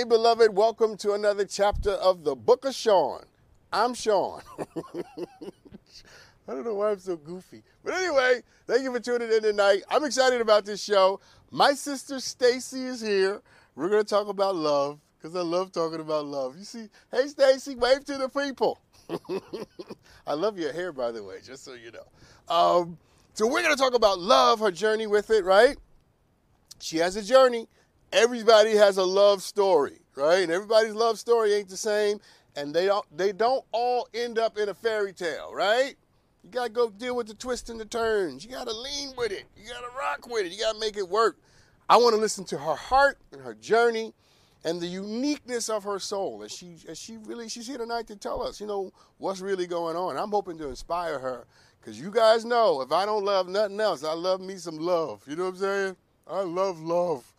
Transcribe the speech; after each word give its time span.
Hey, 0.00 0.04
beloved, 0.04 0.56
welcome 0.56 0.96
to 0.96 1.12
another 1.12 1.44
chapter 1.44 1.90
of 1.90 2.24
the 2.24 2.34
Book 2.34 2.64
of 2.64 2.74
Sean. 2.74 3.22
I'm 3.70 3.92
Sean. 3.92 4.40
I 4.58 5.02
don't 6.46 6.64
know 6.64 6.72
why 6.72 6.92
I'm 6.92 6.98
so 6.98 7.16
goofy. 7.16 7.62
But 7.84 7.92
anyway, 7.92 8.40
thank 8.66 8.80
you 8.80 8.90
for 8.94 9.00
tuning 9.00 9.30
in 9.30 9.42
tonight. 9.42 9.82
I'm 9.90 10.02
excited 10.06 10.40
about 10.40 10.64
this 10.64 10.82
show. 10.82 11.20
My 11.50 11.74
sister 11.74 12.18
Stacy 12.18 12.86
is 12.86 13.02
here. 13.02 13.42
We're 13.76 13.90
going 13.90 14.02
to 14.02 14.08
talk 14.08 14.28
about 14.28 14.56
love 14.56 15.00
because 15.18 15.36
I 15.36 15.42
love 15.42 15.70
talking 15.70 16.00
about 16.00 16.24
love. 16.24 16.56
You 16.56 16.64
see, 16.64 16.88
hey 17.12 17.26
Stacy, 17.26 17.74
wave 17.74 18.02
to 18.06 18.16
the 18.16 18.30
people. 18.30 18.80
I 20.26 20.32
love 20.32 20.58
your 20.58 20.72
hair, 20.72 20.94
by 20.94 21.10
the 21.10 21.22
way, 21.22 21.40
just 21.44 21.62
so 21.62 21.74
you 21.74 21.90
know. 21.90 22.54
Um, 22.54 22.96
so 23.34 23.46
we're 23.46 23.62
going 23.62 23.76
to 23.76 23.82
talk 23.82 23.92
about 23.92 24.18
love, 24.18 24.60
her 24.60 24.70
journey 24.70 25.06
with 25.06 25.28
it, 25.28 25.44
right? 25.44 25.76
She 26.78 26.96
has 26.96 27.16
a 27.16 27.22
journey 27.22 27.68
everybody 28.12 28.76
has 28.76 28.96
a 28.96 29.04
love 29.04 29.42
story, 29.42 29.98
right? 30.16 30.42
And 30.42 30.52
everybody's 30.52 30.94
love 30.94 31.18
story 31.18 31.54
ain't 31.54 31.68
the 31.68 31.76
same, 31.76 32.20
and 32.56 32.74
they 32.74 32.86
don't 32.86 33.06
they 33.16 33.32
don't 33.32 33.64
all 33.72 34.08
end 34.14 34.38
up 34.38 34.58
in 34.58 34.68
a 34.68 34.74
fairy 34.74 35.12
tale, 35.12 35.52
right? 35.54 35.94
You 36.42 36.50
gotta 36.50 36.70
go 36.70 36.90
deal 36.90 37.16
with 37.16 37.26
the 37.26 37.34
twists 37.34 37.70
and 37.70 37.78
the 37.78 37.84
turns. 37.84 38.44
You 38.44 38.50
gotta 38.50 38.72
lean 38.72 39.12
with 39.16 39.32
it. 39.32 39.44
You 39.56 39.68
gotta 39.70 39.90
rock 39.96 40.26
with 40.28 40.46
it. 40.46 40.52
You 40.52 40.60
gotta 40.60 40.78
make 40.78 40.96
it 40.96 41.08
work. 41.08 41.36
I 41.88 41.96
want 41.96 42.14
to 42.14 42.20
listen 42.20 42.44
to 42.46 42.58
her 42.58 42.76
heart 42.76 43.18
and 43.32 43.42
her 43.42 43.54
journey 43.54 44.14
and 44.64 44.80
the 44.80 44.86
uniqueness 44.86 45.68
of 45.68 45.84
her 45.84 45.98
soul. 45.98 46.42
And 46.42 46.50
she 46.50 46.76
as 46.88 46.98
she 46.98 47.16
really 47.18 47.48
she's 47.48 47.66
here 47.66 47.78
tonight 47.78 48.06
to 48.08 48.16
tell 48.16 48.42
us, 48.42 48.60
you 48.60 48.66
know, 48.66 48.92
what's 49.18 49.40
really 49.40 49.66
going 49.66 49.96
on. 49.96 50.16
I'm 50.16 50.30
hoping 50.30 50.58
to 50.58 50.68
inspire 50.68 51.18
her. 51.18 51.46
Cause 51.82 51.98
you 51.98 52.10
guys 52.10 52.44
know 52.44 52.82
if 52.82 52.92
I 52.92 53.06
don't 53.06 53.24
love 53.24 53.48
nothing 53.48 53.80
else, 53.80 54.04
I 54.04 54.12
love 54.12 54.40
me 54.40 54.56
some 54.56 54.76
love. 54.76 55.22
You 55.26 55.34
know 55.36 55.44
what 55.44 55.54
I'm 55.54 55.56
saying? 55.56 55.96
I 56.26 56.40
love 56.42 56.78
love. 56.80 57.29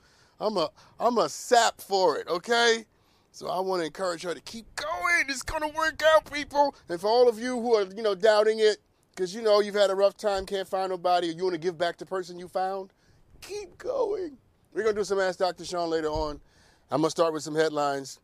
I'm 0.42 0.58
a 0.58 0.70
I'm 1.00 1.20
a 1.20 1.30
sap 1.30 1.80
for 1.80 2.18
it, 2.18 2.28
okay? 2.28 2.86
So 3.32 3.48
I 3.48 3.60
want 3.60 3.82
to 3.82 3.86
encourage 3.86 4.24
her 4.24 4.34
to 4.34 4.42
keep 4.42 4.66
going. 4.76 5.26
It's 5.30 5.44
gonna 5.44 5.70
work 5.70 6.02
out, 6.14 6.32
people. 6.34 6.76
And 6.90 7.00
for 7.00 7.08
all 7.08 7.30
of 7.30 7.40
you 7.40 7.62
who 7.62 7.76
are, 7.76 7.84
you 7.84 8.02
know, 8.02 8.16
doubting 8.16 8.60
it, 8.60 8.78
because 9.16 9.36
you 9.36 9.44
know 9.44 9.60
you've 9.60 9.76
had 9.76 9.92
a 9.92 9.96
rough 9.96 10.18
time, 10.18 10.48
can't 10.48 10.68
find 10.68 10.90
nobody, 10.90 11.30
or 11.30 11.32
you 11.32 11.44
want 11.44 11.54
to 11.54 11.60
give 11.60 11.78
back 11.78 11.98
the 11.98 12.08
person 12.08 12.40
you 12.40 12.48
found, 12.48 12.92
keep 13.40 13.78
going. 13.78 14.38
We're 14.74 14.84
gonna 14.84 14.96
do 14.96 15.04
some 15.04 15.20
Ask 15.20 15.38
Dr. 15.38 15.64
Sean 15.64 15.92
later 15.92 16.08
on. 16.08 16.42
I'm 16.90 17.02
gonna 17.02 17.12
start 17.12 17.34
with 17.34 17.44
some 17.44 17.56
headlines. 17.56 18.20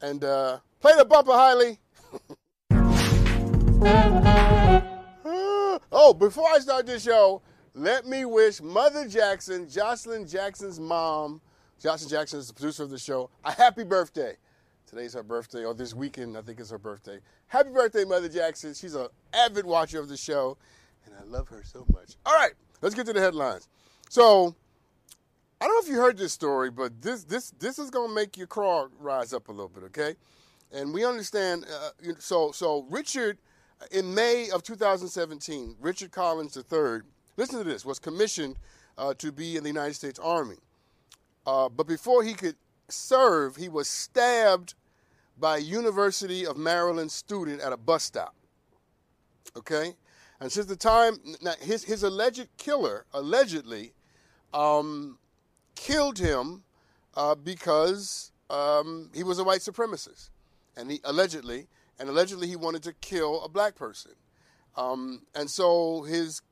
And 0.00 0.22
uh, 0.22 0.60
play 0.80 0.92
the 0.96 1.04
bumper, 1.04 1.32
Hiley. 1.32 1.78
oh, 5.90 6.14
before 6.14 6.48
I 6.48 6.60
start 6.60 6.86
this 6.86 7.02
show, 7.02 7.42
let 7.74 8.06
me 8.06 8.24
wish 8.24 8.62
Mother 8.62 9.08
Jackson, 9.08 9.68
Jocelyn 9.68 10.26
Jackson's 10.26 10.78
mom, 10.78 11.40
Jocelyn 11.80 12.10
Jackson 12.10 12.40
is 12.40 12.48
the 12.48 12.54
producer 12.54 12.82
of 12.82 12.90
the 12.90 12.98
show. 12.98 13.30
A 13.44 13.52
happy 13.52 13.84
birthday. 13.84 14.36
Today's 14.86 15.14
her 15.14 15.22
birthday, 15.22 15.64
or 15.64 15.74
this 15.74 15.94
weekend, 15.94 16.36
I 16.36 16.40
think 16.40 16.58
is 16.60 16.70
her 16.70 16.78
birthday. 16.78 17.18
Happy 17.46 17.70
birthday, 17.70 18.04
Mother 18.04 18.28
Jackson. 18.28 18.74
She's 18.74 18.94
an 18.94 19.08
avid 19.32 19.64
watcher 19.64 20.00
of 20.00 20.08
the 20.08 20.16
show, 20.16 20.56
and 21.04 21.14
I 21.14 21.22
love 21.24 21.48
her 21.48 21.62
so 21.62 21.86
much. 21.92 22.16
All 22.26 22.34
right, 22.34 22.52
let's 22.80 22.94
get 22.94 23.06
to 23.06 23.12
the 23.12 23.20
headlines. 23.20 23.68
So, 24.08 24.56
I 25.60 25.66
don't 25.66 25.74
know 25.74 25.86
if 25.86 25.88
you 25.88 26.00
heard 26.00 26.16
this 26.16 26.32
story, 26.32 26.70
but 26.70 27.00
this 27.02 27.24
this 27.24 27.52
this 27.58 27.78
is 27.78 27.90
gonna 27.90 28.12
make 28.12 28.36
your 28.36 28.46
craw 28.46 28.88
rise 28.98 29.32
up 29.32 29.48
a 29.48 29.52
little 29.52 29.68
bit, 29.68 29.84
okay? 29.84 30.16
And 30.72 30.92
we 30.92 31.04
understand. 31.04 31.66
Uh, 31.66 32.12
so 32.18 32.50
so 32.50 32.86
Richard, 32.88 33.38
in 33.92 34.14
May 34.14 34.48
of 34.50 34.62
2017, 34.62 35.76
Richard 35.80 36.12
Collins 36.12 36.56
III, 36.56 37.00
listen 37.36 37.58
to 37.58 37.64
this, 37.64 37.84
was 37.84 37.98
commissioned 37.98 38.56
uh, 38.96 39.12
to 39.18 39.30
be 39.30 39.56
in 39.56 39.62
the 39.62 39.68
United 39.68 39.94
States 39.94 40.18
Army. 40.18 40.56
Uh, 41.48 41.66
but 41.66 41.86
before 41.86 42.22
he 42.22 42.34
could 42.34 42.56
serve, 42.88 43.56
he 43.56 43.70
was 43.70 43.88
stabbed 43.88 44.74
by 45.40 45.56
a 45.56 45.60
University 45.60 46.44
of 46.44 46.58
Maryland 46.58 47.10
student 47.10 47.62
at 47.62 47.72
a 47.72 47.76
bus 47.78 48.04
stop. 48.04 48.34
Okay? 49.56 49.94
And 50.40 50.52
since 50.52 50.66
the 50.66 50.76
time, 50.76 51.16
his, 51.62 51.84
his 51.84 52.02
alleged 52.02 52.48
killer 52.58 53.06
allegedly 53.14 53.94
um, 54.52 55.18
killed 55.74 56.18
him 56.18 56.64
uh, 57.14 57.34
because 57.34 58.30
um, 58.50 59.08
he 59.14 59.22
was 59.22 59.38
a 59.38 59.44
white 59.44 59.60
supremacist. 59.60 60.28
And 60.76 60.90
he 60.90 61.00
allegedly, 61.02 61.66
and 61.98 62.10
allegedly 62.10 62.46
he 62.46 62.56
wanted 62.56 62.82
to 62.82 62.92
kill 62.92 63.42
a 63.42 63.48
black 63.48 63.74
person. 63.74 64.12
Um, 64.76 65.22
and 65.34 65.48
so 65.48 66.02
his 66.02 66.42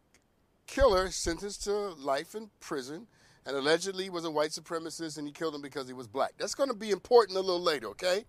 killer 0.67 1.11
sentenced 1.11 1.65
to 1.65 1.91
life 1.99 2.35
in 2.35 2.49
prison 2.61 3.09
and 3.47 3.57
allegedly 3.57 4.11
was 4.11 4.25
a 4.25 4.31
white 4.31 4.51
supremacist 4.51 5.17
and 5.17 5.27
he 5.27 5.33
killed 5.33 5.55
him 5.55 5.63
because 5.63 5.87
he 5.87 5.95
was 5.95 6.09
black. 6.09 6.33
That's 6.37 6.55
going 6.55 6.69
to 6.69 6.77
be 6.77 6.91
important 6.91 7.39
a 7.39 7.41
little 7.41 7.63
later, 7.63 7.87
okay? 7.89 8.25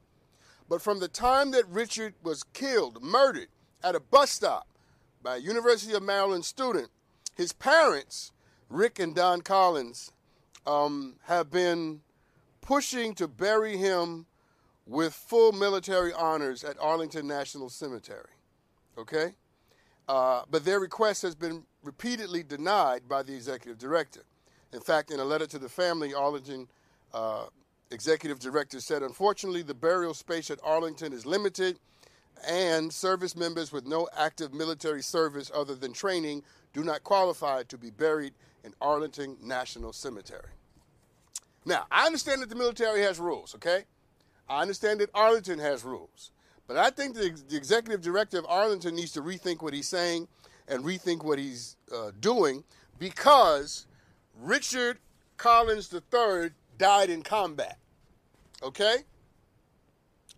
But 0.69 0.81
from 0.81 1.00
the 1.00 1.07
time 1.07 1.51
that 1.51 1.67
Richard 1.67 2.13
was 2.22 2.44
killed, 2.44 3.01
murdered 3.01 3.47
at 3.83 3.95
a 3.95 4.00
bus 4.00 4.29
stop 4.29 4.67
by 5.23 5.38
a 5.38 5.39
University 5.39 5.94
of 5.94 6.03
Maryland 6.03 6.45
student, 6.45 6.89
his 7.35 7.51
parents, 7.51 8.31
Rick 8.69 9.00
and 9.00 9.16
Dawn 9.16 9.41
Collins, 9.41 10.11
um, 10.67 11.16
have 11.23 11.50
been 11.50 12.01
pushing 12.61 13.16
to 13.16 13.27
bury 13.27 13.77
him 13.77 14.27
with 14.85 15.13
full 15.13 15.51
military 15.51 16.13
honors 16.13 16.63
at 16.63 16.77
Arlington 16.79 17.27
National 17.27 17.69
Cemetery. 17.69 18.29
Okay? 18.97 19.33
Uh, 20.07 20.44
but 20.50 20.63
their 20.63 20.79
request 20.79 21.22
has 21.23 21.35
been 21.35 21.63
repeatedly 21.83 22.44
denied 22.44 23.07
by 23.07 23.23
the 23.23 23.33
executive 23.33 23.77
director. 23.77 24.23
In 24.73 24.79
fact, 24.79 25.11
in 25.11 25.19
a 25.19 25.25
letter 25.25 25.47
to 25.47 25.59
the 25.59 25.69
family, 25.69 26.13
Arlington 26.13 26.67
uh, 27.13 27.45
executive 27.91 28.39
director 28.39 28.79
said, 28.79 29.01
unfortunately, 29.01 29.61
the 29.61 29.73
burial 29.73 30.13
space 30.13 30.51
at 30.51 30.59
Arlington 30.63 31.13
is 31.13 31.25
limited, 31.25 31.79
and 32.47 32.91
service 32.91 33.35
members 33.35 33.72
with 33.72 33.85
no 33.85 34.07
active 34.16 34.53
military 34.53 35.01
service 35.01 35.51
other 35.53 35.75
than 35.75 35.94
training 35.94 36.44
do 36.73 36.83
not 36.83 37.03
qualify 37.03 37.63
to 37.63 37.77
be 37.77 37.89
buried 37.89 38.33
in 38.63 38.73
Arlington 38.81 39.38
National 39.41 39.94
Cemetery. 39.94 40.51
Now, 41.66 41.85
I 41.89 42.06
understand 42.06 42.41
that 42.41 42.50
the 42.50 42.56
military 42.56 43.01
has 43.01 43.19
rules, 43.19 43.56
okay? 43.56 43.85
I 44.47 44.61
understand 44.61 45.00
that 45.00 45.09
Arlington 45.13 45.59
has 45.59 45.83
rules. 45.83 46.31
But 46.67 46.77
I 46.77 46.89
think 46.89 47.16
the, 47.16 47.38
the 47.50 47.57
executive 47.57 48.01
director 48.01 48.38
of 48.38 48.45
Arlington 48.47 48.95
needs 48.95 49.11
to 49.13 49.22
rethink 49.22 49.61
what 49.61 49.73
he's 49.73 49.88
saying 49.88 50.27
and 50.67 50.83
rethink 50.83 51.23
what 51.23 51.39
he's 51.39 51.77
uh, 51.94 52.11
doing 52.19 52.63
because 53.00 53.88
Richard 54.39 54.99
Collins 55.37 55.93
III 55.93 56.51
died 56.77 57.09
in 57.09 57.21
combat. 57.23 57.77
Okay? 58.61 58.97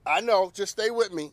I 0.06 0.22
know, 0.22 0.52
just 0.54 0.74
stay 0.74 0.90
with 0.90 1.14
me. 1.14 1.32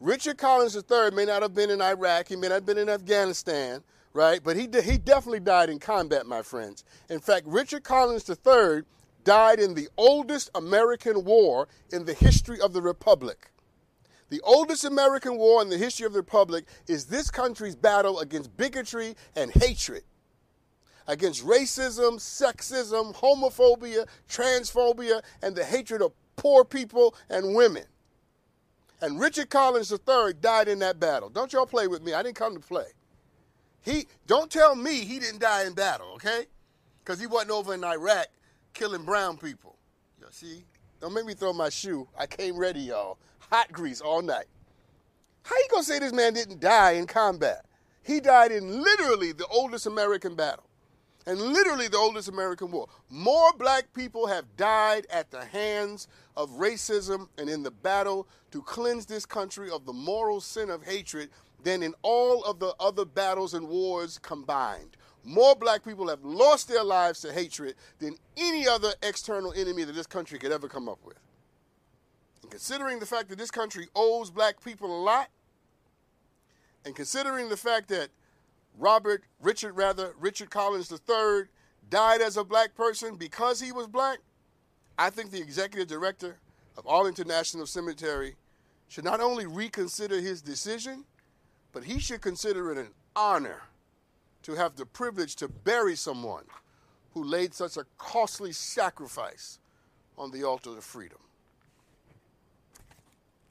Richard 0.00 0.38
Collins 0.38 0.76
III 0.76 1.10
may 1.12 1.24
not 1.24 1.42
have 1.42 1.54
been 1.54 1.70
in 1.70 1.82
Iraq, 1.82 2.28
he 2.28 2.36
may 2.36 2.48
not 2.48 2.54
have 2.54 2.66
been 2.66 2.78
in 2.78 2.88
Afghanistan, 2.88 3.82
right? 4.12 4.40
But 4.42 4.56
he, 4.56 4.68
he 4.82 4.96
definitely 4.96 5.40
died 5.40 5.70
in 5.70 5.80
combat, 5.80 6.24
my 6.24 6.42
friends. 6.42 6.84
In 7.10 7.18
fact, 7.18 7.46
Richard 7.46 7.82
Collins 7.82 8.28
III 8.28 8.82
died 9.24 9.58
in 9.58 9.74
the 9.74 9.88
oldest 9.96 10.50
American 10.54 11.24
war 11.24 11.68
in 11.92 12.04
the 12.04 12.14
history 12.14 12.60
of 12.60 12.72
the 12.72 12.82
Republic. 12.82 13.50
The 14.30 14.40
oldest 14.42 14.84
American 14.84 15.36
war 15.36 15.62
in 15.62 15.68
the 15.68 15.78
history 15.78 16.06
of 16.06 16.12
the 16.12 16.20
Republic 16.20 16.66
is 16.86 17.06
this 17.06 17.30
country's 17.30 17.74
battle 17.74 18.20
against 18.20 18.56
bigotry 18.56 19.16
and 19.34 19.50
hatred 19.50 20.04
against 21.08 21.44
racism, 21.44 22.18
sexism, 22.18 23.14
homophobia, 23.16 24.06
transphobia, 24.28 25.22
and 25.42 25.56
the 25.56 25.64
hatred 25.64 26.02
of 26.02 26.12
poor 26.36 26.64
people 26.64 27.14
and 27.30 27.56
women. 27.56 27.84
And 29.00 29.18
Richard 29.18 29.48
Collins 29.48 29.90
III 29.90 30.34
died 30.40 30.68
in 30.68 30.78
that 30.80 31.00
battle. 31.00 31.30
Don't 31.30 31.52
y'all 31.52 31.66
play 31.66 31.86
with 31.86 32.02
me. 32.02 32.12
I 32.12 32.22
didn't 32.22 32.36
come 32.36 32.54
to 32.54 32.60
play. 32.60 32.86
He 33.80 34.06
don't 34.26 34.50
tell 34.50 34.74
me 34.74 35.00
he 35.04 35.18
didn't 35.18 35.40
die 35.40 35.64
in 35.64 35.72
battle, 35.72 36.12
okay? 36.14 36.44
Because 37.02 37.18
he 37.18 37.26
wasn't 37.26 37.52
over 37.52 37.74
in 37.74 37.82
Iraq 37.82 38.26
killing 38.74 39.04
brown 39.04 39.38
people. 39.38 39.76
You 40.20 40.26
see? 40.30 40.64
Don't 41.00 41.14
make 41.14 41.24
me 41.24 41.34
throw 41.34 41.52
my 41.52 41.68
shoe. 41.68 42.06
I 42.18 42.26
came 42.26 42.56
ready, 42.56 42.80
y'all. 42.80 43.18
Hot 43.50 43.72
grease 43.72 44.00
all 44.00 44.20
night. 44.20 44.46
How 45.42 45.56
you 45.56 45.68
gonna 45.70 45.84
say 45.84 46.00
this 46.00 46.12
man 46.12 46.34
didn't 46.34 46.60
die 46.60 46.92
in 46.92 47.06
combat? 47.06 47.64
He 48.02 48.20
died 48.20 48.52
in 48.52 48.82
literally 48.82 49.32
the 49.32 49.46
oldest 49.46 49.86
American 49.86 50.34
battle 50.34 50.67
and 51.28 51.38
literally 51.42 51.88
the 51.88 51.98
oldest 51.98 52.28
American 52.28 52.70
war. 52.70 52.88
More 53.10 53.52
black 53.52 53.92
people 53.92 54.26
have 54.28 54.56
died 54.56 55.06
at 55.10 55.30
the 55.30 55.44
hands 55.44 56.08
of 56.34 56.48
racism 56.52 57.28
and 57.36 57.50
in 57.50 57.62
the 57.62 57.70
battle 57.70 58.26
to 58.50 58.62
cleanse 58.62 59.04
this 59.04 59.26
country 59.26 59.70
of 59.70 59.84
the 59.84 59.92
moral 59.92 60.40
sin 60.40 60.70
of 60.70 60.82
hatred 60.82 61.28
than 61.62 61.82
in 61.82 61.94
all 62.00 62.42
of 62.44 62.58
the 62.58 62.74
other 62.80 63.04
battles 63.04 63.52
and 63.52 63.68
wars 63.68 64.18
combined. 64.18 64.96
More 65.22 65.54
black 65.54 65.84
people 65.84 66.08
have 66.08 66.24
lost 66.24 66.66
their 66.66 66.82
lives 66.82 67.20
to 67.20 67.32
hatred 67.32 67.74
than 67.98 68.16
any 68.38 68.66
other 68.66 68.94
external 69.02 69.52
enemy 69.52 69.84
that 69.84 69.94
this 69.94 70.06
country 70.06 70.38
could 70.38 70.50
ever 70.50 70.66
come 70.66 70.88
up 70.88 71.04
with. 71.04 71.18
And 72.40 72.50
considering 72.50 73.00
the 73.00 73.06
fact 73.06 73.28
that 73.28 73.36
this 73.36 73.50
country 73.50 73.88
owes 73.94 74.30
black 74.30 74.64
people 74.64 74.98
a 74.98 75.02
lot, 75.02 75.28
and 76.86 76.96
considering 76.96 77.50
the 77.50 77.56
fact 77.58 77.88
that 77.88 78.08
Robert, 78.78 79.24
Richard 79.40 79.72
rather, 79.72 80.14
Richard 80.18 80.50
Collins 80.50 80.90
III 80.90 81.44
died 81.90 82.20
as 82.20 82.36
a 82.36 82.44
black 82.44 82.74
person 82.74 83.16
because 83.16 83.60
he 83.60 83.72
was 83.72 83.86
black, 83.86 84.18
I 84.96 85.10
think 85.10 85.30
the 85.30 85.40
executive 85.40 85.88
director 85.88 86.38
of 86.76 86.86
Arlington 86.86 87.28
National 87.28 87.66
Cemetery 87.66 88.36
should 88.88 89.04
not 89.04 89.20
only 89.20 89.46
reconsider 89.46 90.20
his 90.20 90.40
decision, 90.40 91.04
but 91.72 91.84
he 91.84 91.98
should 91.98 92.20
consider 92.20 92.70
it 92.72 92.78
an 92.78 92.88
honor 93.14 93.62
to 94.42 94.54
have 94.54 94.76
the 94.76 94.86
privilege 94.86 95.36
to 95.36 95.48
bury 95.48 95.96
someone 95.96 96.44
who 97.12 97.24
laid 97.24 97.52
such 97.52 97.76
a 97.76 97.84
costly 97.98 98.52
sacrifice 98.52 99.58
on 100.16 100.30
the 100.30 100.44
altar 100.44 100.70
of 100.70 100.84
freedom. 100.84 101.18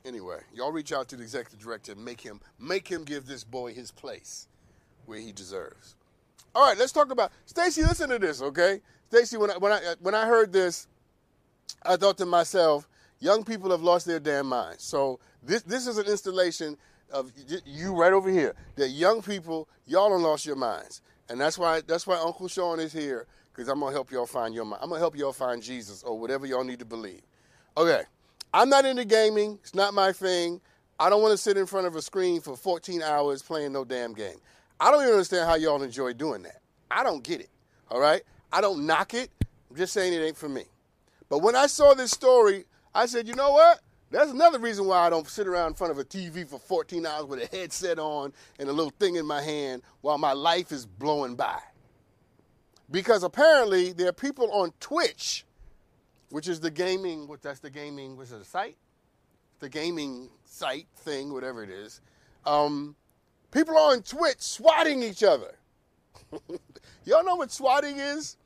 Anyway, 0.06 0.40
y'all 0.54 0.72
reach 0.72 0.94
out 0.94 1.10
to 1.10 1.18
the 1.18 1.24
executive 1.24 1.60
director 1.60 1.92
and 1.92 2.04
make 2.04 2.22
him 2.22 2.40
make 2.58 2.88
him 2.88 3.04
give 3.04 3.26
this 3.26 3.44
boy 3.44 3.74
his 3.74 3.92
place 3.92 4.48
where 5.08 5.20
he 5.20 5.32
deserves. 5.32 5.96
All 6.54 6.68
right, 6.68 6.78
let's 6.78 6.92
talk 6.92 7.12
about 7.12 7.32
Stacy. 7.46 7.84
Listen 7.84 8.10
to 8.10 8.20
this, 8.20 8.42
okay? 8.42 8.82
Stacy, 9.10 9.38
when 9.38 9.52
I, 9.52 9.58
when 9.58 9.72
I 9.72 9.96
when 10.00 10.16
I 10.16 10.26
heard 10.26 10.52
this, 10.52 10.88
I 11.84 11.96
thought 11.96 12.18
to 12.18 12.26
myself, 12.26 12.88
young 13.20 13.44
people 13.44 13.72
have 13.72 13.82
lost 13.82 14.06
their 14.06 14.20
damn 14.20 14.48
minds. 14.48 14.84
So 14.84 15.20
this 15.44 15.62
this 15.64 15.88
is 15.88 15.98
an 15.98 16.08
installation 16.08 16.78
of 17.12 17.32
you 17.66 17.96
right 17.96 18.14
over 18.14 18.30
here. 18.30 18.54
That 18.76 18.90
young 18.90 19.22
people, 19.22 19.68
y'all 19.86 20.12
have 20.12 20.22
lost 20.22 20.46
your 20.46 20.56
minds, 20.56 21.02
and 21.30 21.40
that's 21.40 21.58
why 21.58 21.82
that's 21.82 22.06
why 22.06 22.18
Uncle 22.18 22.48
Sean 22.48 22.80
is 22.80 22.92
here 22.92 23.28
because 23.58 23.70
I'm 23.70 23.80
gonna 23.80 23.92
help 23.92 24.12
y'all 24.12 24.28
find 24.28 24.54
your 24.54 24.66
mind. 24.66 24.82
I'm 24.84 24.90
gonna 24.90 25.00
help 25.00 25.18
y'all 25.18 25.34
find 25.34 25.64
Jesus 25.64 26.04
or 26.04 26.18
whatever 26.20 26.46
y'all 26.46 26.64
need 26.64 26.80
to 26.80 26.86
believe. 26.86 27.22
Okay, 27.76 28.04
I'm 28.54 28.70
not 28.70 28.86
into 28.86 29.06
gaming. 29.06 29.58
It's 29.62 29.76
not 29.76 29.94
my 29.94 30.12
thing. 30.12 30.62
I 31.00 31.10
don't 31.10 31.22
want 31.22 31.32
to 31.32 31.38
sit 31.38 31.58
in 31.58 31.66
front 31.66 31.88
of 31.88 31.96
a 31.96 32.02
screen 32.02 32.42
for 32.42 32.56
14 32.56 33.04
hours 33.04 33.42
playing 33.42 33.74
no 33.74 33.86
damn 33.86 34.14
game. 34.14 34.38
I 34.80 34.92
don't 34.92 35.02
even 35.02 35.14
understand 35.14 35.48
how 35.48 35.56
y'all 35.56 35.82
enjoy 35.82 36.14
doing 36.14 36.44
that. 36.44 36.62
I 36.90 37.04
don't 37.04 37.24
get 37.24 37.42
it. 37.42 37.50
All 37.90 38.00
right? 38.00 38.22
I 38.52 38.62
don't 38.62 38.86
knock 38.86 39.14
it. 39.14 39.30
I'm 39.70 39.76
just 39.76 39.94
saying 39.94 40.14
it 40.14 40.24
ain't 40.24 40.38
for 40.38 40.50
me. 40.50 40.66
But 41.30 41.40
when 41.40 41.56
I 41.56 41.68
saw 41.68 41.94
this 41.94 42.12
story, 42.12 42.66
I 42.94 43.06
said, 43.06 43.28
you 43.28 43.34
know 43.34 43.52
what? 43.52 43.80
That's 44.10 44.32
another 44.32 44.60
reason 44.60 44.86
why 44.86 45.00
I 45.00 45.10
don't 45.10 45.28
sit 45.28 45.48
around 45.48 45.70
in 45.70 45.74
front 45.74 45.92
of 45.92 46.00
a 46.00 46.04
TV 46.06 46.48
for 46.48 46.60
14 46.60 47.06
hours 47.06 47.26
with 47.26 47.42
a 47.42 47.58
headset 47.58 48.00
on 48.00 48.32
and 48.58 48.70
a 48.70 48.72
little 48.72 48.94
thing 49.00 49.16
in 49.16 49.26
my 49.26 49.42
hand 49.42 49.82
while 50.02 50.18
my 50.18 50.32
life 50.32 50.72
is 50.72 50.86
blowing 50.86 51.36
by. 51.36 51.60
Because 52.90 53.24
apparently 53.24 53.92
there 53.92 54.08
are 54.08 54.14
people 54.14 54.50
on 54.52 54.72
Twitch, 54.80 55.46
which 56.30 56.48
is 56.48 56.62
the 56.62 56.72
gaming, 56.72 57.28
what 57.28 57.42
that's 57.42 57.60
the 57.60 57.70
gaming, 57.70 58.16
what's 58.16 58.32
it, 58.32 58.42
a 58.42 58.46
site? 58.46 58.78
The 59.60 59.68
gaming 59.68 60.30
site 60.46 60.88
thing, 60.96 61.34
whatever 61.34 61.64
it 61.64 61.70
is. 61.70 62.00
Um, 62.46 62.96
People 63.52 63.78
on 63.78 64.02
Twitch 64.02 64.40
swatting 64.40 65.02
each 65.04 65.24
other. 65.24 65.56
Y'all 67.06 67.24
know 67.24 67.36
what 67.36 67.52
swatting 67.52 67.98
is? 67.98 68.38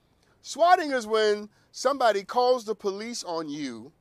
Swatting 0.42 0.92
is 0.92 1.08
when 1.08 1.50
somebody 1.72 2.24
calls 2.24 2.66
the 2.66 2.76
police 2.76 3.24
on 3.24 3.50
you 3.50 3.92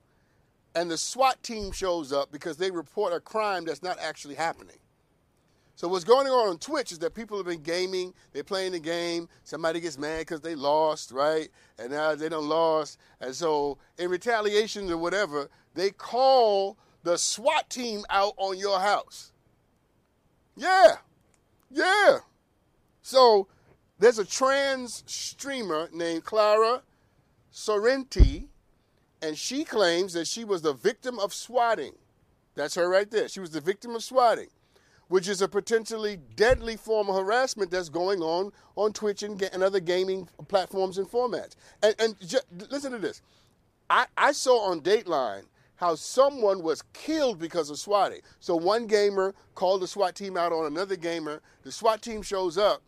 and 0.75 0.91
the 0.91 0.99
SWAT 0.99 1.43
team 1.43 1.73
shows 1.73 2.12
up 2.12 2.31
because 2.31 2.56
they 2.56 2.70
report 2.70 3.12
a 3.12 3.20
crime 3.20 3.64
that's 3.64 3.82
not 3.82 3.99
actually 4.00 4.35
happening. 4.35 4.76
So 5.75 5.88
what's 5.88 6.05
going 6.05 6.26
on 6.26 6.50
on 6.50 6.58
Twitch 6.58 6.93
is 6.93 6.99
that 6.99 7.14
people 7.14 7.38
have 7.38 7.47
been 7.47 7.62
gaming, 7.62 8.12
they're 8.32 8.44
playing 8.44 8.73
the 8.73 8.81
game, 8.81 9.29
somebody 9.44 9.81
gets 9.81 9.97
mad 9.97 10.20
because 10.20 10.43
they 10.43 10.55
lost, 10.55 11.11
right? 11.11 11.49
And 11.79 11.91
now 11.91 12.14
they 12.14 12.29
don't 12.29 12.49
lost. 12.49 12.99
And 13.20 13.35
so 13.35 13.79
in 13.97 14.11
retaliation 14.11 14.91
or 14.91 14.99
whatever, 14.99 15.49
they 15.75 15.91
call 15.91 16.76
the 17.02 17.17
SWAT 17.17 17.70
team 17.70 18.05
out 18.11 18.35
on 18.37 18.58
your 18.58 18.79
house. 18.79 19.32
Yeah. 20.56 20.97
Yeah. 21.70 22.19
So 23.02 23.49
there's 23.99 24.19
a 24.19 24.25
trans 24.25 25.02
streamer 25.06 25.88
named 25.93 26.25
Clara 26.25 26.82
Sorrenti, 27.52 28.47
and 29.23 29.37
she 29.37 29.64
claims 29.64 30.12
that 30.14 30.26
she 30.26 30.44
was 30.44 30.62
the 30.62 30.73
victim 30.73 31.19
of 31.19 31.35
swatting. 31.35 31.94
That's 32.55 32.75
her 32.75 32.88
right 32.88 33.11
there. 33.11 33.29
She 33.29 33.41
was 33.41 33.50
the 33.50 33.61
victim 33.61 33.94
of 33.94 34.02
swatting, 34.02 34.49
which 35.08 35.29
is 35.29 35.43
a 35.43 35.49
potentially 35.49 36.19
deadly 36.37 36.76
form 36.76 37.08
of 37.08 37.17
harassment 37.17 37.70
that's 37.70 37.88
going 37.88 38.20
on 38.20 38.52
on 38.76 38.93
Twitch 38.93 39.23
and, 39.23 39.41
and 39.43 39.62
other 39.62 39.81
gaming 39.81 40.29
platforms 40.49 40.99
and 40.99 41.08
formats. 41.08 41.55
And, 41.82 41.94
and 41.99 42.17
listen 42.70 42.93
to 42.93 42.99
this. 42.99 43.23
I, 43.88 44.06
I 44.17 44.32
saw 44.32 44.70
on 44.70 44.81
Dateline 44.81 45.44
how 45.80 45.94
someone 45.94 46.62
was 46.62 46.82
killed 46.92 47.38
because 47.38 47.70
of 47.70 47.78
swatting. 47.78 48.20
So 48.38 48.54
one 48.54 48.86
gamer 48.86 49.34
called 49.54 49.80
the 49.80 49.88
SWAT 49.88 50.14
team 50.14 50.36
out 50.36 50.52
on 50.52 50.66
another 50.66 50.94
gamer. 50.94 51.40
The 51.62 51.72
SWAT 51.72 52.02
team 52.02 52.20
shows 52.20 52.58
up, 52.58 52.82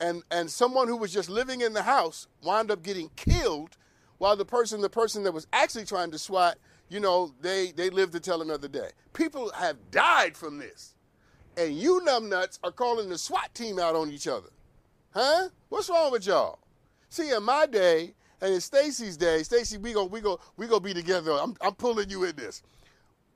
and 0.00 0.24
and 0.32 0.50
someone 0.50 0.88
who 0.88 0.96
was 0.96 1.12
just 1.12 1.30
living 1.30 1.60
in 1.60 1.74
the 1.74 1.84
house 1.84 2.26
wound 2.42 2.72
up 2.72 2.82
getting 2.82 3.08
killed, 3.14 3.76
while 4.18 4.34
the 4.34 4.44
person 4.44 4.80
the 4.80 4.90
person 4.90 5.22
that 5.22 5.32
was 5.32 5.46
actually 5.52 5.84
trying 5.84 6.10
to 6.10 6.18
SWAT, 6.18 6.58
you 6.88 6.98
know, 6.98 7.32
they 7.40 7.70
they 7.70 7.88
lived 7.88 8.12
to 8.14 8.20
tell 8.20 8.42
another 8.42 8.66
day. 8.66 8.90
People 9.12 9.52
have 9.52 9.76
died 9.92 10.36
from 10.36 10.58
this, 10.58 10.96
and 11.56 11.72
you 11.78 12.00
numbnuts 12.04 12.58
are 12.64 12.72
calling 12.72 13.10
the 13.10 13.18
SWAT 13.18 13.54
team 13.54 13.78
out 13.78 13.94
on 13.94 14.10
each 14.10 14.26
other, 14.26 14.50
huh? 15.14 15.50
What's 15.68 15.88
wrong 15.88 16.10
with 16.10 16.26
y'all? 16.26 16.58
See, 17.08 17.30
in 17.30 17.44
my 17.44 17.66
day, 17.66 18.14
and 18.40 18.54
in 18.54 18.60
Stacy's 18.60 19.16
day, 19.16 19.42
Stacy, 19.42 19.78
we 19.78 19.92
go, 19.92 20.04
we 20.04 20.20
go, 20.20 20.40
we 20.56 20.66
go 20.66 20.80
be 20.80 20.94
together. 20.94 21.32
I'm, 21.32 21.56
I'm 21.60 21.74
pulling 21.74 22.10
you 22.10 22.24
in 22.24 22.36
this. 22.36 22.62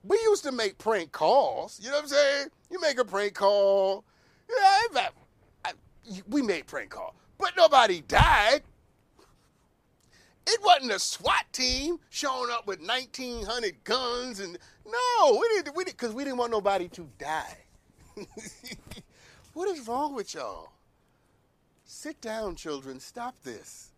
We 0.05 0.17
used 0.25 0.45
to 0.45 0.53
make 0.53 0.79
prank 0.79 1.13
calls. 1.13 1.81
You 1.83 1.91
know 1.91 1.97
what 1.97 2.05
I'm 2.05 2.09
saying? 2.09 2.49
You 2.71 2.81
make 2.81 2.99
a 2.99 3.05
prank 3.05 3.35
call. 3.35 4.05
Yeah, 4.49 4.79
fact, 4.93 5.15
I, 5.65 5.73
we 6.29 6.43
made 6.43 6.67
prank 6.67 6.91
call, 6.91 7.15
but 7.39 7.53
nobody 7.57 8.03
died. 8.03 8.63
It 10.47 10.61
wasn't 10.63 10.93
a 10.93 10.99
SWAT 10.99 11.45
team 11.53 11.99
showing 12.09 12.51
up 12.51 12.67
with 12.67 12.81
1,900 12.81 13.85
guns 13.85 14.41
and 14.41 14.57
no, 14.87 15.39
we 15.39 15.49
didn't. 15.49 15.77
We 15.77 15.85
didn't 15.85 15.99
because 15.99 16.15
we 16.15 16.25
didn't 16.25 16.39
want 16.39 16.51
nobody 16.51 16.89
to 16.89 17.07
die. 17.19 17.59
what 19.53 19.69
is 19.69 19.87
wrong 19.87 20.15
with 20.15 20.35
y'all? 20.35 20.73
Sit 21.85 22.21
down, 22.23 22.55
children. 22.57 22.99
Stop 22.99 23.35
this. 23.43 23.93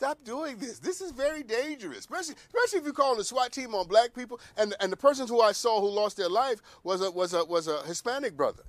Stop 0.00 0.24
doing 0.24 0.56
this. 0.56 0.78
This 0.78 1.02
is 1.02 1.12
very 1.12 1.42
dangerous, 1.42 1.98
especially, 1.98 2.34
especially 2.46 2.78
if 2.78 2.86
you 2.86 2.94
call 2.94 3.16
the 3.16 3.22
SWAT 3.22 3.52
team 3.52 3.74
on 3.74 3.86
black 3.86 4.14
people. 4.14 4.40
And, 4.56 4.74
and 4.80 4.90
the 4.90 4.96
person 4.96 5.28
who 5.28 5.42
I 5.42 5.52
saw 5.52 5.78
who 5.78 5.90
lost 5.90 6.16
their 6.16 6.30
life 6.30 6.62
was 6.82 7.02
a, 7.02 7.10
was 7.10 7.34
a, 7.34 7.44
was 7.44 7.68
a 7.68 7.82
Hispanic 7.82 8.34
brother. 8.34 8.62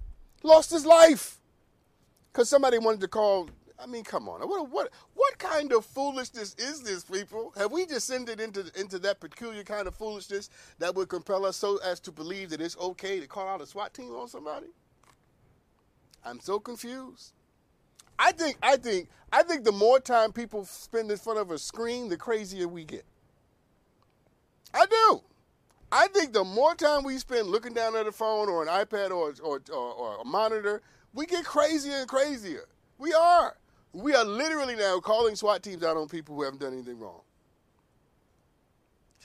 Lost 0.43 0.71
his 0.71 0.85
life 0.85 1.39
because 2.33 2.49
somebody 2.49 2.79
wanted 2.79 2.99
to 2.99 3.07
call. 3.07 3.49
I 3.81 3.85
mean, 3.85 4.03
come 4.03 4.27
on. 4.27 4.41
What, 4.41 4.69
what, 4.71 4.89
what 5.13 5.37
kind 5.37 5.71
of 5.71 5.85
foolishness 5.85 6.53
is 6.55 6.81
this, 6.81 7.05
people? 7.05 7.53
Have 7.55 7.71
we 7.71 7.85
descended 7.85 8.41
into, 8.41 8.69
into 8.77 8.99
that 8.99 9.21
peculiar 9.21 9.63
kind 9.63 9.87
of 9.87 9.95
foolishness 9.95 10.49
that 10.79 10.93
would 10.95 11.07
compel 11.07 11.45
us 11.45 11.55
so 11.55 11.77
as 11.77 12.01
to 12.01 12.11
believe 12.11 12.49
that 12.49 12.59
it's 12.59 12.75
okay 12.77 13.21
to 13.21 13.27
call 13.27 13.47
out 13.47 13.61
a 13.61 13.65
SWAT 13.65 13.93
team 13.93 14.11
on 14.15 14.27
somebody? 14.27 14.67
I'm 16.25 16.41
so 16.41 16.59
confused. 16.59 17.31
I 18.21 18.31
think 18.33 18.57
I 18.61 18.77
think 18.77 19.09
I 19.33 19.41
think 19.41 19.63
the 19.63 19.71
more 19.71 19.99
time 19.99 20.31
people 20.31 20.63
spend 20.63 21.09
in 21.09 21.17
front 21.17 21.39
of 21.39 21.49
a 21.49 21.57
screen, 21.57 22.07
the 22.07 22.17
crazier 22.17 22.67
we 22.67 22.85
get. 22.85 23.03
I 24.73 24.85
do. 24.85 25.21
I 25.91 26.07
think 26.07 26.31
the 26.31 26.43
more 26.43 26.75
time 26.75 27.03
we 27.03 27.17
spend 27.17 27.47
looking 27.47 27.73
down 27.73 27.95
at 27.95 28.05
a 28.05 28.11
phone 28.11 28.47
or 28.47 28.61
an 28.61 28.69
iPad 28.69 29.09
or, 29.09 29.33
or, 29.43 29.59
or, 29.73 29.93
or 29.93 30.21
a 30.21 30.23
monitor, 30.23 30.81
we 31.13 31.25
get 31.25 31.43
crazier 31.43 31.95
and 31.97 32.07
crazier. 32.07 32.67
We 32.97 33.11
are. 33.11 33.57
We 33.91 34.13
are 34.13 34.23
literally 34.23 34.75
now 34.75 34.99
calling 34.99 35.35
SWAT 35.35 35.63
teams 35.63 35.83
out 35.83 35.97
on 35.97 36.07
people 36.07 36.35
who 36.35 36.43
haven't 36.43 36.61
done 36.61 36.73
anything 36.73 36.99
wrong. 36.99 37.21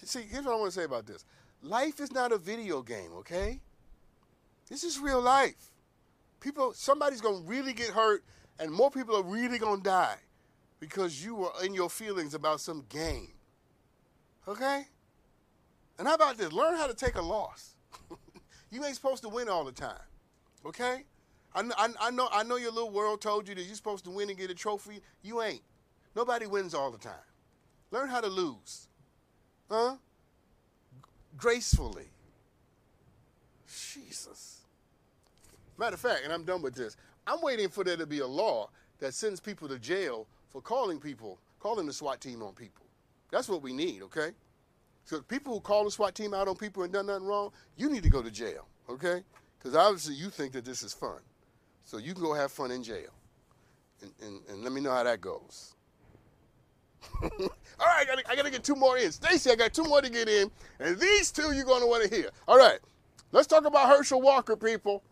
See, 0.02 0.22
here's 0.28 0.44
what 0.44 0.54
I 0.54 0.56
want 0.56 0.72
to 0.72 0.80
say 0.80 0.84
about 0.84 1.06
this 1.06 1.24
life 1.62 2.00
is 2.00 2.12
not 2.12 2.32
a 2.32 2.38
video 2.38 2.80
game, 2.82 3.12
okay? 3.18 3.60
This 4.68 4.82
is 4.82 4.98
real 4.98 5.20
life. 5.20 5.70
People, 6.40 6.72
somebody's 6.72 7.20
going 7.20 7.42
to 7.42 7.48
really 7.48 7.72
get 7.74 7.90
hurt 7.90 8.24
and 8.58 8.70
more 8.70 8.90
people 8.90 9.16
are 9.16 9.22
really 9.22 9.58
going 9.58 9.78
to 9.78 9.82
die 9.82 10.16
because 10.80 11.24
you 11.24 11.34
were 11.34 11.50
in 11.64 11.74
your 11.74 11.90
feelings 11.90 12.34
about 12.34 12.60
some 12.60 12.84
game. 12.88 13.32
Okay? 14.48 14.86
And 15.98 16.06
how 16.06 16.14
about 16.14 16.36
this? 16.36 16.52
Learn 16.52 16.76
how 16.76 16.86
to 16.86 16.94
take 16.94 17.16
a 17.16 17.22
loss. 17.22 17.74
you 18.70 18.84
ain't 18.84 18.94
supposed 18.94 19.22
to 19.22 19.28
win 19.28 19.48
all 19.48 19.64
the 19.64 19.72
time. 19.72 19.98
Okay? 20.64 21.04
I, 21.54 21.62
I, 21.76 21.88
I, 22.00 22.10
know 22.10 22.28
I 22.32 22.42
know 22.42 22.56
your 22.56 22.70
little 22.70 22.90
world 22.90 23.20
told 23.20 23.48
you 23.48 23.54
that 23.54 23.62
you're 23.62 23.74
supposed 23.74 24.04
to 24.04 24.10
win 24.10 24.28
and 24.28 24.38
get 24.38 24.50
a 24.50 24.54
trophy. 24.54 25.00
You 25.22 25.42
ain't. 25.42 25.62
Nobody 26.14 26.46
wins 26.46 26.74
all 26.74 26.90
the 26.90 26.98
time. 26.98 27.14
Learn 27.90 28.08
how 28.08 28.20
to 28.20 28.28
lose. 28.28 28.88
Huh? 29.70 29.96
Gracefully. 31.36 32.10
Jesus. 33.66 34.60
Matter 35.78 35.94
of 35.94 36.00
fact, 36.00 36.20
and 36.24 36.32
I'm 36.32 36.44
done 36.44 36.62
with 36.62 36.74
this. 36.74 36.96
I'm 37.26 37.40
waiting 37.42 37.68
for 37.68 37.84
there 37.84 37.96
to 37.96 38.06
be 38.06 38.20
a 38.20 38.26
law 38.26 38.68
that 38.98 39.14
sends 39.14 39.40
people 39.40 39.68
to 39.68 39.78
jail 39.78 40.26
for 40.48 40.60
calling 40.60 41.00
people, 41.00 41.38
calling 41.60 41.86
the 41.86 41.92
SWAT 41.92 42.20
team 42.20 42.42
on 42.42 42.54
people. 42.54 42.86
That's 43.30 43.48
what 43.48 43.62
we 43.62 43.72
need, 43.72 44.02
okay? 44.02 44.30
So 45.04 45.20
people 45.22 45.54
who 45.54 45.60
call 45.60 45.84
the 45.84 45.90
SWAT 45.90 46.14
team 46.14 46.34
out 46.34 46.48
on 46.48 46.56
people 46.56 46.82
and 46.82 46.92
done 46.92 47.06
nothing 47.06 47.26
wrong, 47.26 47.50
you 47.76 47.90
need 47.90 48.02
to 48.02 48.08
go 48.08 48.22
to 48.22 48.30
jail, 48.30 48.66
okay? 48.88 49.22
Because 49.58 49.76
obviously 49.76 50.14
you 50.14 50.30
think 50.30 50.52
that 50.52 50.64
this 50.64 50.82
is 50.82 50.92
fun. 50.92 51.18
So 51.84 51.98
you 51.98 52.14
can 52.14 52.22
go 52.22 52.34
have 52.34 52.52
fun 52.52 52.70
in 52.70 52.82
jail. 52.82 53.10
And, 54.02 54.12
and, 54.22 54.40
and 54.48 54.62
let 54.62 54.72
me 54.72 54.80
know 54.80 54.92
how 54.92 55.02
that 55.04 55.20
goes. 55.20 55.74
All 57.22 57.28
right, 57.80 58.00
I 58.00 58.04
gotta, 58.04 58.30
I 58.30 58.36
gotta 58.36 58.50
get 58.50 58.64
two 58.64 58.74
more 58.74 58.98
in. 58.98 59.12
Stacy, 59.12 59.50
I 59.50 59.54
got 59.54 59.72
two 59.72 59.84
more 59.84 60.02
to 60.02 60.10
get 60.10 60.28
in. 60.28 60.50
And 60.80 60.98
these 60.98 61.30
two 61.30 61.52
you're 61.52 61.64
gonna 61.64 61.86
wanna 61.86 62.08
hear. 62.08 62.30
All 62.48 62.58
right, 62.58 62.78
let's 63.32 63.46
talk 63.46 63.64
about 63.64 63.88
Herschel 63.88 64.20
Walker, 64.20 64.56
people. 64.56 65.02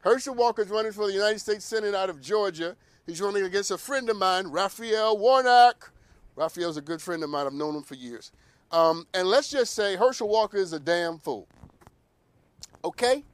Herschel 0.00 0.34
Walker 0.34 0.62
is 0.62 0.68
running 0.68 0.92
for 0.92 1.06
the 1.06 1.12
United 1.12 1.38
States 1.40 1.64
Senate 1.64 1.94
out 1.94 2.10
of 2.10 2.20
Georgia. 2.20 2.76
He's 3.06 3.20
running 3.20 3.44
against 3.44 3.70
a 3.70 3.78
friend 3.78 4.08
of 4.08 4.16
mine, 4.16 4.46
Raphael 4.46 5.18
Warnock. 5.18 5.92
Raphael's 6.36 6.76
a 6.76 6.80
good 6.80 7.02
friend 7.02 7.22
of 7.22 7.30
mine. 7.30 7.46
I've 7.46 7.52
known 7.52 7.76
him 7.76 7.82
for 7.82 7.96
years. 7.96 8.32
Um, 8.72 9.06
and 9.12 9.28
let's 9.28 9.50
just 9.50 9.74
say 9.74 9.96
Herschel 9.96 10.28
Walker 10.28 10.56
is 10.56 10.72
a 10.72 10.80
damn 10.80 11.18
fool. 11.18 11.48
Okay? 12.84 13.24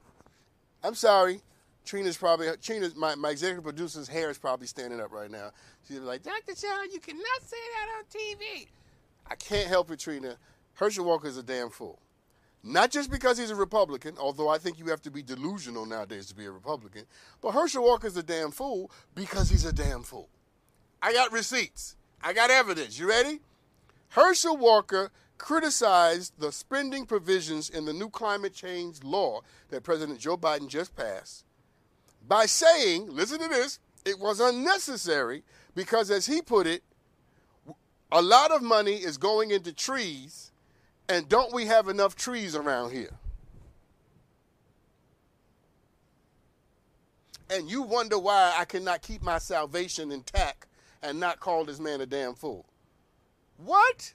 I'm 0.82 0.94
sorry. 0.94 1.40
Trina's 1.84 2.16
probably 2.16 2.48
Trina's 2.60 2.96
my, 2.96 3.14
my 3.14 3.30
executive 3.30 3.62
producer's 3.62 4.08
hair 4.08 4.28
is 4.28 4.38
probably 4.38 4.66
standing 4.66 5.00
up 5.00 5.12
right 5.12 5.30
now. 5.30 5.52
She's 5.86 6.00
like, 6.00 6.22
Dr. 6.24 6.56
Sean, 6.56 6.90
you 6.92 6.98
cannot 6.98 7.42
say 7.42 7.56
that 7.74 7.98
on 7.98 8.04
TV. 8.06 8.66
I 9.28 9.36
can't 9.36 9.68
help 9.68 9.90
it, 9.92 10.00
Trina. 10.00 10.36
Herschel 10.74 11.04
Walker 11.04 11.28
is 11.28 11.36
a 11.36 11.44
damn 11.44 11.70
fool. 11.70 12.00
Not 12.68 12.90
just 12.90 13.12
because 13.12 13.38
he's 13.38 13.52
a 13.52 13.54
Republican, 13.54 14.16
although 14.18 14.48
I 14.48 14.58
think 14.58 14.80
you 14.80 14.86
have 14.86 15.00
to 15.02 15.10
be 15.10 15.22
delusional 15.22 15.86
nowadays 15.86 16.26
to 16.26 16.34
be 16.34 16.46
a 16.46 16.50
Republican, 16.50 17.04
but 17.40 17.52
Herschel 17.52 17.84
Walker 17.84 18.08
is 18.08 18.16
a 18.16 18.24
damn 18.24 18.50
fool 18.50 18.90
because 19.14 19.48
he's 19.48 19.64
a 19.64 19.72
damn 19.72 20.02
fool. 20.02 20.28
I 21.00 21.12
got 21.12 21.30
receipts. 21.30 21.94
I 22.24 22.32
got 22.32 22.50
evidence. 22.50 22.98
You 22.98 23.08
ready? 23.08 23.38
Herschel 24.08 24.56
Walker 24.56 25.12
criticized 25.38 26.32
the 26.40 26.50
spending 26.50 27.06
provisions 27.06 27.70
in 27.70 27.84
the 27.84 27.92
new 27.92 28.10
climate 28.10 28.52
change 28.52 29.04
law 29.04 29.42
that 29.68 29.84
President 29.84 30.18
Joe 30.18 30.36
Biden 30.36 30.68
just 30.68 30.96
passed 30.96 31.44
by 32.26 32.46
saying, 32.46 33.06
listen 33.08 33.38
to 33.38 33.48
this, 33.48 33.78
it 34.04 34.18
was 34.18 34.40
unnecessary 34.40 35.44
because, 35.76 36.10
as 36.10 36.26
he 36.26 36.42
put 36.42 36.66
it, 36.66 36.82
a 38.10 38.22
lot 38.22 38.50
of 38.50 38.60
money 38.60 38.96
is 38.96 39.18
going 39.18 39.52
into 39.52 39.72
trees, 39.72 40.50
and 41.08 41.28
don't 41.28 41.52
we 41.52 41.66
have 41.66 41.88
enough 41.88 42.16
trees 42.16 42.54
around 42.54 42.92
here? 42.92 43.10
And 47.48 47.70
you 47.70 47.82
wonder 47.82 48.18
why 48.18 48.54
I 48.56 48.64
cannot 48.64 49.02
keep 49.02 49.22
my 49.22 49.38
salvation 49.38 50.10
intact 50.10 50.66
and 51.02 51.20
not 51.20 51.38
call 51.38 51.64
this 51.64 51.78
man 51.78 52.00
a 52.00 52.06
damn 52.06 52.34
fool. 52.34 52.66
What? 53.58 54.12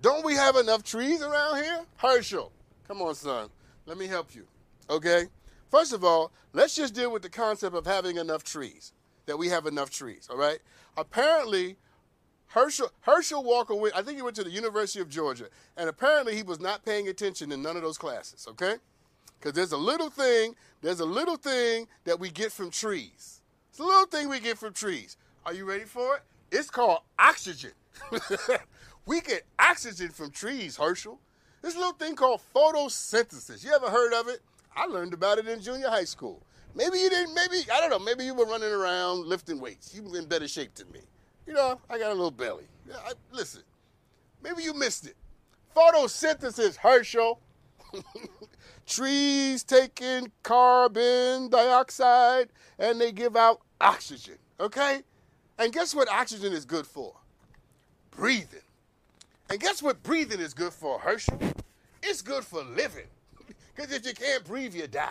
Don't 0.00 0.24
we 0.24 0.34
have 0.34 0.56
enough 0.56 0.82
trees 0.82 1.22
around 1.22 1.62
here? 1.62 1.82
Herschel, 1.96 2.50
come 2.88 3.02
on, 3.02 3.14
son. 3.14 3.48
Let 3.86 3.98
me 3.98 4.06
help 4.06 4.34
you. 4.34 4.46
Okay? 4.88 5.26
First 5.70 5.92
of 5.92 6.04
all, 6.04 6.32
let's 6.52 6.74
just 6.74 6.94
deal 6.94 7.12
with 7.12 7.22
the 7.22 7.28
concept 7.28 7.76
of 7.76 7.86
having 7.86 8.16
enough 8.16 8.42
trees, 8.42 8.92
that 9.26 9.38
we 9.38 9.48
have 9.48 9.66
enough 9.66 9.90
trees, 9.90 10.26
all 10.28 10.36
right? 10.36 10.58
Apparently, 10.96 11.76
Herschel, 12.50 12.90
Herschel 13.02 13.44
Walker 13.44 13.76
went, 13.76 13.96
I 13.96 14.02
think 14.02 14.16
he 14.16 14.22
went 14.22 14.34
to 14.36 14.42
the 14.42 14.50
University 14.50 15.00
of 15.00 15.08
Georgia, 15.08 15.46
and 15.76 15.88
apparently 15.88 16.34
he 16.34 16.42
was 16.42 16.58
not 16.58 16.84
paying 16.84 17.06
attention 17.06 17.52
in 17.52 17.62
none 17.62 17.76
of 17.76 17.82
those 17.82 17.96
classes, 17.96 18.46
okay? 18.50 18.76
Because 19.38 19.54
there's 19.54 19.70
a 19.70 19.76
little 19.76 20.10
thing, 20.10 20.56
there's 20.82 20.98
a 20.98 21.04
little 21.04 21.36
thing 21.36 21.86
that 22.04 22.18
we 22.18 22.28
get 22.28 22.50
from 22.50 22.70
trees. 22.70 23.42
It's 23.70 23.78
a 23.78 23.84
little 23.84 24.06
thing 24.06 24.28
we 24.28 24.40
get 24.40 24.58
from 24.58 24.72
trees. 24.72 25.16
Are 25.46 25.54
you 25.54 25.64
ready 25.64 25.84
for 25.84 26.16
it? 26.16 26.22
It's 26.50 26.70
called 26.70 27.02
oxygen. 27.20 27.70
we 29.06 29.20
get 29.20 29.44
oxygen 29.60 30.08
from 30.08 30.32
trees, 30.32 30.76
Herschel. 30.76 31.20
This 31.62 31.76
little 31.76 31.92
thing 31.92 32.16
called 32.16 32.40
photosynthesis. 32.52 33.64
You 33.64 33.72
ever 33.72 33.90
heard 33.90 34.12
of 34.12 34.26
it? 34.26 34.40
I 34.74 34.86
learned 34.86 35.14
about 35.14 35.38
it 35.38 35.46
in 35.46 35.60
junior 35.60 35.88
high 35.88 36.04
school. 36.04 36.42
Maybe 36.74 36.98
you 36.98 37.10
didn't, 37.10 37.32
maybe, 37.32 37.62
I 37.72 37.80
don't 37.80 37.90
know, 37.90 37.98
maybe 38.00 38.24
you 38.24 38.34
were 38.34 38.46
running 38.46 38.72
around 38.72 39.26
lifting 39.26 39.60
weights. 39.60 39.94
You 39.94 40.02
were 40.02 40.18
in 40.18 40.26
better 40.26 40.48
shape 40.48 40.74
than 40.74 40.90
me. 40.90 41.02
You 41.50 41.56
know, 41.56 41.80
I 41.90 41.98
got 41.98 42.12
a 42.12 42.14
little 42.14 42.30
belly. 42.30 42.62
I, 42.94 43.10
listen, 43.32 43.62
maybe 44.40 44.62
you 44.62 44.72
missed 44.72 45.04
it. 45.04 45.16
Photosynthesis, 45.74 46.76
Herschel. 46.76 47.40
Trees 48.86 49.64
take 49.64 50.00
in 50.00 50.30
carbon 50.44 51.48
dioxide 51.48 52.50
and 52.78 53.00
they 53.00 53.10
give 53.10 53.34
out 53.34 53.62
oxygen, 53.80 54.36
okay? 54.60 55.02
And 55.58 55.72
guess 55.72 55.92
what 55.92 56.08
oxygen 56.08 56.52
is 56.52 56.64
good 56.64 56.86
for? 56.86 57.14
Breathing. 58.12 58.62
And 59.50 59.58
guess 59.58 59.82
what 59.82 60.04
breathing 60.04 60.38
is 60.38 60.54
good 60.54 60.72
for, 60.72 61.00
Herschel? 61.00 61.36
It's 62.00 62.22
good 62.22 62.44
for 62.44 62.62
living. 62.62 63.08
Because 63.74 63.92
if 63.92 64.06
you 64.06 64.12
can't 64.12 64.44
breathe, 64.44 64.74
you 64.74 64.86
die. 64.86 65.10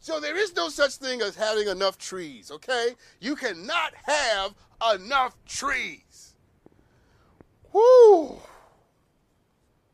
So 0.00 0.18
there 0.18 0.36
is 0.36 0.56
no 0.56 0.70
such 0.70 0.96
thing 0.96 1.20
as 1.20 1.36
having 1.36 1.68
enough 1.68 1.98
trees, 1.98 2.50
okay? 2.50 2.96
You 3.20 3.36
cannot 3.36 3.92
have 4.04 4.54
enough 4.94 5.36
trees. 5.44 6.34
Whoo! 7.72 8.30
In 8.30 8.38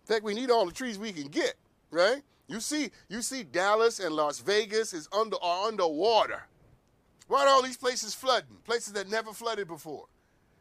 fact, 0.04 0.25
we 0.25 0.34
need 0.34 0.50
all 0.50 0.64
the 0.64 0.72
trees 0.72 0.96
we 0.96 1.12
can 1.12 1.26
get, 1.26 1.54
right? 1.90 2.22
You 2.46 2.60
see, 2.60 2.90
you 3.08 3.20
see 3.20 3.42
Dallas 3.42 3.98
and 3.98 4.14
Las 4.14 4.38
Vegas 4.38 4.94
is 4.94 5.08
under 5.12 5.36
are 5.42 5.66
underwater. 5.66 6.44
Why 7.26 7.42
are 7.42 7.48
all 7.48 7.62
these 7.62 7.76
places 7.76 8.14
flooding? 8.14 8.58
Places 8.64 8.92
that 8.92 9.10
never 9.10 9.32
flooded 9.32 9.66
before. 9.66 10.06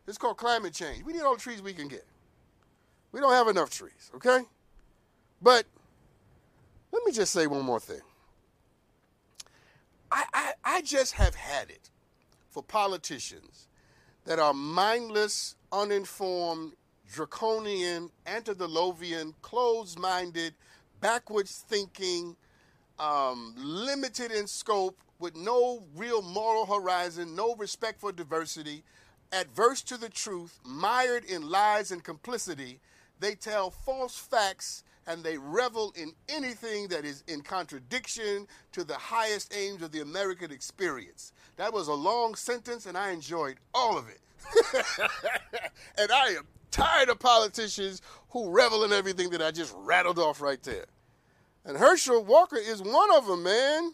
It's 0.08 0.18
called 0.18 0.38
climate 0.38 0.74
change. 0.74 1.06
We 1.06 1.14
need 1.14 1.22
all 1.22 1.36
the 1.36 1.42
trees 1.42 1.62
we 1.62 1.74
can 1.74 1.88
get. 1.88 2.06
We 3.12 3.20
don't 3.20 3.34
have 3.34 3.48
enough 3.48 3.70
trees, 3.70 4.12
okay? 4.16 4.40
But 5.40 5.66
let 6.92 7.06
me 7.06 7.12
just 7.12 7.32
say 7.32 7.46
one 7.46 7.64
more 7.64 7.80
thing. 7.80 8.02
I, 10.12 10.24
I, 10.34 10.54
I 10.64 10.82
just 10.82 11.14
have 11.14 11.36
had 11.36 11.70
it 11.70 11.90
for 12.50 12.64
politicians 12.64 13.68
that 14.26 14.40
are 14.40 14.54
mindless, 14.54 15.56
uninformed, 15.72 16.74
draconian, 17.12 18.10
antediluvian, 18.26 19.34
closed 19.42 20.00
minded, 20.00 20.54
backwards 21.02 21.64
thinking, 21.68 22.36
um, 22.98 23.54
limited 23.58 24.32
in 24.32 24.48
scope, 24.48 24.98
with 25.20 25.36
no 25.36 25.84
real 25.96 26.22
moral 26.22 26.66
horizon, 26.66 27.36
no 27.36 27.56
respect 27.56 28.02
for 28.02 28.12
diversity, 28.12 28.84
adverse 29.32 29.82
to 29.82 29.98
the 29.98 30.10
truth, 30.10 30.60
mired 30.66 31.24
in 31.24 31.50
lies 31.50 31.92
and 31.92 32.04
complicity. 32.04 32.80
They 33.20 33.36
tell 33.36 33.70
false 33.70 34.18
facts 34.18 34.84
and 35.08 35.24
they 35.24 35.38
revel 35.38 35.94
in 35.96 36.14
anything 36.30 36.88
that 36.88 37.06
is 37.06 37.24
in 37.28 37.42
contradiction 37.42 38.48
to 38.72 38.84
the 38.84 38.96
highest 38.96 39.54
aims 39.56 39.82
of 39.82 39.92
the 39.92 40.02
American 40.02 40.52
experience. 40.52 41.32
That 41.58 41.74
was 41.74 41.88
a 41.88 41.94
long 41.94 42.36
sentence, 42.36 42.86
and 42.86 42.98
I 42.98 43.12
enjoyed 43.12 43.58
all 43.74 43.98
of 43.98 44.10
it. 44.10 44.20
and 45.98 46.12
I 46.12 46.30
am 46.30 46.48
tired 46.72 47.10
of 47.10 47.20
politicians 47.20 48.02
who 48.30 48.50
revel 48.50 48.84
in 48.84 48.92
everything 48.92 49.30
that 49.30 49.42
I 49.42 49.52
just 49.52 49.74
rattled 49.78 50.20
off 50.20 50.42
right 50.42 50.62
there. 50.64 50.86
And 51.64 51.78
Herschel 51.78 52.24
Walker 52.24 52.58
is 52.58 52.82
one 52.82 53.12
of 53.16 53.28
them, 53.28 53.44
man. 53.44 53.94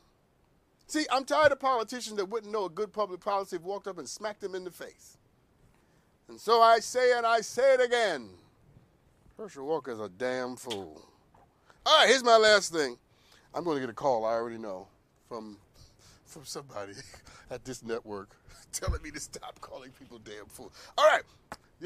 See, 0.88 1.06
I'm 1.12 1.24
tired 1.24 1.54
of 1.54 1.60
politicians 1.60 2.18
that 2.18 2.26
wouldn't 2.26 2.52
know 2.52 2.66
a 2.66 2.70
good 2.70 2.92
public 2.92 3.22
policy 3.22 3.56
if 3.58 3.62
walked 3.62 3.88
up 3.88 3.98
and 3.98 4.08
smacked 4.08 4.42
them 4.42 4.56
in 4.56 4.64
the 4.64 4.72
face. 4.72 5.18
And 6.28 6.40
so 6.40 6.62
I 6.62 6.80
say, 6.80 7.16
and 7.16 7.26
I 7.26 7.42
say 7.42 7.76
it 7.76 7.82
again 7.82 8.30
Herschel 9.42 9.82
is 9.88 10.00
a 10.00 10.08
damn 10.08 10.56
fool. 10.56 11.02
All 11.84 11.98
right, 11.98 12.08
here's 12.08 12.24
my 12.24 12.38
last 12.38 12.72
thing. 12.72 12.96
I'm 13.56 13.64
going 13.64 13.78
to 13.78 13.82
get 13.82 13.90
a 13.90 13.94
call, 13.94 14.24
I 14.24 14.34
already 14.34 14.60
know, 14.60 14.88
from, 15.28 15.58
from 16.28 16.46
somebody 16.46 16.94
at 17.50 17.66
this 17.66 17.84
network 17.84 18.36
telling 18.72 19.02
me 19.02 19.10
to 19.10 19.20
stop 19.20 19.60
calling 19.60 19.90
people 19.98 20.20
damn 20.20 20.46
fool. 20.46 20.72
All 20.96 21.08
right, 21.08 21.24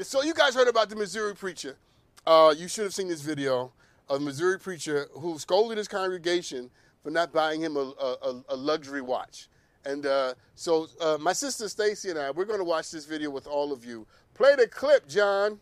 so 0.02 0.22
you 0.22 0.34
guys 0.34 0.54
heard 0.54 0.68
about 0.68 0.90
the 0.90 0.96
Missouri 0.96 1.34
preacher. 1.34 1.78
Uh, 2.26 2.54
you 2.54 2.68
should 2.68 2.84
have 2.84 2.92
seen 2.92 3.08
this 3.08 3.22
video 3.22 3.72
of 4.10 4.20
a 4.20 4.24
Missouri 4.24 4.58
preacher 4.58 5.06
who 5.12 5.38
scolded 5.38 5.78
his 5.78 5.88
congregation 5.88 6.68
for 7.02 7.10
not 7.10 7.32
buying 7.32 7.62
him 7.62 7.78
a, 7.78 7.94
a, 7.98 8.42
a 8.50 8.56
luxury 8.56 9.00
watch. 9.00 9.48
And 9.86 10.04
uh, 10.04 10.34
so 10.56 10.88
uh, 11.00 11.16
my 11.18 11.32
sister 11.32 11.70
Stacy 11.70 12.10
and 12.10 12.18
I, 12.18 12.32
we're 12.32 12.44
going 12.44 12.60
to 12.60 12.64
watch 12.64 12.90
this 12.90 13.06
video 13.06 13.30
with 13.30 13.46
all 13.46 13.72
of 13.72 13.82
you. 13.82 14.06
Play 14.34 14.56
the 14.56 14.68
clip, 14.68 15.08
John. 15.08 15.58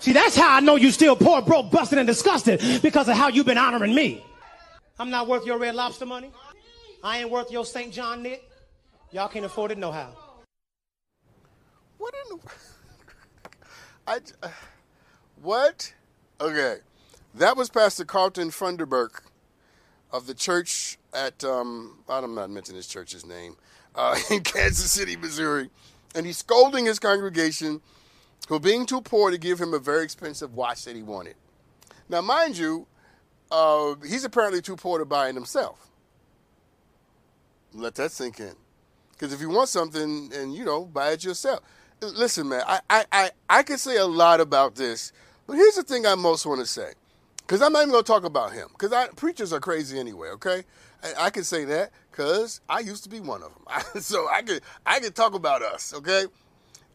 See, 0.00 0.12
that's 0.12 0.36
how 0.36 0.56
I 0.56 0.60
know 0.60 0.76
you 0.76 0.90
still 0.90 1.16
poor, 1.16 1.42
broke, 1.42 1.70
busted, 1.70 1.98
and 1.98 2.06
disgusted 2.06 2.60
because 2.82 3.08
of 3.08 3.16
how 3.16 3.28
you've 3.28 3.46
been 3.46 3.58
honoring 3.58 3.94
me. 3.94 4.24
I'm 4.98 5.10
not 5.10 5.28
worth 5.28 5.44
your 5.46 5.58
red 5.58 5.74
lobster 5.74 6.06
money. 6.06 6.30
I 7.02 7.18
ain't 7.18 7.30
worth 7.30 7.50
your 7.50 7.64
St. 7.64 7.92
John 7.92 8.22
knit. 8.22 8.42
Y'all 9.12 9.28
can't 9.28 9.44
afford 9.44 9.70
it 9.70 9.78
no 9.78 9.92
how. 9.92 10.10
What 11.98 12.14
in 12.30 12.36
the. 12.36 12.52
I. 14.06 14.18
Uh, 14.42 14.48
what? 15.42 15.92
Okay. 16.40 16.76
That 17.34 17.56
was 17.56 17.70
Pastor 17.70 18.04
Carlton 18.04 18.50
Funderburk 18.50 19.20
of 20.10 20.26
the 20.26 20.34
church 20.34 20.98
at, 21.12 21.44
um, 21.44 21.98
I'm 22.08 22.34
not 22.34 22.50
mentioning 22.50 22.76
his 22.76 22.86
church's 22.86 23.24
name, 23.26 23.56
uh, 23.94 24.18
in 24.30 24.42
Kansas 24.42 24.90
City, 24.90 25.16
Missouri. 25.16 25.70
And 26.14 26.26
he's 26.26 26.38
scolding 26.38 26.86
his 26.86 26.98
congregation 26.98 27.80
who 28.48 28.58
being 28.58 28.86
too 28.86 29.02
poor 29.02 29.30
to 29.30 29.36
give 29.36 29.60
him 29.60 29.74
a 29.74 29.78
very 29.78 30.02
expensive 30.02 30.54
watch 30.54 30.84
that 30.84 30.96
he 30.96 31.02
wanted. 31.02 31.34
Now, 32.08 32.22
mind 32.22 32.56
you, 32.56 32.86
uh, 33.50 33.94
he's 34.06 34.24
apparently 34.24 34.62
too 34.62 34.74
poor 34.74 34.98
to 34.98 35.04
buy 35.04 35.28
it 35.28 35.34
himself. 35.34 35.90
Let 37.74 37.94
that 37.96 38.10
sink 38.10 38.40
in. 38.40 38.54
Because 39.12 39.34
if 39.34 39.42
you 39.42 39.50
want 39.50 39.68
something 39.68 40.30
and, 40.34 40.54
you 40.54 40.64
know, 40.64 40.86
buy 40.86 41.10
it 41.10 41.24
yourself. 41.24 41.60
Listen, 42.00 42.48
man, 42.48 42.62
I, 42.66 42.80
I, 42.88 43.04
I, 43.12 43.30
I 43.50 43.62
could 43.62 43.80
say 43.80 43.96
a 43.96 44.06
lot 44.06 44.40
about 44.40 44.76
this, 44.76 45.12
but 45.46 45.54
here's 45.54 45.74
the 45.74 45.82
thing 45.82 46.06
I 46.06 46.14
most 46.14 46.46
want 46.46 46.60
to 46.60 46.66
say. 46.66 46.92
Because 47.38 47.60
I'm 47.60 47.72
not 47.72 47.80
even 47.80 47.90
going 47.90 48.04
to 48.04 48.06
talk 48.06 48.24
about 48.24 48.52
him. 48.52 48.68
Because 48.72 49.08
preachers 49.16 49.52
are 49.52 49.60
crazy 49.60 49.98
anyway, 49.98 50.28
okay? 50.30 50.62
I, 51.02 51.26
I 51.26 51.30
can 51.30 51.44
say 51.44 51.64
that 51.66 51.90
because 52.10 52.62
I 52.68 52.80
used 52.80 53.02
to 53.02 53.10
be 53.10 53.20
one 53.20 53.42
of 53.42 53.52
them. 53.52 54.02
so 54.02 54.26
I 54.28 54.40
could, 54.40 54.62
I 54.86 55.00
could 55.00 55.14
talk 55.14 55.34
about 55.34 55.60
us, 55.60 55.92
okay? 55.92 56.24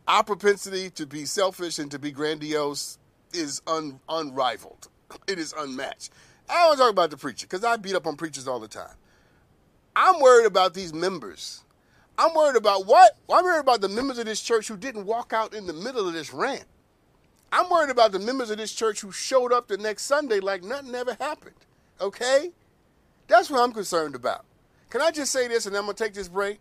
Our 0.07 0.23
propensity 0.23 0.89
to 0.91 1.05
be 1.05 1.25
selfish 1.25 1.79
and 1.79 1.89
to 1.91 1.99
be 1.99 2.11
grandiose 2.11 2.97
is 3.31 3.61
un, 3.67 3.99
unrivaled. 4.09 4.89
It 5.27 5.39
is 5.39 5.53
unmatched. 5.57 6.11
I 6.49 6.67
don't 6.67 6.77
talk 6.77 6.91
about 6.91 7.09
the 7.09 7.17
preacher 7.17 7.47
because 7.47 7.63
I 7.63 7.77
beat 7.77 7.95
up 7.95 8.05
on 8.05 8.17
preachers 8.17 8.47
all 8.47 8.59
the 8.59 8.67
time. 8.67 8.95
I'm 9.95 10.19
worried 10.19 10.47
about 10.47 10.73
these 10.73 10.93
members. 10.93 11.63
I'm 12.17 12.33
worried 12.35 12.57
about 12.57 12.85
what? 12.85 13.17
I'm 13.31 13.43
worried 13.43 13.61
about 13.61 13.81
the 13.81 13.89
members 13.89 14.17
of 14.17 14.25
this 14.25 14.41
church 14.41 14.67
who 14.67 14.75
didn't 14.75 15.05
walk 15.05 15.33
out 15.33 15.53
in 15.53 15.67
the 15.67 15.73
middle 15.73 16.07
of 16.07 16.13
this 16.13 16.33
rant. 16.33 16.65
I'm 17.51 17.69
worried 17.69 17.91
about 17.91 18.11
the 18.11 18.19
members 18.19 18.49
of 18.49 18.57
this 18.57 18.73
church 18.73 19.01
who 19.01 19.11
showed 19.11 19.53
up 19.53 19.67
the 19.67 19.77
next 19.77 20.03
Sunday 20.03 20.39
like 20.39 20.63
nothing 20.63 20.93
ever 20.95 21.15
happened. 21.19 21.55
Okay? 22.01 22.51
That's 23.27 23.49
what 23.49 23.61
I'm 23.61 23.71
concerned 23.71 24.15
about. 24.15 24.45
Can 24.89 25.01
I 25.01 25.11
just 25.11 25.31
say 25.31 25.47
this 25.47 25.65
and 25.65 25.75
I'm 25.75 25.85
going 25.85 25.95
to 25.95 26.03
take 26.03 26.13
this 26.13 26.27
break? 26.27 26.59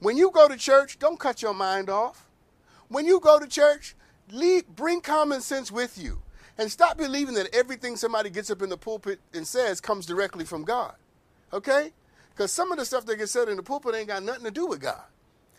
When 0.00 0.16
you 0.16 0.30
go 0.30 0.48
to 0.48 0.56
church, 0.56 0.98
don't 0.98 1.18
cut 1.18 1.40
your 1.40 1.54
mind 1.54 1.88
off. 1.88 2.23
When 2.88 3.06
you 3.06 3.20
go 3.20 3.38
to 3.38 3.46
church, 3.46 3.94
leave, 4.30 4.66
bring 4.68 5.00
common 5.00 5.40
sense 5.40 5.70
with 5.70 5.98
you 5.98 6.22
and 6.58 6.70
stop 6.70 6.96
believing 6.96 7.34
that 7.34 7.54
everything 7.54 7.96
somebody 7.96 8.30
gets 8.30 8.50
up 8.50 8.62
in 8.62 8.68
the 8.68 8.76
pulpit 8.76 9.20
and 9.32 9.46
says 9.46 9.80
comes 9.80 10.06
directly 10.06 10.44
from 10.44 10.64
God. 10.64 10.94
Okay? 11.52 11.92
Because 12.30 12.52
some 12.52 12.72
of 12.72 12.78
the 12.78 12.84
stuff 12.84 13.06
that 13.06 13.16
gets 13.16 13.32
said 13.32 13.48
in 13.48 13.56
the 13.56 13.62
pulpit 13.62 13.94
ain't 13.94 14.08
got 14.08 14.22
nothing 14.22 14.44
to 14.44 14.50
do 14.50 14.66
with 14.66 14.80
God. 14.80 15.02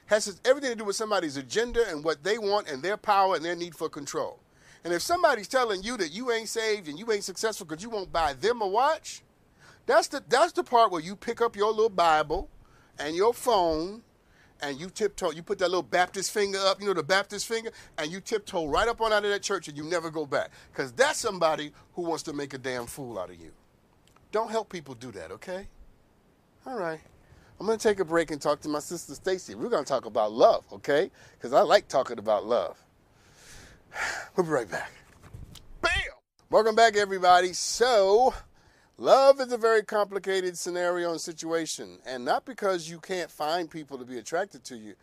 Has 0.07 0.39
everything 0.45 0.71
to 0.71 0.75
do 0.75 0.85
with 0.85 0.95
somebody's 0.95 1.37
agenda 1.37 1.83
and 1.89 2.03
what 2.03 2.23
they 2.23 2.37
want 2.37 2.69
and 2.69 2.83
their 2.83 2.97
power 2.97 3.35
and 3.35 3.43
their 3.43 3.55
need 3.55 3.75
for 3.75 3.89
control. 3.89 4.39
And 4.83 4.93
if 4.93 5.01
somebody's 5.01 5.47
telling 5.47 5.81
you 5.81 5.97
that 5.97 6.11
you 6.11 6.31
ain't 6.31 6.47
saved 6.47 6.87
and 6.87 6.99
you 6.99 7.11
ain't 7.11 7.23
successful 7.23 7.65
because 7.65 7.83
you 7.83 7.89
won't 7.89 8.13
buy 8.13 8.33
them 8.33 8.61
a 8.61 8.67
watch, 8.67 9.23
that's 9.87 10.07
the 10.07 10.23
that's 10.27 10.51
the 10.51 10.63
part 10.63 10.91
where 10.91 11.01
you 11.01 11.15
pick 11.15 11.41
up 11.41 11.55
your 11.55 11.71
little 11.71 11.89
Bible 11.89 12.49
and 12.99 13.15
your 13.15 13.33
phone 13.33 14.03
and 14.61 14.79
you 14.79 14.89
tiptoe, 14.89 15.31
you 15.31 15.43
put 15.43 15.59
that 15.59 15.69
little 15.69 15.83
Baptist 15.83 16.31
finger 16.31 16.59
up, 16.59 16.79
you 16.81 16.87
know, 16.87 16.93
the 16.93 17.03
Baptist 17.03 17.47
finger, 17.47 17.71
and 17.97 18.11
you 18.11 18.19
tiptoe 18.21 18.67
right 18.67 18.87
up 18.87 19.01
on 19.01 19.11
out 19.11 19.25
of 19.25 19.31
that 19.31 19.41
church 19.41 19.67
and 19.67 19.77
you 19.77 19.83
never 19.83 20.09
go 20.09 20.25
back. 20.25 20.49
Because 20.71 20.91
that's 20.93 21.19
somebody 21.19 21.71
who 21.93 22.03
wants 22.03 22.23
to 22.23 22.33
make 22.33 22.53
a 22.53 22.57
damn 22.57 22.85
fool 22.85 23.19
out 23.19 23.29
of 23.29 23.39
you. 23.39 23.51
Don't 24.31 24.49
help 24.49 24.69
people 24.69 24.95
do 24.95 25.11
that, 25.11 25.31
okay? 25.31 25.67
All 26.65 26.77
right. 26.77 26.99
I'm 27.59 27.65
going 27.65 27.77
to 27.77 27.87
take 27.87 27.99
a 27.99 28.05
break 28.05 28.31
and 28.31 28.41
talk 28.41 28.59
to 28.61 28.69
my 28.69 28.79
sister 28.79 29.13
Stacy. 29.13 29.55
We're 29.55 29.69
going 29.69 29.83
to 29.83 29.87
talk 29.87 30.05
about 30.05 30.33
love, 30.33 30.65
okay? 30.73 31.09
Because 31.37 31.53
I 31.53 31.61
like 31.61 31.87
talking 31.87 32.19
about 32.19 32.45
love. 32.45 32.77
We'll 34.35 34.45
be 34.45 34.51
right 34.51 34.69
back. 34.69 34.91
Bam! 35.79 35.91
Welcome 36.49 36.75
back, 36.75 36.97
everybody. 36.97 37.53
So, 37.53 38.33
Love 38.97 39.41
is 39.41 39.51
a 39.51 39.57
very 39.57 39.83
complicated 39.83 40.57
scenario 40.57 41.11
and 41.11 41.19
situation, 41.19 41.99
and 42.05 42.23
not 42.23 42.45
because 42.45 42.89
you 42.89 42.97
can't 42.97 43.29
find 43.29 43.69
people 43.69 43.97
to 43.97 44.05
be 44.05 44.17
attracted 44.17 44.63
to 44.63 44.77
you. 44.77 44.95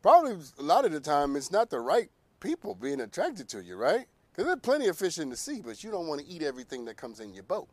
Probably 0.00 0.36
a 0.58 0.62
lot 0.62 0.86
of 0.86 0.92
the 0.92 1.00
time, 1.00 1.36
it's 1.36 1.52
not 1.52 1.68
the 1.68 1.80
right 1.80 2.08
people 2.40 2.74
being 2.74 3.02
attracted 3.02 3.46
to 3.50 3.62
you, 3.62 3.76
right? 3.76 4.06
Because 4.32 4.46
there's 4.46 4.60
plenty 4.60 4.88
of 4.88 4.96
fish 4.96 5.18
in 5.18 5.28
the 5.28 5.36
sea, 5.36 5.60
but 5.62 5.84
you 5.84 5.90
don't 5.90 6.06
want 6.06 6.22
to 6.22 6.26
eat 6.26 6.42
everything 6.42 6.86
that 6.86 6.96
comes 6.96 7.20
in 7.20 7.34
your 7.34 7.42
boat. 7.42 7.68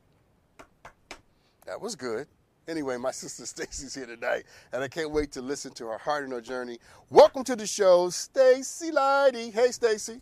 That 1.65 1.79
was 1.79 1.95
good. 1.95 2.27
Anyway, 2.67 2.97
my 2.97 3.11
sister 3.11 3.45
Stacy's 3.45 3.95
here 3.95 4.07
tonight, 4.07 4.43
and 4.73 4.83
I 4.83 4.89
can't 4.89 5.11
wait 5.11 5.31
to 5.33 5.41
listen 5.41 5.71
to 5.75 5.85
her 5.87 5.97
heart 5.97 6.25
and 6.25 6.33
her 6.33 6.41
journey. 6.41 6.79
Welcome 7.09 7.45
to 7.45 7.55
the 7.55 7.65
show, 7.65 8.09
Stacy 8.09 8.91
Lighty. 8.91 9.53
Hey, 9.53 9.71
Stacy. 9.71 10.19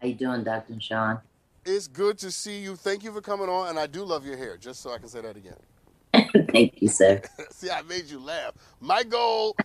How 0.00 0.06
you 0.06 0.14
doing, 0.14 0.44
Dr. 0.44 0.80
Sean? 0.80 1.18
It's 1.64 1.86
good 1.86 2.18
to 2.18 2.30
see 2.30 2.58
you. 2.58 2.74
Thank 2.74 3.04
you 3.04 3.12
for 3.12 3.20
coming 3.20 3.48
on, 3.48 3.68
and 3.68 3.78
I 3.78 3.86
do 3.86 4.04
love 4.04 4.26
your 4.26 4.36
hair. 4.36 4.56
Just 4.56 4.80
so 4.82 4.92
I 4.92 4.98
can 4.98 5.08
say 5.08 5.20
that 5.20 5.36
again. 5.36 5.56
Thank 6.52 6.82
you, 6.82 6.88
sir. 6.88 7.22
see, 7.50 7.70
I 7.70 7.82
made 7.82 8.06
you 8.06 8.18
laugh. 8.18 8.54
My 8.80 9.04
goal, 9.04 9.56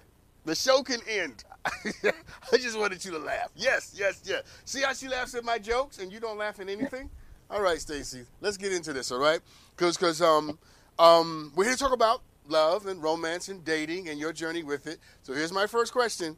the 0.45 0.53
show 0.53 0.83
can 0.83 0.99
end. 1.09 1.43
I 1.65 2.57
just 2.57 2.77
wanted 2.77 3.03
you 3.03 3.11
to 3.11 3.17
laugh. 3.17 3.49
Yes, 3.55 3.93
yes, 3.97 4.21
yes. 4.25 4.43
See 4.65 4.81
how 4.81 4.93
she 4.93 5.07
laughs 5.07 5.33
at 5.33 5.43
my 5.43 5.57
jokes, 5.57 5.97
and 5.97 6.11
you 6.11 6.19
don't 6.19 6.37
laugh 6.37 6.59
at 6.59 6.69
anything. 6.69 7.09
All 7.49 7.61
right, 7.61 7.79
Stacy, 7.79 8.25
let's 8.41 8.57
get 8.57 8.73
into 8.73 8.93
this. 8.93 9.11
All 9.11 9.19
right, 9.19 9.39
because 9.75 9.97
because 9.97 10.21
um 10.21 10.59
um 10.99 11.51
we're 11.55 11.63
here 11.65 11.73
to 11.73 11.79
talk 11.79 11.93
about 11.93 12.21
love 12.47 12.85
and 12.85 13.01
romance 13.01 13.49
and 13.49 13.63
dating 13.65 14.09
and 14.09 14.19
your 14.19 14.33
journey 14.33 14.63
with 14.63 14.85
it. 14.87 14.99
So 15.23 15.33
here's 15.33 15.51
my 15.51 15.65
first 15.65 15.93
question. 15.93 16.37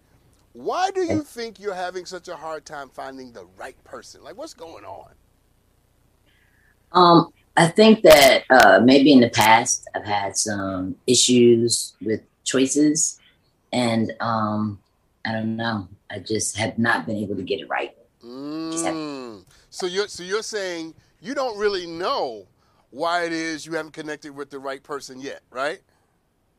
Why 0.54 0.92
do 0.92 1.02
you 1.02 1.22
think 1.22 1.60
you're 1.60 1.76
having 1.76 2.06
such 2.06 2.28
a 2.28 2.36
hard 2.36 2.66
time 2.66 2.90
finding 2.90 3.32
the 3.34 3.46
right 3.58 3.82
person? 3.84 4.24
Like, 4.24 4.38
what's 4.38 4.54
going 4.54 4.86
on? 4.86 5.12
Um, 6.92 7.32
I 7.58 7.68
think 7.68 8.04
that 8.04 8.44
uh, 8.50 8.80
maybe 8.84 9.12
in 9.12 9.20
the 9.20 9.30
past 9.30 9.88
I've 9.96 10.06
had 10.06 10.38
some 10.38 10.96
issues 11.08 11.94
with 12.02 12.22
choices, 12.44 13.20
and 13.74 14.14
um, 14.20 14.80
I 15.26 15.34
don't 15.34 15.56
know. 15.56 15.88
I 16.10 16.20
just 16.20 16.58
have 16.58 16.80
not 16.80 17.06
been 17.06 17.18
able 17.18 17.36
to 17.36 17.44
get 17.44 17.60
it 17.60 17.70
right. 17.70 17.96
Mm. 18.24 19.44
So 19.70 19.86
you're 19.86 20.08
so 20.08 20.24
you're 20.24 20.44
saying 20.44 20.94
you 21.22 21.34
don't 21.34 21.58
really 21.58 21.86
know 21.86 22.48
why 22.92 23.26
it 23.26 23.32
is 23.32 23.66
you 23.66 23.74
haven't 23.74 23.94
connected 23.94 24.36
with 24.36 24.50
the 24.50 24.60
right 24.60 24.82
person 24.82 25.20
yet, 25.20 25.42
right? 25.52 25.80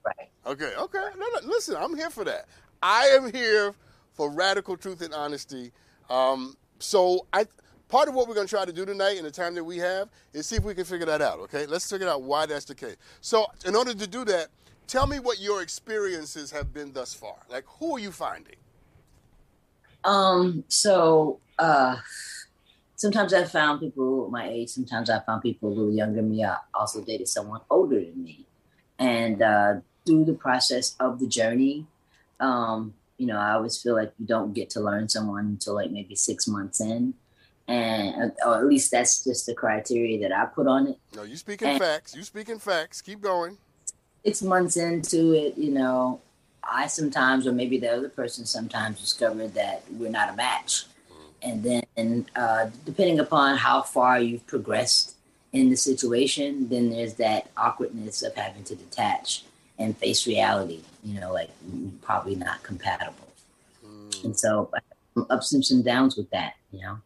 Right. 0.04 0.30
Okay. 0.46 0.72
Okay. 0.76 1.06
No, 1.18 1.26
no, 1.34 1.48
listen, 1.48 1.76
I'm 1.76 1.96
here 1.96 2.10
for 2.10 2.24
that. 2.24 2.46
I 2.82 3.06
am 3.08 3.32
here 3.32 3.74
for 4.12 4.30
radical 4.30 4.76
truth 4.76 5.02
and 5.02 5.12
honesty. 5.12 5.72
Um, 6.08 6.56
so 6.78 7.26
I 7.32 7.46
part 7.90 8.08
of 8.08 8.14
what 8.14 8.28
we're 8.28 8.34
going 8.34 8.46
to 8.46 8.50
try 8.50 8.64
to 8.64 8.72
do 8.72 8.86
tonight 8.86 9.18
in 9.18 9.24
the 9.24 9.30
time 9.30 9.54
that 9.56 9.64
we 9.64 9.76
have 9.78 10.08
is 10.32 10.46
see 10.46 10.56
if 10.56 10.64
we 10.64 10.74
can 10.74 10.84
figure 10.84 11.06
that 11.06 11.20
out, 11.20 11.40
okay? 11.40 11.66
Let's 11.66 11.90
figure 11.90 12.08
out 12.08 12.22
why 12.22 12.46
that's 12.46 12.64
the 12.64 12.74
case. 12.74 12.96
So, 13.20 13.46
in 13.66 13.74
order 13.74 13.92
to 13.92 14.06
do 14.06 14.24
that, 14.26 14.48
tell 14.86 15.06
me 15.06 15.18
what 15.18 15.40
your 15.40 15.60
experiences 15.60 16.50
have 16.52 16.72
been 16.72 16.92
thus 16.92 17.12
far. 17.12 17.36
Like, 17.50 17.64
who 17.78 17.96
are 17.96 17.98
you 17.98 18.12
finding? 18.12 18.56
Um, 20.04 20.64
so, 20.68 21.40
uh, 21.58 21.96
sometimes 22.96 23.34
I 23.34 23.44
found 23.44 23.80
people 23.80 24.30
my 24.30 24.48
age, 24.48 24.70
sometimes 24.70 25.10
I 25.10 25.18
found 25.20 25.42
people 25.42 25.68
a 25.68 25.74
little 25.74 25.92
younger 25.92 26.16
than 26.16 26.30
me. 26.30 26.44
I 26.44 26.56
also 26.72 27.02
dated 27.02 27.28
someone 27.28 27.60
older 27.68 28.00
than 28.00 28.22
me. 28.22 28.46
And 28.98 29.42
uh, 29.42 29.74
through 30.06 30.26
the 30.26 30.34
process 30.34 30.94
of 31.00 31.18
the 31.18 31.26
journey, 31.26 31.86
um, 32.38 32.94
you 33.18 33.26
know, 33.26 33.36
I 33.36 33.52
always 33.52 33.80
feel 33.80 33.94
like 33.94 34.12
you 34.18 34.26
don't 34.26 34.54
get 34.54 34.70
to 34.70 34.80
learn 34.80 35.08
someone 35.08 35.46
until 35.46 35.74
like 35.74 35.90
maybe 35.90 36.14
six 36.14 36.46
months 36.46 36.80
in 36.80 37.14
and 37.70 38.32
or 38.44 38.56
at 38.56 38.66
least 38.66 38.90
that's 38.90 39.22
just 39.22 39.46
the 39.46 39.54
criteria 39.54 40.18
that 40.20 40.36
I 40.36 40.46
put 40.46 40.66
on 40.66 40.88
it. 40.88 40.98
No, 41.14 41.22
you 41.22 41.36
speaking 41.36 41.68
and 41.68 41.78
facts. 41.78 42.16
You 42.16 42.24
speaking 42.24 42.58
facts. 42.58 43.00
Keep 43.00 43.20
going. 43.20 43.58
Six 44.24 44.42
months 44.42 44.76
into 44.76 45.32
it, 45.32 45.56
you 45.56 45.70
know, 45.70 46.20
I 46.64 46.88
sometimes, 46.88 47.46
or 47.46 47.52
maybe 47.52 47.78
the 47.78 47.92
other 47.92 48.08
person 48.08 48.44
sometimes, 48.44 49.00
discovered 49.00 49.54
that 49.54 49.84
we're 49.92 50.10
not 50.10 50.30
a 50.30 50.36
match, 50.36 50.86
mm. 51.10 51.32
and 51.42 51.62
then 51.62 52.26
uh, 52.36 52.66
depending 52.84 53.20
upon 53.20 53.56
how 53.56 53.82
far 53.82 54.20
you've 54.20 54.46
progressed 54.46 55.14
in 55.52 55.70
the 55.70 55.76
situation, 55.76 56.68
then 56.68 56.90
there's 56.90 57.14
that 57.14 57.50
awkwardness 57.56 58.22
of 58.22 58.34
having 58.34 58.64
to 58.64 58.74
detach 58.74 59.44
and 59.78 59.96
face 59.96 60.26
reality. 60.26 60.80
You 61.04 61.20
know, 61.20 61.32
like 61.32 61.50
probably 62.02 62.34
not 62.34 62.62
compatible, 62.62 63.28
mm. 63.86 64.24
and 64.24 64.38
so 64.38 64.70
ups 65.30 65.52
and 65.52 65.64
some 65.64 65.82
downs 65.82 66.16
with 66.16 66.30
that. 66.30 66.54
You 66.72 66.80
know. 66.80 66.98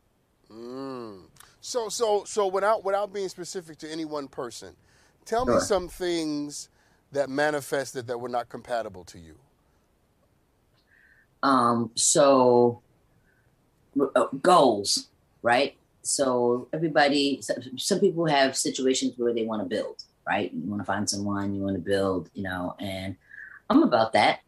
So, 1.66 1.88
so, 1.88 2.24
so, 2.24 2.46
without 2.46 2.84
without 2.84 3.12
being 3.12 3.30
specific 3.30 3.78
to 3.78 3.90
any 3.90 4.04
one 4.04 4.28
person, 4.28 4.74
tell 5.24 5.46
sure. 5.46 5.54
me 5.54 5.60
some 5.60 5.88
things 5.88 6.68
that 7.12 7.30
manifested 7.30 8.06
that 8.08 8.18
were 8.18 8.28
not 8.28 8.50
compatible 8.50 9.04
to 9.04 9.18
you. 9.18 9.36
Um. 11.42 11.90
So, 11.94 12.82
uh, 13.98 14.26
goals, 14.42 15.08
right? 15.40 15.76
so 16.04 16.68
everybody, 16.72 17.40
some 17.76 17.98
people 17.98 18.26
have 18.26 18.56
situations 18.56 19.14
where 19.16 19.32
they 19.32 19.44
want 19.44 19.62
to 19.62 19.68
build, 19.68 20.04
right? 20.26 20.52
You 20.52 20.68
want 20.68 20.82
to 20.82 20.86
find 20.86 21.08
someone, 21.08 21.54
you 21.54 21.62
want 21.62 21.76
to 21.76 21.82
build, 21.82 22.28
you 22.34 22.42
know, 22.42 22.76
and 22.78 23.16
I'm 23.70 23.82
about 23.82 24.12
that. 24.12 24.40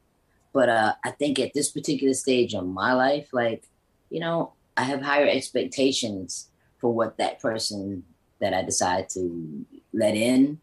But 0.52 0.68
uh, 0.68 0.94
I 1.02 1.12
think 1.12 1.38
at 1.38 1.54
this 1.54 1.70
particular 1.70 2.14
stage 2.14 2.54
of 2.54 2.66
my 2.66 2.92
life, 2.92 3.28
like, 3.32 3.64
you 4.10 4.20
know, 4.20 4.52
I 4.76 4.82
have 4.82 5.00
higher 5.00 5.26
expectations 5.26 6.48
for 6.78 6.92
what 6.92 7.18
that 7.18 7.40
person 7.40 8.04
that 8.40 8.54
I 8.54 8.62
decide 8.62 9.08
to 9.10 9.64
let 9.92 10.14
in, 10.14 10.60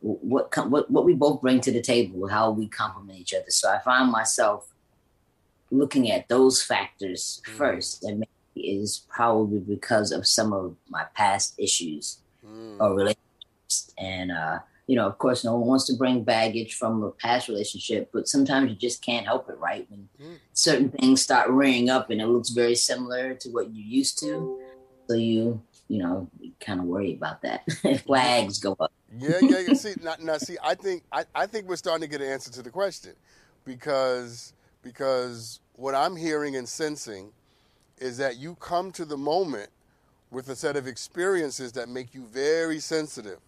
what 0.00 0.54
what 0.68 0.90
what 0.90 1.04
we 1.04 1.14
both 1.14 1.40
bring 1.40 1.60
to 1.62 1.72
the 1.72 1.80
table, 1.80 2.28
how 2.28 2.50
we 2.50 2.68
complement 2.68 3.18
each 3.18 3.34
other. 3.34 3.50
So 3.50 3.70
I 3.70 3.78
find 3.78 4.10
myself 4.10 4.68
looking 5.70 6.10
at 6.10 6.28
those 6.28 6.62
factors 6.62 7.40
mm. 7.46 7.52
first, 7.52 8.04
and 8.04 8.18
maybe 8.20 8.68
is 8.68 9.04
probably 9.08 9.60
because 9.60 10.12
of 10.12 10.26
some 10.26 10.52
of 10.52 10.76
my 10.88 11.04
past 11.14 11.54
issues 11.58 12.18
mm. 12.46 12.76
or 12.78 12.94
relationships. 12.94 13.92
And 13.96 14.30
uh, 14.30 14.58
you 14.86 14.96
know, 14.96 15.06
of 15.06 15.16
course, 15.16 15.42
no 15.44 15.56
one 15.56 15.66
wants 15.66 15.86
to 15.86 15.94
bring 15.94 16.22
baggage 16.22 16.74
from 16.74 17.02
a 17.02 17.10
past 17.10 17.48
relationship, 17.48 18.10
but 18.12 18.28
sometimes 18.28 18.68
you 18.68 18.76
just 18.76 19.02
can't 19.02 19.24
help 19.24 19.48
it, 19.48 19.58
right? 19.58 19.86
When 19.90 20.08
mm. 20.20 20.36
certain 20.52 20.90
things 20.90 21.22
start 21.22 21.48
rearing 21.48 21.88
up 21.88 22.10
and 22.10 22.20
it 22.20 22.26
looks 22.26 22.50
very 22.50 22.74
similar 22.74 23.34
to 23.34 23.48
what 23.48 23.70
you 23.70 23.82
used 23.82 24.18
to, 24.20 24.60
so 25.08 25.14
you 25.14 25.62
you 25.88 25.98
know, 25.98 26.28
kind 26.60 26.80
of 26.80 26.86
worry 26.86 27.14
about 27.14 27.42
that. 27.42 27.62
If 27.84 28.02
flags 28.02 28.58
go 28.58 28.76
up. 28.80 28.92
yeah, 29.16 29.38
yeah, 29.42 29.58
yeah. 29.68 29.74
See, 29.74 29.94
now, 30.02 30.14
now, 30.20 30.38
see, 30.38 30.56
I 30.62 30.74
think 30.74 31.02
I, 31.12 31.24
I 31.34 31.46
think 31.46 31.68
we're 31.68 31.76
starting 31.76 32.08
to 32.08 32.10
get 32.10 32.24
an 32.24 32.32
answer 32.32 32.50
to 32.52 32.62
the 32.62 32.70
question, 32.70 33.12
because 33.64 34.52
because 34.82 35.60
what 35.74 35.94
I'm 35.94 36.16
hearing 36.16 36.56
and 36.56 36.68
sensing 36.68 37.32
is 37.98 38.18
that 38.18 38.36
you 38.36 38.54
come 38.56 38.92
to 38.92 39.04
the 39.04 39.16
moment 39.16 39.70
with 40.30 40.48
a 40.48 40.56
set 40.56 40.76
of 40.76 40.86
experiences 40.86 41.72
that 41.72 41.88
make 41.88 42.14
you 42.14 42.24
very 42.26 42.80
sensitive 42.80 43.38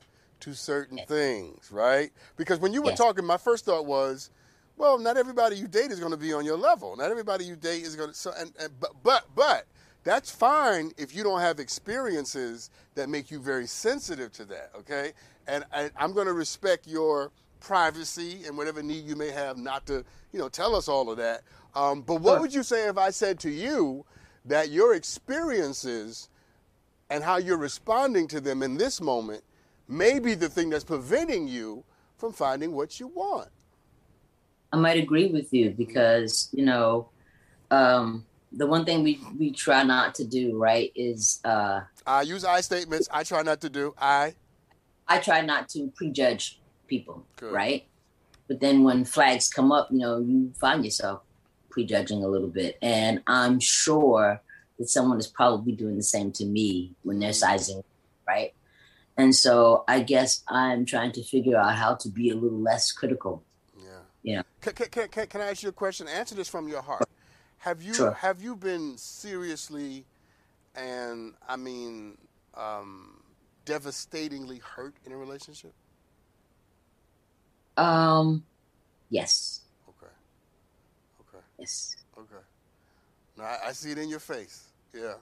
to 0.40 0.54
certain 0.54 0.98
yes. 0.98 1.08
things, 1.08 1.72
right? 1.72 2.10
Because 2.36 2.60
when 2.60 2.72
you 2.72 2.82
were 2.82 2.90
yes. 2.90 2.98
talking, 2.98 3.24
my 3.24 3.36
first 3.36 3.64
thought 3.64 3.86
was, 3.86 4.30
well, 4.76 4.98
not 4.98 5.16
everybody 5.16 5.56
you 5.56 5.66
date 5.66 5.90
is 5.90 5.98
going 5.98 6.12
to 6.12 6.18
be 6.18 6.32
on 6.32 6.44
your 6.44 6.58
level. 6.58 6.94
Not 6.96 7.10
everybody 7.10 7.44
you 7.44 7.56
date 7.56 7.82
is 7.82 7.96
going 7.96 8.10
to. 8.10 8.14
So, 8.14 8.32
and, 8.38 8.52
and 8.60 8.70
but 8.78 8.92
but 9.02 9.24
but 9.34 9.66
that's 10.06 10.30
fine 10.30 10.92
if 10.96 11.16
you 11.16 11.24
don't 11.24 11.40
have 11.40 11.58
experiences 11.58 12.70
that 12.94 13.08
make 13.08 13.28
you 13.28 13.40
very 13.40 13.66
sensitive 13.66 14.30
to 14.34 14.44
that, 14.44 14.70
okay? 14.78 15.12
And, 15.48 15.64
and 15.72 15.90
I'm 15.96 16.12
going 16.12 16.28
to 16.28 16.32
respect 16.32 16.86
your 16.86 17.32
privacy 17.58 18.44
and 18.46 18.56
whatever 18.56 18.84
need 18.84 19.04
you 19.04 19.16
may 19.16 19.32
have 19.32 19.58
not 19.58 19.84
to, 19.86 20.04
you 20.32 20.38
know, 20.38 20.48
tell 20.48 20.76
us 20.76 20.86
all 20.86 21.10
of 21.10 21.16
that. 21.16 21.42
Um, 21.74 22.02
but 22.02 22.20
what 22.20 22.40
would 22.40 22.54
you 22.54 22.62
say 22.62 22.88
if 22.88 22.96
I 22.96 23.10
said 23.10 23.40
to 23.40 23.50
you 23.50 24.04
that 24.44 24.70
your 24.70 24.94
experiences 24.94 26.28
and 27.10 27.24
how 27.24 27.38
you're 27.38 27.58
responding 27.58 28.28
to 28.28 28.40
them 28.40 28.62
in 28.62 28.76
this 28.76 29.00
moment 29.00 29.42
may 29.88 30.20
be 30.20 30.34
the 30.34 30.48
thing 30.48 30.70
that's 30.70 30.84
preventing 30.84 31.48
you 31.48 31.82
from 32.16 32.32
finding 32.32 32.70
what 32.70 33.00
you 33.00 33.08
want? 33.08 33.48
I 34.72 34.76
might 34.76 35.02
agree 35.02 35.26
with 35.26 35.52
you 35.52 35.70
because, 35.70 36.48
you 36.52 36.64
know, 36.64 37.08
um, 37.72 38.24
the 38.56 38.66
one 38.66 38.84
thing 38.84 39.02
we 39.02 39.20
we 39.38 39.52
try 39.52 39.82
not 39.82 40.14
to 40.16 40.24
do 40.24 40.58
right 40.58 40.90
is 40.94 41.40
uh 41.44 41.82
I 42.06 42.22
use 42.22 42.44
I 42.44 42.60
statements. 42.62 43.08
I 43.12 43.22
try 43.22 43.42
not 43.42 43.60
to 43.60 43.70
do 43.70 43.94
I. 43.98 44.34
I 45.08 45.18
try 45.18 45.40
not 45.42 45.68
to 45.70 45.92
prejudge 45.94 46.58
people, 46.88 47.24
Good. 47.36 47.52
right? 47.52 47.86
But 48.48 48.60
then 48.60 48.82
when 48.82 49.04
flags 49.04 49.48
come 49.48 49.70
up, 49.70 49.88
you 49.90 49.98
know, 49.98 50.18
you 50.18 50.52
find 50.58 50.84
yourself 50.84 51.22
prejudging 51.70 52.24
a 52.24 52.28
little 52.28 52.48
bit, 52.48 52.78
and 52.80 53.22
I'm 53.26 53.60
sure 53.60 54.40
that 54.78 54.88
someone 54.88 55.18
is 55.18 55.26
probably 55.26 55.72
doing 55.72 55.96
the 55.96 56.02
same 56.02 56.32
to 56.32 56.44
me 56.44 56.92
when 57.02 57.18
they're 57.18 57.32
sizing, 57.32 57.82
right? 58.26 58.52
And 59.16 59.34
so 59.34 59.84
I 59.88 60.00
guess 60.00 60.42
I'm 60.48 60.84
trying 60.84 61.12
to 61.12 61.22
figure 61.22 61.56
out 61.56 61.74
how 61.74 61.94
to 61.94 62.08
be 62.08 62.30
a 62.30 62.34
little 62.34 62.60
less 62.60 62.92
critical. 62.92 63.42
Yeah. 63.78 64.00
Yeah. 64.22 64.42
Can, 64.60 64.74
can, 64.74 65.08
can, 65.08 65.26
can 65.26 65.40
I 65.40 65.50
ask 65.50 65.62
you 65.62 65.70
a 65.70 65.72
question? 65.72 66.06
Answer 66.08 66.34
this 66.34 66.48
from 66.48 66.68
your 66.68 66.82
heart. 66.82 67.08
Have 67.66 67.82
you 67.82 67.94
sure. 67.94 68.12
have 68.12 68.40
you 68.40 68.54
been 68.54 68.96
seriously 68.96 70.04
and 70.76 71.34
I 71.48 71.56
mean 71.56 72.16
um, 72.54 73.20
devastatingly 73.64 74.58
hurt 74.58 74.94
in 75.04 75.10
a 75.10 75.16
relationship? 75.16 75.72
Um, 77.76 78.44
yes. 79.10 79.62
Okay. 79.88 80.12
Okay. 81.22 81.44
Yes. 81.58 81.96
Okay. 82.16 82.44
Now 83.36 83.42
I, 83.42 83.58
I 83.66 83.72
see 83.72 83.90
it 83.90 83.98
in 83.98 84.08
your 84.08 84.20
face. 84.20 84.68
Yeah. 84.94 85.14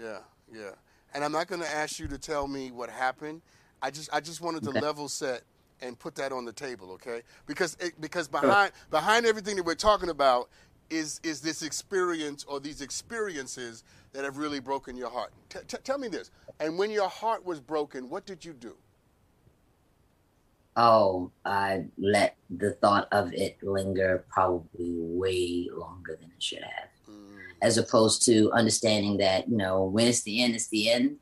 Yeah. 0.00 0.18
Yeah. 0.52 0.70
And 1.12 1.24
I'm 1.24 1.32
not 1.32 1.48
going 1.48 1.60
to 1.60 1.68
ask 1.68 1.98
you 1.98 2.06
to 2.06 2.18
tell 2.18 2.46
me 2.46 2.70
what 2.70 2.88
happened. 2.88 3.42
I 3.82 3.90
just 3.90 4.10
I 4.12 4.20
just 4.20 4.40
wanted 4.40 4.62
to 4.62 4.70
okay. 4.70 4.80
level 4.80 5.08
set 5.08 5.42
and 5.80 5.98
put 5.98 6.14
that 6.14 6.32
on 6.32 6.44
the 6.44 6.52
table, 6.52 6.92
okay? 6.92 7.22
Because 7.46 7.76
it, 7.80 8.00
because 8.00 8.28
behind 8.28 8.72
sure. 8.72 8.86
behind 8.90 9.26
everything 9.26 9.56
that 9.56 9.64
we're 9.64 9.74
talking 9.74 10.08
about 10.08 10.48
is 10.90 11.20
is 11.22 11.40
this 11.40 11.62
experience 11.62 12.44
or 12.44 12.60
these 12.60 12.80
experiences 12.80 13.84
that 14.12 14.24
have 14.24 14.38
really 14.38 14.60
broken 14.60 14.96
your 14.96 15.10
heart. 15.10 15.32
T- 15.48 15.58
t- 15.66 15.76
tell 15.82 15.98
me 15.98 16.08
this. 16.08 16.30
And 16.60 16.78
when 16.78 16.90
your 16.90 17.08
heart 17.08 17.44
was 17.44 17.60
broken, 17.60 18.08
what 18.08 18.26
did 18.26 18.44
you 18.44 18.52
do? 18.52 18.76
Oh, 20.76 21.30
I 21.44 21.86
let 21.98 22.36
the 22.50 22.72
thought 22.72 23.08
of 23.12 23.32
it 23.32 23.58
linger 23.62 24.24
probably 24.28 24.94
way 24.98 25.68
longer 25.72 26.16
than 26.20 26.30
it 26.30 26.42
should 26.42 26.62
have. 26.62 26.88
Mm. 27.08 27.38
As 27.62 27.78
opposed 27.78 28.24
to 28.26 28.50
understanding 28.52 29.16
that, 29.18 29.48
you 29.48 29.56
know, 29.56 29.84
when 29.84 30.06
it's 30.06 30.22
the 30.22 30.42
end, 30.42 30.54
it's 30.54 30.68
the 30.68 30.90
end. 30.90 31.16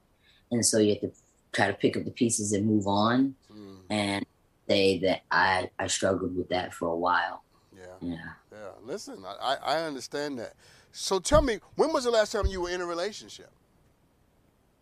And 0.51 0.65
so 0.65 0.79
you 0.79 0.95
have 0.95 1.01
to 1.01 1.13
try 1.53 1.67
to 1.67 1.75
pick 1.75 1.97
up 1.97 2.05
the 2.05 2.11
pieces 2.11 2.53
and 2.53 2.67
move 2.67 2.87
on. 2.87 3.35
Mm. 3.53 3.77
And 3.91 4.27
say 4.69 4.99
that 4.99 5.23
I, 5.31 5.71
I 5.79 5.87
struggled 5.87 6.37
with 6.37 6.49
that 6.49 6.73
for 6.73 6.89
a 6.89 6.97
while. 6.97 7.43
Yeah. 7.77 7.85
Yeah. 8.01 8.33
Yeah. 8.53 8.59
Listen, 8.85 9.25
I, 9.41 9.57
I 9.65 9.77
understand 9.85 10.39
that. 10.39 10.53
So 10.93 11.19
tell 11.19 11.41
me, 11.41 11.59
when 11.77 11.93
was 11.93 12.05
the 12.05 12.11
last 12.11 12.33
time 12.33 12.47
you 12.47 12.61
were 12.61 12.71
in 12.71 12.83
a 12.83 12.87
relationship? 12.87 13.51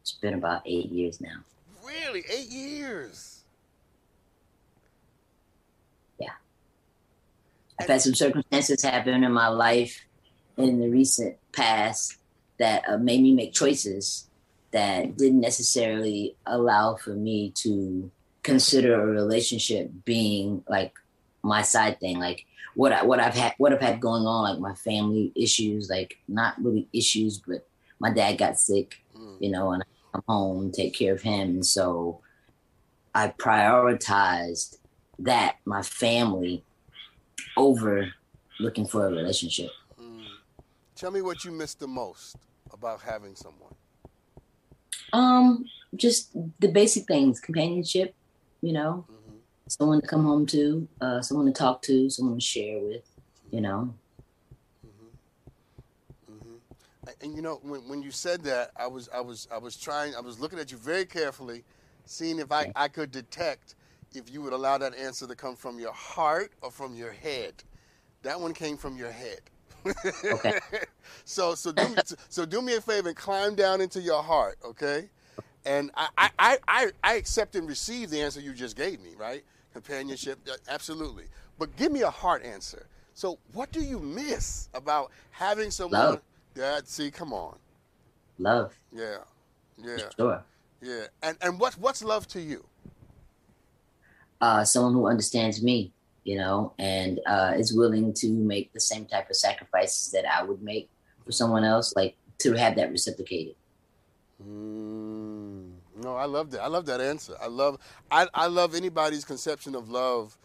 It's 0.03 0.13
been 0.13 0.35
about 0.35 0.63
eight 0.67 0.91
years 0.91 1.21
now. 1.21 1.45
Really? 1.85 2.25
Eight 2.29 2.49
years? 2.49 3.45
Yeah. 6.19 6.33
I've 7.79 7.87
had 7.87 8.01
some 8.01 8.15
circumstances 8.15 8.83
happen 8.83 9.23
in 9.23 9.33
my 9.33 9.49
life 9.49 10.05
in 10.57 10.81
the 10.81 10.89
recent 10.89 11.37
past 11.53 12.17
that 12.59 12.83
uh, 12.89 12.99
made 12.99 13.23
me 13.23 13.33
make 13.33 13.53
choices 13.53 14.29
that 14.73 15.17
didn't 15.17 15.41
necessarily 15.41 16.35
allow 16.47 16.97
for 16.97 17.11
me 17.11 17.51
to 17.51 18.11
consider 18.43 19.01
a 19.01 19.07
relationship 19.07 19.91
being 20.05 20.65
like 20.69 20.93
my 21.43 21.63
side 21.63 22.01
thing. 22.01 22.19
Like 22.19 22.47
what 22.81 22.93
I, 22.93 23.05
what 23.05 23.21
I've 23.21 23.35
had 23.35 23.53
what 23.59 23.75
I've 23.75 23.81
had 23.83 24.01
going 24.01 24.25
on, 24.25 24.45
like 24.45 24.59
my 24.59 24.75
family 24.75 25.33
issues, 25.37 25.91
like 25.91 26.17
not 26.29 26.55
really 26.59 26.89
issues, 26.95 27.37
but 27.47 27.69
my 27.99 28.11
dad 28.11 28.39
got 28.39 28.59
sick, 28.59 29.03
mm. 29.15 29.37
you 29.39 29.51
know, 29.51 29.73
and 29.73 29.83
I 29.83 29.87
come 30.15 30.25
home 30.27 30.61
and 30.63 30.73
take 30.73 30.95
care 30.95 31.13
of 31.13 31.21
him, 31.21 31.51
and 31.51 31.67
so 31.67 32.23
I 33.15 33.35
prioritized 33.37 34.79
that 35.19 35.57
my 35.67 35.83
family 35.83 36.65
over 37.59 38.11
looking 38.59 38.87
for 38.87 39.09
a 39.09 39.11
relationship. 39.11 39.69
Mm. 40.01 40.25
Tell 40.97 41.11
me 41.11 41.21
what 41.21 41.45
you 41.45 41.51
miss 41.51 41.75
the 41.75 41.87
most 41.87 42.37
about 42.73 43.03
having 43.03 43.37
someone. 43.37 43.75
Um, 45.13 45.67
just 45.95 46.33
the 46.61 46.69
basic 46.69 47.05
things, 47.05 47.41
companionship, 47.41 48.15
you 48.63 48.73
know. 48.73 49.05
Mm 49.11 49.20
someone 49.71 50.01
to 50.01 50.07
come 50.07 50.25
home 50.25 50.45
to, 50.47 50.89
uh, 51.01 51.23
someone 51.23 51.47
to 51.47 51.53
talk 51.53 51.81
to, 51.81 52.11
someone 52.11 52.35
to 52.35 52.41
share 52.41 52.81
with, 52.81 53.09
you 53.53 53.61
know. 53.61 53.95
Mm-hmm. 54.85 56.33
Mm-hmm. 56.33 57.11
And 57.23 57.37
you 57.37 57.41
know, 57.41 57.61
when, 57.63 57.81
when 57.89 58.03
you 58.03 58.11
said 58.11 58.43
that, 58.45 58.73
I 58.77 58.89
was 58.89 59.09
I 59.15 59.21
was 59.21 59.47
I 59.53 59.59
was 59.59 59.77
trying 59.77 60.17
I 60.17 60.21
was 60.21 60.41
looking 60.41 60.59
at 60.59 60.73
you 60.73 60.77
very 60.77 61.07
carefully, 61.07 61.63
seeing 62.05 62.41
if 62.41 62.51
I, 62.51 62.73
I 62.75 62.89
could 62.89 63.13
detect 63.13 63.77
if 64.13 64.29
you 64.29 64.43
would 64.43 64.53
allow 64.53 64.77
that 64.79 64.97
answer 64.97 65.29
to 65.29 65.37
come 65.37 65.55
from 65.55 65.79
your 65.79 65.93
heart 65.93 66.51
or 66.63 66.73
from 66.73 66.97
your 66.97 67.13
head. 67.13 67.55
That 68.23 68.41
one 68.41 68.53
came 68.53 68.77
from 68.77 68.97
your 68.97 69.13
head. 69.13 69.41
okay. 70.25 70.59
so 71.25 71.55
so 71.55 71.71
do 71.71 71.89
me, 71.89 71.97
so 72.29 72.45
do 72.45 72.61
me 72.61 72.75
a 72.75 72.81
favor 72.81 73.09
and 73.09 73.17
climb 73.17 73.55
down 73.55 73.81
into 73.81 74.01
your 74.01 74.23
heart, 74.23 74.59
okay? 74.65 75.09
And 75.65 75.91
I, 75.95 76.31
I, 76.39 76.59
I, 76.67 76.91
I 77.05 77.15
accept 77.15 77.55
and 77.55 77.69
receive 77.69 78.09
the 78.09 78.21
answer 78.21 78.41
you 78.41 78.55
just 78.55 78.77
gave 78.77 79.01
me, 79.01 79.11
right? 79.19 79.45
Companionship, 79.83 80.39
absolutely. 80.69 81.25
But 81.59 81.75
give 81.77 81.93
me 81.93 82.03
a 82.03 82.11
heart 82.11 82.45
answer. 82.45 82.87
So, 83.15 83.39
what 83.53 83.73
do 83.73 83.83
you 83.83 83.99
miss 83.99 84.69
about 84.75 85.11
having 85.31 85.71
someone? 85.71 86.01
Love. 86.01 86.23
That 86.55 86.89
see, 86.89 87.11
come 87.11 87.33
on. 87.33 87.57
Love. 88.39 88.75
Yeah, 88.93 89.19
yeah, 89.83 89.99
sure. 90.17 90.43
Yeah, 90.83 91.05
and 91.23 91.37
and 91.41 91.61
what's 91.61 91.79
what's 91.79 92.03
love 92.03 92.27
to 92.29 92.41
you? 92.41 92.65
Uh, 94.41 94.65
someone 94.65 94.95
who 94.95 95.07
understands 95.07 95.63
me, 95.63 95.93
you 96.25 96.37
know, 96.37 96.73
and 96.79 97.21
uh, 97.27 97.53
is 97.57 97.77
willing 97.77 98.13
to 98.15 98.31
make 98.31 98.73
the 98.73 98.81
same 98.81 99.05
type 99.05 99.29
of 99.29 99.37
sacrifices 99.37 100.11
that 100.13 100.25
I 100.25 100.43
would 100.43 100.63
make 100.63 100.89
for 101.25 101.33
someone 101.33 101.65
else, 101.65 101.95
like 101.95 102.17
to 102.39 102.55
have 102.55 102.77
that 102.77 102.91
reciprocated. 102.91 103.55
Mm, 104.43 105.70
no, 106.03 106.17
I 106.17 106.27
love 106.27 106.51
that. 106.53 106.63
I 106.63 106.67
love 106.69 106.87
that 106.87 107.01
answer. 107.01 107.35
I 107.41 107.47
love 107.47 107.79
I, 108.11 108.27
I 108.35 108.47
love 108.47 108.75
anybody's 108.75 109.25
conception 109.25 109.75
of 109.75 109.91
love 109.91 110.37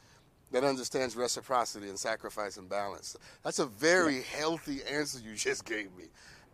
that 0.52 0.64
understands 0.64 1.16
reciprocity 1.16 1.90
and 1.90 2.00
sacrifice 2.00 2.58
and 2.58 2.70
balance. 2.70 3.18
That's 3.44 3.60
a 3.60 3.66
very 3.66 4.22
healthy 4.22 4.80
answer 4.90 5.20
you 5.20 5.36
just 5.36 5.66
gave 5.66 5.96
me. 5.98 6.06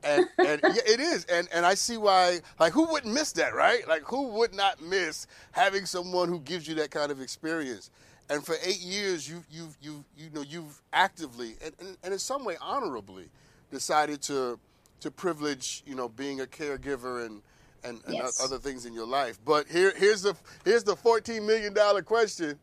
And, 0.04 0.26
and 0.40 0.60
yeah, 0.64 0.82
it 0.88 1.00
is. 1.00 1.26
And, 1.26 1.48
and 1.54 1.66
I 1.66 1.76
see 1.76 1.98
why, 1.98 2.40
like, 2.60 2.74
who 2.74 2.92
wouldn't 2.92 3.14
miss 3.14 3.32
that, 3.34 3.54
right? 3.54 3.88
Like, 3.88 4.02
who 4.02 4.30
would 4.30 4.56
not 4.56 4.82
miss 4.82 5.28
having 5.52 5.86
someone 5.86 6.30
who 6.30 6.40
gives 6.40 6.68
you 6.68 6.76
that 6.76 6.90
kind 6.90 7.12
of 7.12 7.22
experience? 7.22 7.92
And 8.30 8.46
for 8.46 8.56
eight 8.64 8.80
years, 8.80 9.30
you, 9.30 9.44
you've, 9.52 9.78
you 9.82 10.06
you 10.18 10.30
know, 10.34 10.42
you've 10.42 10.82
actively 10.94 11.56
and, 11.64 11.74
and, 11.80 11.98
and 12.04 12.14
in 12.14 12.20
some 12.20 12.46
way 12.46 12.56
honorably 12.62 13.30
decided 13.72 14.22
to, 14.24 14.58
to 15.02 15.12
privilege, 15.12 15.84
you 15.86 15.96
know, 15.96 16.08
being 16.10 16.42
a 16.42 16.46
caregiver 16.46 17.26
and, 17.26 17.42
and, 17.84 18.00
and 18.06 18.14
Yes. 18.16 18.44
other 18.44 18.58
things 18.58 18.86
in 18.86 18.94
your 18.94 19.08
life. 19.08 19.40
But 19.46 19.68
here, 19.68 19.94
here's 19.96 20.22
the, 20.22 20.36
here's 20.66 20.84
the 20.84 20.96
$14 20.96 21.46
million 21.46 21.74
question. 22.04 22.60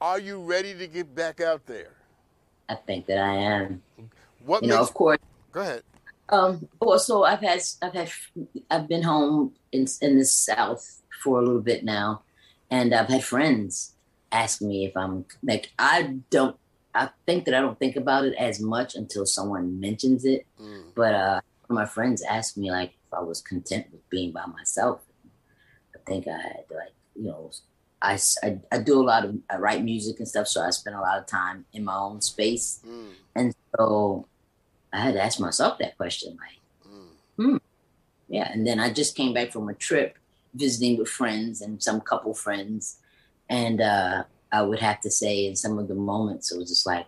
Are 0.00 0.18
you 0.18 0.40
ready 0.40 0.74
to 0.74 0.86
get 0.86 1.14
back 1.14 1.40
out 1.40 1.66
there? 1.66 1.92
I 2.68 2.74
think 2.74 3.06
that 3.06 3.18
I 3.18 3.34
am. 3.34 3.82
What 4.44 4.62
You 4.62 4.68
know, 4.70 4.80
of 4.80 4.92
course. 4.94 5.18
go 5.52 5.60
ahead. 5.60 5.82
Um, 6.28 6.68
also, 6.80 7.22
I've 7.22 7.40
had, 7.40 7.60
I've 7.82 7.94
had, 7.94 8.10
I've 8.70 8.86
been 8.86 9.02
home 9.02 9.54
in 9.72 9.86
in 10.02 10.18
the 10.18 10.24
South 10.26 11.00
for 11.22 11.38
a 11.40 11.42
little 11.42 11.62
bit 11.62 11.84
now, 11.84 12.22
and 12.70 12.94
I've 12.94 13.08
had 13.08 13.24
friends 13.24 13.94
ask 14.30 14.60
me 14.60 14.84
if 14.84 14.94
I'm 14.94 15.24
like 15.42 15.72
I 15.78 16.16
don't. 16.28 16.54
I 16.94 17.08
think 17.24 17.46
that 17.46 17.54
I 17.54 17.60
don't 17.62 17.78
think 17.78 17.96
about 17.96 18.26
it 18.26 18.34
as 18.38 18.60
much 18.60 18.94
until 18.94 19.24
someone 19.24 19.80
mentions 19.80 20.26
it. 20.26 20.46
Mm. 20.60 20.92
But 20.94 21.14
uh, 21.14 21.40
my 21.70 21.86
friends 21.86 22.22
ask 22.22 22.58
me 22.58 22.70
like 22.70 22.90
if 22.90 22.97
I 23.12 23.20
was 23.20 23.40
content 23.40 23.86
with 23.92 24.08
being 24.10 24.32
by 24.32 24.46
myself. 24.46 25.00
I 25.94 25.98
think 26.06 26.26
I 26.28 26.36
had 26.36 26.64
like 26.70 26.92
you 27.14 27.24
know, 27.24 27.50
I 28.00 28.18
I 28.72 28.78
do 28.78 29.00
a 29.00 29.04
lot 29.04 29.24
of 29.24 29.36
I 29.50 29.56
write 29.56 29.82
music 29.84 30.18
and 30.18 30.28
stuff, 30.28 30.48
so 30.48 30.62
I 30.62 30.70
spend 30.70 30.96
a 30.96 31.00
lot 31.00 31.18
of 31.18 31.26
time 31.26 31.64
in 31.72 31.84
my 31.84 31.96
own 31.96 32.20
space, 32.20 32.80
Mm. 32.86 33.12
and 33.34 33.54
so 33.76 34.26
I 34.92 35.00
had 35.00 35.14
to 35.14 35.22
ask 35.22 35.38
myself 35.40 35.78
that 35.78 35.96
question 35.96 36.36
like, 36.40 36.60
Mm. 37.38 37.60
yeah. 38.28 38.50
And 38.52 38.66
then 38.66 38.80
I 38.80 38.92
just 38.92 39.14
came 39.16 39.34
back 39.34 39.52
from 39.52 39.68
a 39.68 39.74
trip 39.74 40.16
visiting 40.54 40.96
with 40.98 41.08
friends 41.08 41.60
and 41.60 41.82
some 41.82 42.00
couple 42.00 42.34
friends, 42.34 42.98
and 43.48 43.80
uh, 43.80 44.24
I 44.50 44.62
would 44.62 44.78
have 44.80 45.00
to 45.02 45.10
say 45.10 45.46
in 45.46 45.56
some 45.56 45.78
of 45.78 45.88
the 45.88 45.94
moments 45.94 46.50
it 46.52 46.58
was 46.58 46.68
just 46.68 46.86
like. 46.86 47.06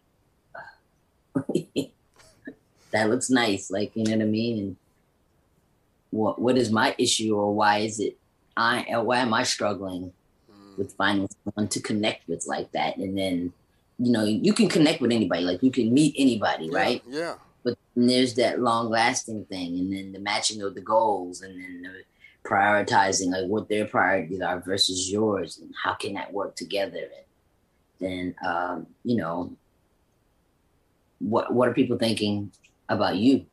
that 2.92 3.08
looks 3.08 3.30
nice. 3.30 3.70
Like, 3.70 3.92
you 3.94 4.04
know 4.04 4.16
what 4.16 4.22
I 4.22 4.26
mean? 4.26 4.58
And 4.58 4.76
what 6.10 6.40
what 6.40 6.56
is 6.58 6.70
my 6.70 6.94
issue 6.98 7.36
or 7.36 7.54
why 7.54 7.78
is 7.78 8.00
it 8.00 8.16
I 8.56 8.84
why 8.98 9.18
am 9.18 9.32
I 9.34 9.42
struggling 9.44 10.12
Mm. 10.50 10.78
with 10.78 10.92
finding 10.94 11.28
someone 11.44 11.68
to 11.68 11.80
connect 11.80 12.28
with 12.28 12.44
like 12.46 12.72
that? 12.72 12.96
And 12.96 13.16
then, 13.16 13.52
you 13.98 14.10
know, 14.12 14.24
you 14.24 14.52
can 14.52 14.68
connect 14.68 15.00
with 15.00 15.12
anybody, 15.12 15.42
like 15.42 15.62
you 15.62 15.70
can 15.70 15.94
meet 15.94 16.14
anybody, 16.18 16.66
Yeah, 16.66 16.78
right? 16.78 17.02
Yeah. 17.08 17.34
But 17.62 17.78
then 17.94 18.06
there's 18.08 18.34
that 18.34 18.60
long 18.60 18.88
lasting 18.90 19.44
thing 19.44 19.78
and 19.78 19.92
then 19.92 20.12
the 20.12 20.18
matching 20.18 20.60
of 20.62 20.74
the 20.74 20.80
goals 20.80 21.42
and 21.42 21.54
then 21.54 21.82
the 21.82 22.02
prioritizing 22.48 23.30
like 23.30 23.46
what 23.46 23.68
their 23.68 23.86
priorities 23.86 24.40
are 24.40 24.58
versus 24.60 25.10
yours 25.10 25.58
and 25.58 25.72
how 25.84 25.94
can 25.94 26.14
that 26.14 26.32
work 26.32 26.56
together 26.56 26.98
and 27.18 27.24
then 28.00 28.34
um, 28.44 28.86
you 29.04 29.16
know 29.16 29.52
what 31.18 31.52
what 31.52 31.68
are 31.68 31.74
people 31.74 31.98
thinking 31.98 32.50
about 32.88 33.16
you 33.16 33.44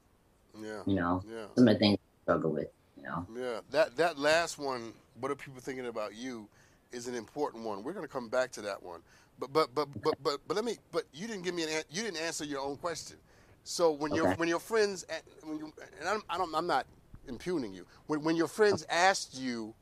Yeah. 0.60 0.82
you 0.86 0.96
know 0.96 1.22
Yeah. 1.30 1.46
some 1.56 1.68
of 1.68 1.74
the 1.76 1.80
things 1.80 1.97
struggle 2.28 2.52
with 2.52 2.68
you 2.98 3.04
know 3.04 3.28
Yeah, 3.36 3.62
that 3.72 3.98
that 3.98 4.20
last 4.20 4.58
one, 4.60 4.94
what 5.20 5.32
are 5.32 5.36
people 5.36 5.62
thinking 5.62 5.88
about 5.88 6.16
you, 6.16 6.48
is 6.92 7.08
an 7.08 7.16
important 7.16 7.64
one. 7.66 7.84
We're 7.84 7.94
going 7.94 8.06
to 8.06 8.12
come 8.12 8.30
back 8.30 8.52
to 8.54 8.62
that 8.64 8.82
one, 8.84 9.02
but 9.40 9.54
but 9.54 9.76
but 9.76 9.90
but 10.04 10.16
but 10.24 10.40
but 10.48 10.56
let 10.56 10.66
me. 10.66 10.78
But 10.92 11.06
you 11.14 11.28
didn't 11.28 11.44
give 11.44 11.56
me 11.56 11.64
an. 11.64 11.84
You 11.92 12.04
didn't 12.04 12.20
answer 12.22 12.46
your 12.46 12.62
own 12.62 12.78
question. 12.78 13.18
So 13.64 13.92
when 13.92 14.14
your 14.14 14.30
when 14.36 14.50
your 14.50 14.60
friends 14.60 15.06
when 15.44 15.60
you 15.60 15.74
and 16.00 16.10
I'm 16.10 16.24
I 16.30 16.38
don't, 16.38 16.54
I'm 16.56 16.68
not 16.68 16.88
impugning 17.28 17.74
you. 17.74 17.86
When 18.08 18.24
when 18.24 18.36
your 18.38 18.48
friends 18.50 18.86
asked 18.90 19.40
you, 19.40 19.76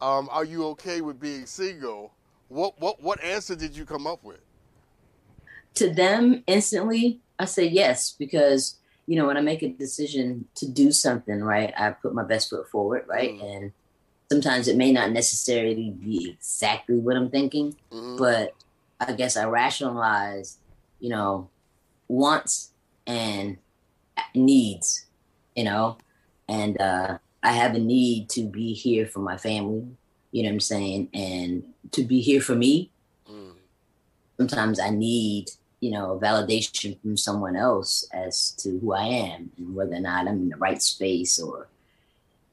um, 0.00 0.28
"Are 0.32 0.44
you 0.44 0.66
okay 0.68 1.02
with 1.02 1.20
being 1.20 1.46
single?" 1.46 2.12
What 2.48 2.80
what 2.80 3.02
what 3.02 3.22
answer 3.22 3.56
did 3.56 3.76
you 3.76 3.86
come 3.86 4.06
up 4.06 4.24
with? 4.24 4.40
to 5.74 5.92
them 5.92 6.42
instantly 6.46 7.20
i 7.38 7.44
said 7.44 7.72
yes 7.72 8.12
because 8.18 8.76
you 9.06 9.16
know 9.16 9.26
when 9.26 9.36
i 9.36 9.40
make 9.40 9.62
a 9.62 9.68
decision 9.68 10.46
to 10.54 10.66
do 10.68 10.90
something 10.92 11.40
right 11.42 11.72
i 11.78 11.90
put 11.90 12.14
my 12.14 12.24
best 12.24 12.50
foot 12.50 12.68
forward 12.68 13.04
right 13.08 13.32
Mm. 13.34 13.44
and 13.56 13.72
sometimes 14.32 14.66
it 14.68 14.76
may 14.76 14.90
not 14.92 15.12
necessarily 15.12 15.90
be 15.90 16.30
exactly 16.30 16.96
what 16.98 17.16
i'm 17.16 17.30
thinking 17.30 17.76
Mhm. 17.92 18.18
but 18.18 18.54
i 19.00 19.12
guess 19.12 19.36
i 19.36 19.44
rationalize 19.44 20.58
you 20.98 21.08
know 21.10 21.48
wants 22.08 22.72
and 23.06 23.58
needs 24.34 25.06
you 25.54 25.64
know 25.64 25.96
and 26.48 26.80
uh 26.80 27.18
i 27.42 27.52
have 27.52 27.74
a 27.74 27.78
need 27.78 28.28
to 28.30 28.42
be 28.48 28.72
here 28.74 29.06
for 29.06 29.20
my 29.20 29.36
family 29.36 29.84
you 30.32 30.42
know 30.42 30.48
what 30.48 30.54
i'm 30.54 30.60
saying 30.60 31.08
and 31.14 31.62
to 31.92 32.02
be 32.02 32.20
here 32.20 32.40
for 32.40 32.54
me 32.54 32.90
Mm. 33.28 33.54
sometimes 34.38 34.78
I 34.78 34.90
need, 34.90 35.46
you 35.80 35.90
know, 35.90 36.18
validation 36.22 37.00
from 37.00 37.16
someone 37.16 37.56
else 37.56 38.08
as 38.12 38.52
to 38.52 38.78
who 38.78 38.92
I 38.92 39.04
am 39.04 39.50
and 39.56 39.74
whether 39.74 39.94
or 39.94 40.00
not 40.00 40.26
I'm 40.26 40.42
in 40.42 40.48
the 40.48 40.56
right 40.56 40.80
space 40.80 41.38
or, 41.38 41.68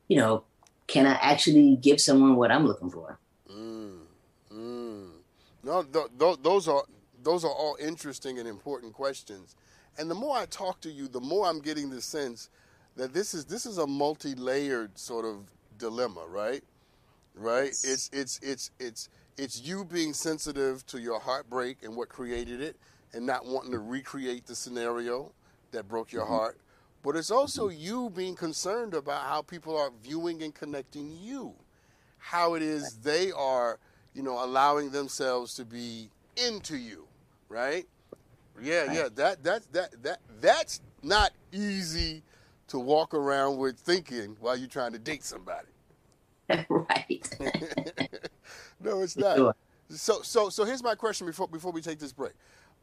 you 0.07 0.17
know, 0.17 0.43
can 0.87 1.07
I 1.07 1.13
actually 1.13 1.77
give 1.77 2.01
someone 2.01 2.35
what 2.35 2.51
I'm 2.51 2.67
looking 2.67 2.89
for? 2.89 3.17
Mm, 3.49 4.01
mm. 4.53 5.09
No, 5.63 5.83
th- 5.83 6.07
th- 6.19 6.37
those 6.43 6.67
are 6.67 6.83
those 7.23 7.45
are 7.45 7.51
all 7.51 7.77
interesting 7.79 8.37
and 8.37 8.47
important 8.47 8.93
questions. 8.93 9.55
And 9.97 10.09
the 10.09 10.15
more 10.15 10.37
I 10.37 10.45
talk 10.45 10.81
to 10.81 10.91
you, 10.91 11.07
the 11.07 11.21
more 11.21 11.47
I'm 11.47 11.59
getting 11.59 11.89
the 11.89 12.01
sense 12.01 12.49
that 12.95 13.13
this 13.13 13.33
is 13.33 13.45
this 13.45 13.65
is 13.65 13.77
a 13.77 13.87
multi-layered 13.87 14.97
sort 14.97 15.25
of 15.25 15.49
dilemma, 15.77 16.25
right? 16.27 16.63
Right? 17.35 17.67
Yes. 17.67 17.83
It's 17.85 18.09
it's 18.11 18.39
it's 18.43 18.71
it's 18.79 19.09
it's 19.37 19.61
you 19.61 19.85
being 19.85 20.13
sensitive 20.13 20.85
to 20.87 20.99
your 20.99 21.19
heartbreak 21.19 21.83
and 21.83 21.95
what 21.95 22.09
created 22.09 22.61
it, 22.61 22.75
and 23.13 23.25
not 23.25 23.45
wanting 23.45 23.71
to 23.71 23.79
recreate 23.79 24.45
the 24.45 24.55
scenario 24.55 25.31
that 25.71 25.87
broke 25.87 26.11
your 26.11 26.23
mm-hmm. 26.23 26.33
heart. 26.33 26.57
But 27.03 27.15
it's 27.15 27.31
also 27.31 27.69
mm-hmm. 27.69 27.79
you 27.79 28.09
being 28.09 28.35
concerned 28.35 28.93
about 28.93 29.23
how 29.23 29.41
people 29.41 29.77
are 29.77 29.91
viewing 30.03 30.41
and 30.41 30.53
connecting 30.53 31.17
you 31.21 31.53
how 32.23 32.53
it 32.53 32.61
is 32.61 32.93
they 33.03 33.31
are, 33.33 33.77
you 34.13 34.23
know, 34.23 34.43
allowing 34.43 34.91
themselves 34.91 35.53
to 35.55 35.65
be 35.65 36.09
into 36.37 36.77
you, 36.77 37.05
right? 37.49 37.85
Yeah, 38.61 38.93
yeah. 38.93 39.09
That 39.13 39.43
that 39.43 39.73
that 39.73 40.03
that 40.03 40.19
that's 40.39 40.79
not 41.01 41.31
easy 41.51 42.23
to 42.67 42.79
walk 42.79 43.13
around 43.13 43.57
with 43.57 43.77
thinking 43.77 44.37
while 44.39 44.55
you're 44.55 44.69
trying 44.69 44.93
to 44.93 44.99
date 44.99 45.23
somebody. 45.23 45.67
right. 46.69 47.37
no, 48.79 49.01
it's 49.01 49.17
not. 49.17 49.35
Sure. 49.35 49.55
So 49.89 50.21
so 50.21 50.49
so 50.49 50.63
here's 50.63 50.83
my 50.83 50.95
question 50.95 51.27
before 51.27 51.49
before 51.49 51.73
we 51.73 51.81
take 51.81 51.99
this 51.99 52.13
break. 52.13 52.33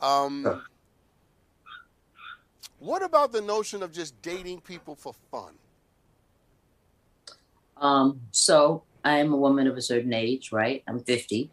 Um, 0.01 0.63
what 2.79 3.03
about 3.03 3.33
the 3.33 3.43
notion 3.43 3.83
of 3.83 3.93
just 3.93 4.21
dating 4.23 4.61
people 4.61 4.95
for 4.95 5.15
fun? 5.31 5.55
Um, 7.77 8.21
so 8.31 8.83
I 9.05 9.19
am 9.19 9.33
a 9.33 9.37
woman 9.37 9.67
of 9.67 9.77
a 9.77 9.83
certain 9.83 10.13
age, 10.13 10.53
right? 10.53 10.83
I'm 10.87 11.01
50. 11.01 11.51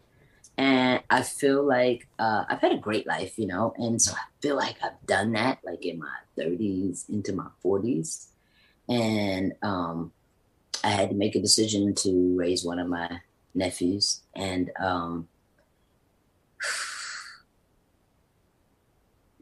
And 0.56 1.02
I 1.08 1.22
feel 1.22 1.62
like 1.62 2.08
uh, 2.18 2.44
I've 2.48 2.60
had 2.60 2.72
a 2.72 2.78
great 2.78 3.06
life, 3.06 3.38
you 3.38 3.46
know, 3.46 3.74
and 3.76 4.02
so 4.02 4.12
I 4.12 4.24
feel 4.42 4.56
like 4.56 4.76
I've 4.82 5.06
done 5.06 5.32
that 5.32 5.58
like 5.64 5.84
in 5.84 6.00
my 6.00 6.16
30s 6.36 7.08
into 7.08 7.32
my 7.32 7.46
40s. 7.64 8.26
And 8.88 9.52
um, 9.62 10.12
I 10.82 10.88
had 10.88 11.10
to 11.10 11.14
make 11.14 11.36
a 11.36 11.40
decision 11.40 11.94
to 11.96 12.36
raise 12.36 12.64
one 12.64 12.80
of 12.80 12.88
my 12.88 13.20
nephews. 13.54 14.22
And 14.34 14.70
um, 14.80 15.28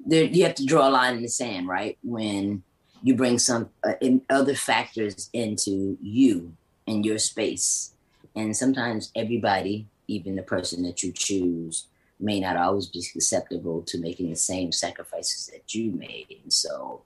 there, 0.06 0.24
you 0.24 0.44
have 0.44 0.54
to 0.54 0.64
draw 0.64 0.88
a 0.88 0.90
line 0.90 1.16
in 1.16 1.22
the 1.22 1.28
sand, 1.28 1.68
right? 1.68 1.98
When 2.02 2.62
you 3.02 3.14
bring 3.14 3.38
some 3.38 3.70
uh, 3.84 3.94
other 4.30 4.54
factors 4.54 5.28
into 5.32 5.98
you 6.00 6.54
and 6.86 7.04
your 7.04 7.18
space. 7.18 7.92
And 8.34 8.56
sometimes 8.56 9.10
everybody, 9.14 9.86
even 10.08 10.36
the 10.36 10.42
person 10.42 10.82
that 10.84 11.02
you 11.02 11.12
choose, 11.12 11.86
may 12.18 12.40
not 12.40 12.56
always 12.56 12.86
be 12.86 13.02
susceptible 13.02 13.82
to 13.82 13.98
making 13.98 14.30
the 14.30 14.36
same 14.36 14.72
sacrifices 14.72 15.46
that 15.52 15.74
you 15.74 15.92
made. 15.92 16.38
And 16.42 16.52
so 16.52 17.02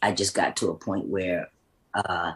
I 0.00 0.12
just 0.12 0.34
got 0.34 0.56
to 0.56 0.70
a 0.70 0.74
point 0.74 1.06
where, 1.06 1.50
uh, 1.94 2.32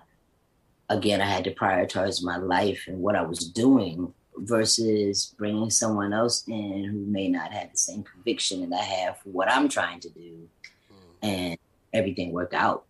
again, 0.89 1.21
I 1.21 1.27
had 1.27 1.45
to 1.45 1.55
prioritize 1.55 2.23
my 2.23 2.37
life 2.37 2.85
and 2.87 3.01
what 3.01 3.17
I 3.17 3.23
was 3.23 3.49
doing 3.49 4.13
versus 4.43 5.35
bringing 5.39 5.71
someone 5.71 6.13
else 6.13 6.47
in 6.49 6.85
who 6.85 6.99
may 7.11 7.29
not 7.29 7.53
have 7.53 7.71
the 7.71 7.79
same 7.79 8.03
conviction 8.03 8.69
that 8.69 8.81
I 8.81 8.85
have 8.85 9.19
for 9.19 9.31
what 9.31 9.51
I'm 9.51 9.69
trying 9.69 10.01
to 10.01 10.11
do. 10.11 10.49
Hmm. 10.91 11.27
And 11.27 11.59
everything 11.93 12.33
worked 12.33 12.55
out. 12.55 12.85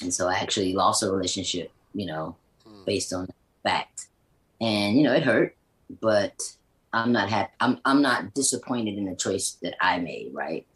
And 0.00 0.12
so 0.12 0.28
I 0.28 0.34
actually 0.36 0.74
lost 0.74 1.02
a 1.02 1.10
relationship, 1.10 1.70
you 1.94 2.06
know, 2.06 2.36
hmm. 2.66 2.84
based 2.84 3.12
on 3.12 3.26
that 3.26 3.34
fact. 3.62 4.06
And 4.60 4.96
you 4.96 5.04
know, 5.04 5.12
it 5.12 5.22
hurt, 5.22 5.54
but 6.00 6.40
I'm 6.92 7.12
not 7.12 7.28
happy. 7.28 7.52
I'm 7.60 7.78
I'm 7.84 8.02
not 8.02 8.34
disappointed 8.34 8.96
in 8.96 9.04
the 9.04 9.14
choice 9.14 9.58
that 9.62 9.74
I 9.80 9.98
made, 9.98 10.30
right? 10.32 10.66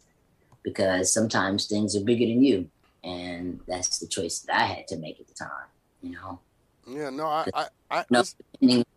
Because 0.63 1.11
sometimes 1.11 1.67
things 1.67 1.95
are 1.95 2.03
bigger 2.03 2.25
than 2.25 2.41
you, 2.43 2.69
and 3.03 3.59
that's 3.67 3.99
the 3.99 4.07
choice 4.07 4.39
that 4.39 4.55
I 4.55 4.65
had 4.65 4.87
to 4.89 4.97
make 4.97 5.19
at 5.19 5.27
the 5.27 5.33
time. 5.33 5.67
You 6.01 6.11
know. 6.11 6.39
Yeah. 6.87 7.09
No. 7.09 7.25
I. 7.25 7.47
I. 7.53 7.67
I 7.91 8.05
no, 8.09 8.23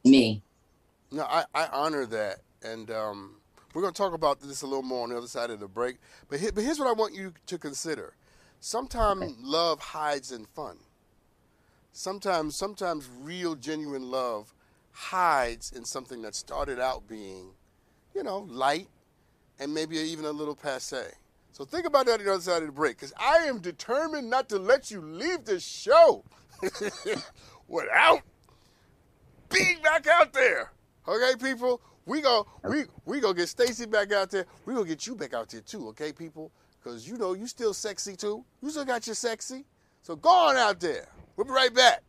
me. 0.04 0.42
No. 1.10 1.24
I. 1.24 1.44
I 1.54 1.66
honor 1.68 2.06
that, 2.06 2.38
and 2.62 2.90
um, 2.90 3.36
we're 3.74 3.82
going 3.82 3.92
to 3.92 3.98
talk 3.98 4.14
about 4.14 4.40
this 4.40 4.62
a 4.62 4.66
little 4.66 4.82
more 4.82 5.04
on 5.04 5.10
the 5.10 5.18
other 5.18 5.26
side 5.26 5.50
of 5.50 5.60
the 5.60 5.68
break. 5.68 5.96
But 6.28 6.40
here, 6.40 6.50
but 6.52 6.64
here's 6.64 6.78
what 6.78 6.88
I 6.88 6.92
want 6.92 7.14
you 7.14 7.34
to 7.46 7.58
consider. 7.58 8.14
Sometimes 8.60 9.22
okay. 9.22 9.34
love 9.38 9.80
hides 9.80 10.32
in 10.32 10.46
fun. 10.46 10.78
Sometimes, 11.92 12.56
sometimes 12.56 13.08
real, 13.20 13.54
genuine 13.54 14.10
love 14.10 14.54
hides 14.92 15.72
in 15.72 15.84
something 15.84 16.22
that 16.22 16.34
started 16.34 16.80
out 16.80 17.06
being, 17.06 17.50
you 18.14 18.22
know, 18.22 18.46
light 18.48 18.88
and 19.58 19.72
maybe 19.72 19.96
even 19.96 20.24
a 20.24 20.30
little 20.30 20.54
passe. 20.54 21.12
So 21.52 21.64
think 21.64 21.86
about 21.86 22.06
that 22.06 22.20
on 22.20 22.24
the 22.24 22.32
other 22.32 22.42
side 22.42 22.62
of 22.62 22.66
the 22.66 22.72
break, 22.72 22.96
because 22.96 23.14
I 23.18 23.44
am 23.46 23.60
determined 23.60 24.28
not 24.28 24.48
to 24.50 24.58
let 24.58 24.90
you 24.90 25.00
leave 25.00 25.44
this 25.44 25.64
show 25.64 26.24
without 27.68 28.22
being 29.48 29.80
back 29.82 30.06
out 30.06 30.32
there. 30.32 30.72
Okay, 31.08 31.32
people, 31.40 31.80
we 32.04 32.20
go 32.20 32.46
we 32.64 32.84
we 33.04 33.20
go 33.20 33.32
get 33.32 33.48
Stacy 33.48 33.86
back 33.86 34.12
out 34.12 34.30
there. 34.30 34.44
We 34.64 34.74
gonna 34.74 34.86
get 34.86 35.06
you 35.06 35.14
back 35.14 35.34
out 35.34 35.48
there 35.48 35.60
too. 35.60 35.88
Okay, 35.88 36.12
people, 36.12 36.50
because 36.78 37.08
you 37.08 37.16
know 37.16 37.34
you 37.34 37.46
still 37.46 37.74
sexy 37.74 38.16
too. 38.16 38.44
You 38.60 38.70
still 38.70 38.84
got 38.84 39.06
your 39.06 39.14
sexy. 39.14 39.64
So 40.02 40.16
go 40.16 40.30
on 40.30 40.56
out 40.56 40.80
there. 40.80 41.08
We'll 41.36 41.46
be 41.46 41.52
right 41.52 41.72
back. 41.72 42.02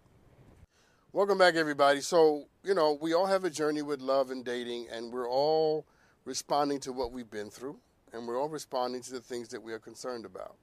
Welcome 1.13 1.37
back, 1.37 1.55
everybody. 1.55 2.01
So, 2.01 2.43
you 2.63 2.75
know, 2.75 2.97
we 3.01 3.13
all 3.13 3.25
have 3.25 3.43
a 3.43 3.49
journey 3.49 3.81
with 3.81 4.01
love 4.01 4.29
and 4.29 4.45
dating, 4.45 4.87
and 4.91 5.11
we're 5.11 5.29
all 5.29 5.85
responding 6.25 6.79
to 6.81 6.91
what 6.91 7.11
we've 7.11 7.29
been 7.29 7.49
through, 7.49 7.79
and 8.13 8.27
we're 8.27 8.39
all 8.39 8.49
responding 8.49 9.01
to 9.03 9.13
the 9.13 9.19
things 9.19 9.47
that 9.49 9.63
we 9.63 9.73
are 9.73 9.79
concerned 9.79 10.25
about. 10.25 10.57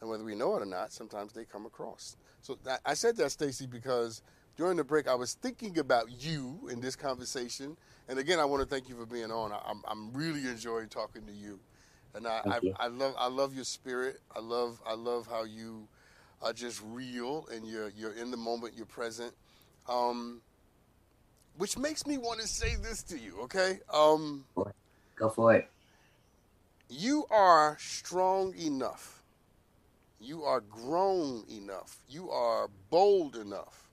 And 0.00 0.08
whether 0.08 0.24
we 0.24 0.34
know 0.34 0.56
it 0.56 0.62
or 0.62 0.66
not, 0.66 0.92
sometimes 0.92 1.32
they 1.32 1.44
come 1.44 1.66
across. 1.66 2.16
So 2.40 2.56
I 2.86 2.94
said 2.94 3.16
that, 3.18 3.30
Stacy, 3.30 3.66
because 3.66 4.22
during 4.60 4.76
the 4.76 4.84
break, 4.84 5.08
I 5.08 5.14
was 5.14 5.32
thinking 5.32 5.78
about 5.78 6.22
you 6.22 6.68
in 6.70 6.82
this 6.82 6.94
conversation. 6.94 7.78
And 8.08 8.18
again, 8.18 8.38
I 8.38 8.44
want 8.44 8.62
to 8.62 8.68
thank 8.68 8.90
you 8.90 8.94
for 8.94 9.06
being 9.06 9.32
on. 9.32 9.52
I'm, 9.52 9.80
I'm 9.88 10.12
really 10.12 10.46
enjoying 10.46 10.90
talking 10.90 11.22
to 11.24 11.32
you. 11.32 11.58
And 12.14 12.26
I, 12.26 12.42
I, 12.44 12.60
I, 12.78 12.86
love 12.88 13.14
I 13.18 13.28
love 13.28 13.54
your 13.54 13.64
spirit. 13.64 14.20
I 14.36 14.40
love 14.40 14.78
I 14.86 14.94
love 14.96 15.26
how 15.26 15.44
you 15.44 15.88
are 16.42 16.52
just 16.52 16.82
real 16.84 17.48
and 17.50 17.66
you're 17.66 17.88
you're 17.96 18.12
in 18.12 18.30
the 18.30 18.36
moment. 18.36 18.74
You're 18.76 18.84
present. 18.84 19.32
Um, 19.88 20.42
which 21.56 21.78
makes 21.78 22.06
me 22.06 22.18
want 22.18 22.40
to 22.40 22.46
say 22.46 22.76
this 22.82 23.02
to 23.04 23.18
you, 23.18 23.38
okay? 23.44 23.78
Um, 23.90 24.44
Go 25.16 25.30
for 25.30 25.54
it. 25.54 25.70
You 26.90 27.24
are 27.30 27.78
strong 27.80 28.54
enough. 28.58 29.22
You 30.20 30.42
are 30.42 30.60
grown 30.60 31.44
enough. 31.48 31.96
You 32.10 32.28
are 32.28 32.68
bold 32.90 33.36
enough 33.36 33.89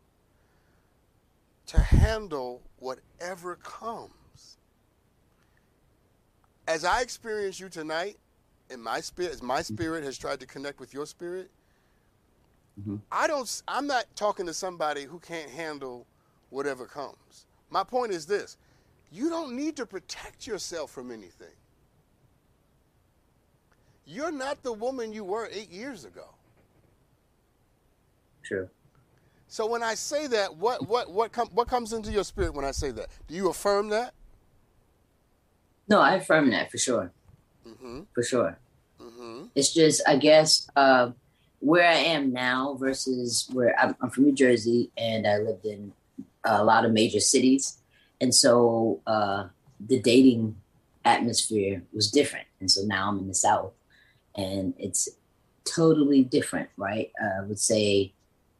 to 1.67 1.79
handle 1.79 2.61
whatever 2.77 3.55
comes. 3.57 4.57
As 6.67 6.83
I 6.83 7.01
experience 7.01 7.59
you 7.59 7.69
tonight, 7.69 8.17
in 8.69 8.81
my 8.81 8.99
spirit, 8.99 9.31
as 9.31 9.41
my 9.41 9.61
spirit 9.61 10.03
has 10.03 10.17
tried 10.17 10.39
to 10.41 10.45
connect 10.45 10.79
with 10.79 10.93
your 10.93 11.05
spirit, 11.05 11.49
Mm-hmm. 12.79 12.97
I 13.11 13.27
don't. 13.27 13.61
I'm 13.67 13.87
not 13.87 14.05
talking 14.15 14.45
to 14.45 14.53
somebody 14.53 15.03
who 15.03 15.19
can't 15.19 15.49
handle 15.49 16.05
whatever 16.49 16.85
comes. 16.85 17.47
My 17.69 17.83
point 17.83 18.11
is 18.11 18.25
this: 18.25 18.57
you 19.11 19.29
don't 19.29 19.55
need 19.55 19.75
to 19.77 19.85
protect 19.85 20.45
yourself 20.45 20.91
from 20.91 21.11
anything. 21.11 21.47
You're 24.05 24.31
not 24.31 24.61
the 24.63 24.73
woman 24.73 25.11
you 25.11 25.23
were 25.23 25.49
eight 25.51 25.71
years 25.71 26.05
ago. 26.05 26.27
True. 28.43 28.69
So 29.47 29.65
when 29.65 29.81
I 29.81 29.93
say 29.93 30.27
that, 30.27 30.57
what 30.57 30.87
what 30.87 31.11
what 31.11 31.31
com- 31.31 31.49
what 31.53 31.67
comes 31.67 31.93
into 31.93 32.11
your 32.11 32.23
spirit 32.23 32.53
when 32.53 32.65
I 32.65 32.71
say 32.71 32.91
that? 32.91 33.07
Do 33.27 33.33
you 33.33 33.49
affirm 33.49 33.89
that? 33.89 34.13
No, 35.87 36.01
I 36.01 36.15
affirm 36.15 36.49
that 36.51 36.69
for 36.69 36.77
sure. 36.77 37.11
Mm-hmm. 37.65 38.01
For 38.13 38.23
sure. 38.23 38.57
Mm-hmm. 39.01 39.45
It's 39.55 39.73
just, 39.73 40.01
I 40.07 40.17
guess, 40.17 40.69
uh, 40.75 41.11
where 41.59 41.87
I 41.87 41.93
am 41.95 42.33
now 42.33 42.75
versus 42.79 43.49
where 43.53 43.77
I'm, 43.79 43.95
I'm, 44.01 44.09
from 44.09 44.25
New 44.25 44.33
Jersey 44.33 44.91
and 44.97 45.25
I 45.25 45.37
lived 45.37 45.65
in 45.65 45.93
a 46.43 46.63
lot 46.63 46.85
of 46.85 46.91
major 46.91 47.19
cities. 47.19 47.77
And 48.19 48.33
so 48.33 49.01
uh, 49.07 49.47
the 49.79 49.99
dating 49.99 50.57
atmosphere 51.05 51.83
was 51.93 52.11
different. 52.11 52.47
And 52.59 52.69
so 52.69 52.81
now 52.83 53.09
I'm 53.09 53.19
in 53.19 53.27
the 53.27 53.35
South 53.35 53.71
and 54.35 54.73
it's 54.77 55.09
totally 55.63 56.23
different, 56.23 56.69
right? 56.77 57.11
I 57.21 57.41
would 57.43 57.59
say 57.59 58.13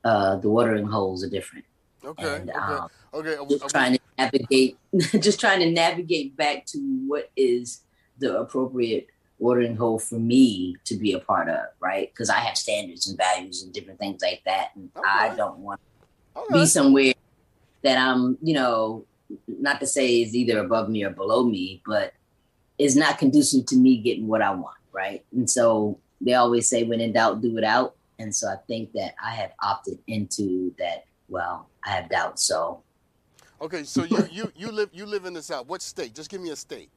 uh, 0.08 0.38
the 0.38 0.50
watering 0.50 0.88
holes 0.88 1.22
are 1.22 1.30
different. 1.30 1.66
Okay. 2.04 2.36
And, 2.36 2.50
okay. 2.50 2.60
Um, 2.60 2.90
okay. 3.14 3.36
Just 3.50 3.70
trying 3.70 3.94
to 3.94 4.00
navigate, 4.18 4.78
just 5.20 5.40
trying 5.40 5.60
to 5.60 5.70
navigate 5.70 6.38
back 6.38 6.66
to 6.68 6.78
what 7.06 7.30
is 7.36 7.82
the 8.18 8.40
appropriate 8.40 9.08
watering 9.38 9.76
hole 9.76 10.00
for 10.00 10.16
me 10.16 10.78
to 10.86 10.96
be 10.96 11.12
a 11.12 11.20
part 11.20 11.50
of, 11.50 11.66
right? 11.82 12.10
Because 12.10 12.30
I 12.30 12.40
have 12.40 12.58
standards 12.58 13.08
and 13.08 13.18
values 13.18 13.62
and 13.62 13.74
different 13.74 14.00
things 14.00 14.22
like 14.22 14.42
that, 14.46 14.70
and 14.76 14.90
okay. 14.96 15.06
I 15.06 15.36
don't 15.36 15.60
want 15.60 15.82
to 16.36 16.40
okay. 16.40 16.54
be 16.54 16.66
somewhere 16.66 17.14
that 17.84 17.98
I'm, 17.98 18.38
you 18.42 18.54
know, 18.54 19.06
not 19.48 19.82
to 19.82 19.88
say 19.88 20.22
is 20.22 20.34
either 20.34 20.60
above 20.60 20.88
me 20.88 21.04
or 21.04 21.10
below 21.10 21.44
me, 21.44 21.82
but 21.86 22.14
is 22.78 22.96
not 22.96 23.18
conducive 23.18 23.66
to 23.66 23.76
me 23.76 23.98
getting 23.98 24.28
what 24.28 24.42
I 24.42 24.52
want, 24.52 24.78
right? 24.94 25.26
And 25.34 25.50
so 25.50 26.00
they 26.22 26.34
always 26.34 26.70
say, 26.70 26.84
when 26.84 27.02
in 27.02 27.12
doubt, 27.12 27.42
do 27.42 27.58
it 27.58 27.66
out. 27.66 27.98
And 28.20 28.34
so 28.34 28.48
I 28.48 28.56
think 28.68 28.92
that 28.94 29.16
I 29.24 29.32
have 29.32 29.52
opted 29.62 30.00
into 30.08 30.74
that. 30.80 31.06
Well, 31.30 31.70
I 31.86 31.92
have 31.92 32.10
doubts, 32.10 32.44
so. 32.44 32.82
Okay, 33.62 33.84
so 33.84 34.04
you 34.04 34.28
you 34.32 34.52
you 34.56 34.72
live 34.72 34.90
you 34.94 35.06
live 35.06 35.26
in 35.26 35.34
the 35.34 35.42
South. 35.42 35.68
What 35.68 35.82
state? 35.82 36.14
Just 36.14 36.30
give 36.30 36.42
me 36.42 36.52
a 36.52 36.56
state. 36.56 36.90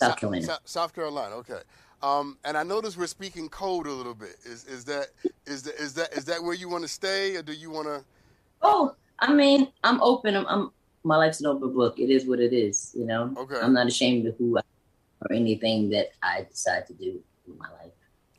South 0.00 0.16
Carolina. 0.16 0.44
South, 0.44 0.60
South 0.64 0.94
Carolina. 0.94 1.34
Okay. 1.36 1.60
Um, 2.02 2.38
and 2.44 2.56
I 2.56 2.62
notice 2.62 2.96
we're 2.96 3.06
speaking 3.06 3.48
code 3.48 3.86
a 3.86 3.92
little 3.92 4.14
bit. 4.14 4.36
Is 4.44 4.64
is 4.64 4.84
that 4.86 5.08
is 5.46 5.62
that 5.64 5.74
is 5.74 5.94
that 5.94 6.12
is 6.12 6.24
that 6.24 6.42
where 6.42 6.54
you 6.54 6.68
want 6.68 6.82
to 6.82 6.88
stay, 6.88 7.36
or 7.36 7.42
do 7.42 7.52
you 7.52 7.70
want 7.70 7.86
to? 7.86 8.04
Oh, 8.62 8.94
I 9.18 9.32
mean, 9.32 9.68
I'm 9.84 10.02
open. 10.02 10.34
I'm, 10.34 10.46
I'm, 10.46 10.70
my 11.04 11.16
life's 11.16 11.40
an 11.40 11.46
open 11.46 11.74
book. 11.74 11.98
It 11.98 12.10
is 12.10 12.26
what 12.26 12.40
it 12.40 12.52
is. 12.52 12.92
You 12.96 13.04
know. 13.04 13.34
Okay. 13.36 13.60
I'm 13.60 13.74
not 13.74 13.86
ashamed 13.86 14.26
of 14.26 14.36
who 14.38 14.58
I 14.58 14.62
or 15.22 15.34
anything 15.34 15.90
that 15.90 16.12
I 16.22 16.46
decide 16.48 16.86
to 16.86 16.94
do 16.94 17.20
with 17.46 17.58
my 17.58 17.68
life. 17.72 17.92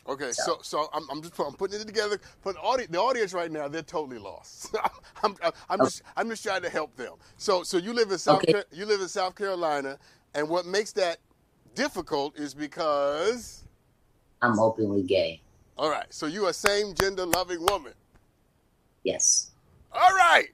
Okay, 0.07 0.31
so 0.31 0.43
so, 0.43 0.59
so 0.63 0.89
I'm, 0.93 1.07
I'm, 1.11 1.21
just 1.21 1.39
I'm 1.39 1.53
putting 1.53 1.79
it 1.79 1.85
together 1.85 2.19
for 2.41 2.53
the 2.53 2.59
audience. 2.59 2.91
The 2.91 2.99
audience 2.99 3.33
right 3.33 3.51
now, 3.51 3.67
they're 3.67 3.83
totally 3.83 4.17
lost. 4.17 4.75
I'm, 5.23 5.35
I'm, 5.43 5.51
I'm 5.69 5.79
just 5.79 6.01
I'm 6.17 6.29
just 6.29 6.43
trying 6.43 6.63
to 6.63 6.69
help 6.69 6.95
them. 6.95 7.13
So 7.37 7.63
so 7.63 7.77
you 7.77 7.93
live 7.93 8.11
in 8.11 8.17
South 8.17 8.43
okay. 8.43 8.63
you 8.71 8.85
live 8.85 9.01
in 9.01 9.07
South 9.07 9.35
Carolina, 9.35 9.97
and 10.33 10.49
what 10.49 10.65
makes 10.65 10.91
that 10.93 11.19
difficult 11.75 12.37
is 12.37 12.53
because 12.53 13.63
I'm 14.41 14.59
openly 14.59 15.03
gay. 15.03 15.41
All 15.77 15.89
right. 15.89 16.11
So 16.11 16.25
you 16.25 16.47
a 16.47 16.53
same 16.53 16.93
gender 16.95 17.25
loving 17.25 17.63
woman. 17.65 17.93
Yes. 19.03 19.51
All 19.91 20.15
right. 20.15 20.47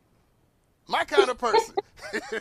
My 0.88 1.04
kind 1.04 1.30
of 1.30 1.38
person. 1.38 1.76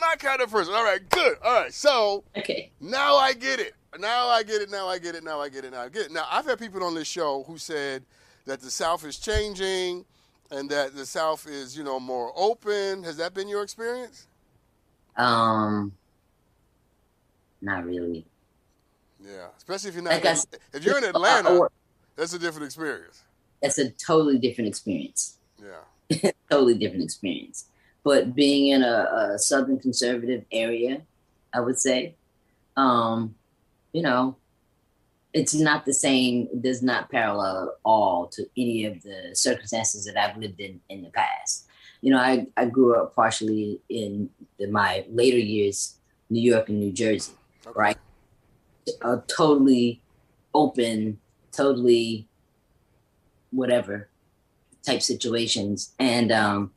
My 0.00 0.14
kind 0.18 0.40
of 0.40 0.50
person. 0.50 0.74
All 0.74 0.84
right, 0.84 1.08
good. 1.10 1.38
All 1.44 1.62
right. 1.62 1.72
So 1.72 2.24
okay. 2.36 2.70
now 2.80 3.16
I 3.16 3.32
get 3.32 3.60
it. 3.60 3.74
Now 3.98 4.28
I 4.28 4.42
get 4.42 4.60
it. 4.60 4.70
Now 4.70 4.88
I 4.88 4.98
get 4.98 5.14
it. 5.14 5.24
Now 5.24 5.40
I 5.40 5.48
get 5.48 5.64
it. 5.64 5.72
Now 5.72 5.80
I 5.80 5.88
get 5.88 6.06
it. 6.06 6.12
Now 6.12 6.26
I've 6.30 6.44
had 6.44 6.58
people 6.58 6.82
on 6.84 6.94
this 6.94 7.08
show 7.08 7.44
who 7.44 7.58
said 7.58 8.02
that 8.46 8.60
the 8.60 8.70
South 8.70 9.04
is 9.04 9.18
changing 9.18 10.04
and 10.50 10.68
that 10.70 10.94
the 10.94 11.06
South 11.06 11.46
is, 11.46 11.76
you 11.76 11.84
know, 11.84 11.98
more 11.98 12.32
open. 12.36 13.02
Has 13.02 13.16
that 13.16 13.34
been 13.34 13.48
your 13.48 13.62
experience? 13.62 14.26
Um 15.16 15.92
not 17.60 17.84
really. 17.84 18.24
Yeah, 19.20 19.48
especially 19.56 19.88
if 19.88 19.94
you're 19.94 20.04
not. 20.04 20.12
Like 20.12 20.24
in, 20.24 20.30
I, 20.30 20.76
if 20.76 20.84
you're 20.84 20.98
in 20.98 21.04
Atlanta, 21.04 21.50
or, 21.50 21.70
that's 22.16 22.32
a 22.34 22.38
different 22.38 22.66
experience. 22.66 23.24
That's 23.62 23.78
a 23.78 23.90
totally 23.90 24.38
different 24.38 24.68
experience. 24.68 25.38
Yeah, 25.60 26.30
totally 26.50 26.74
different 26.74 27.02
experience. 27.02 27.66
But 28.04 28.34
being 28.34 28.68
in 28.68 28.82
a, 28.82 29.32
a, 29.34 29.38
southern 29.38 29.80
conservative 29.80 30.44
area, 30.52 31.02
I 31.52 31.60
would 31.60 31.78
say, 31.78 32.14
um, 32.76 33.34
you 33.98 34.04
know, 34.04 34.36
it's 35.32 35.54
not 35.54 35.84
the 35.84 35.92
same. 35.92 36.46
It 36.52 36.62
does 36.62 36.84
not 36.84 37.10
parallel 37.10 37.64
at 37.64 37.78
all 37.84 38.28
to 38.28 38.46
any 38.56 38.84
of 38.86 39.02
the 39.02 39.30
circumstances 39.34 40.04
that 40.04 40.16
I've 40.16 40.36
lived 40.36 40.60
in 40.60 40.80
in 40.88 41.02
the 41.02 41.10
past. 41.10 41.66
You 42.00 42.12
know, 42.12 42.18
I, 42.18 42.46
I 42.56 42.66
grew 42.66 42.94
up 42.94 43.16
partially 43.16 43.80
in 43.88 44.30
the, 44.56 44.68
my 44.68 45.04
later 45.10 45.36
years, 45.36 45.96
New 46.30 46.40
York 46.40 46.68
and 46.68 46.78
New 46.78 46.92
Jersey 46.92 47.32
okay. 47.66 47.74
right? 47.74 47.96
A 49.02 49.16
totally 49.26 50.00
open, 50.54 51.18
totally 51.50 52.28
whatever 53.50 54.08
type 54.86 55.02
situations. 55.02 55.92
And 55.98 56.30
um, 56.30 56.70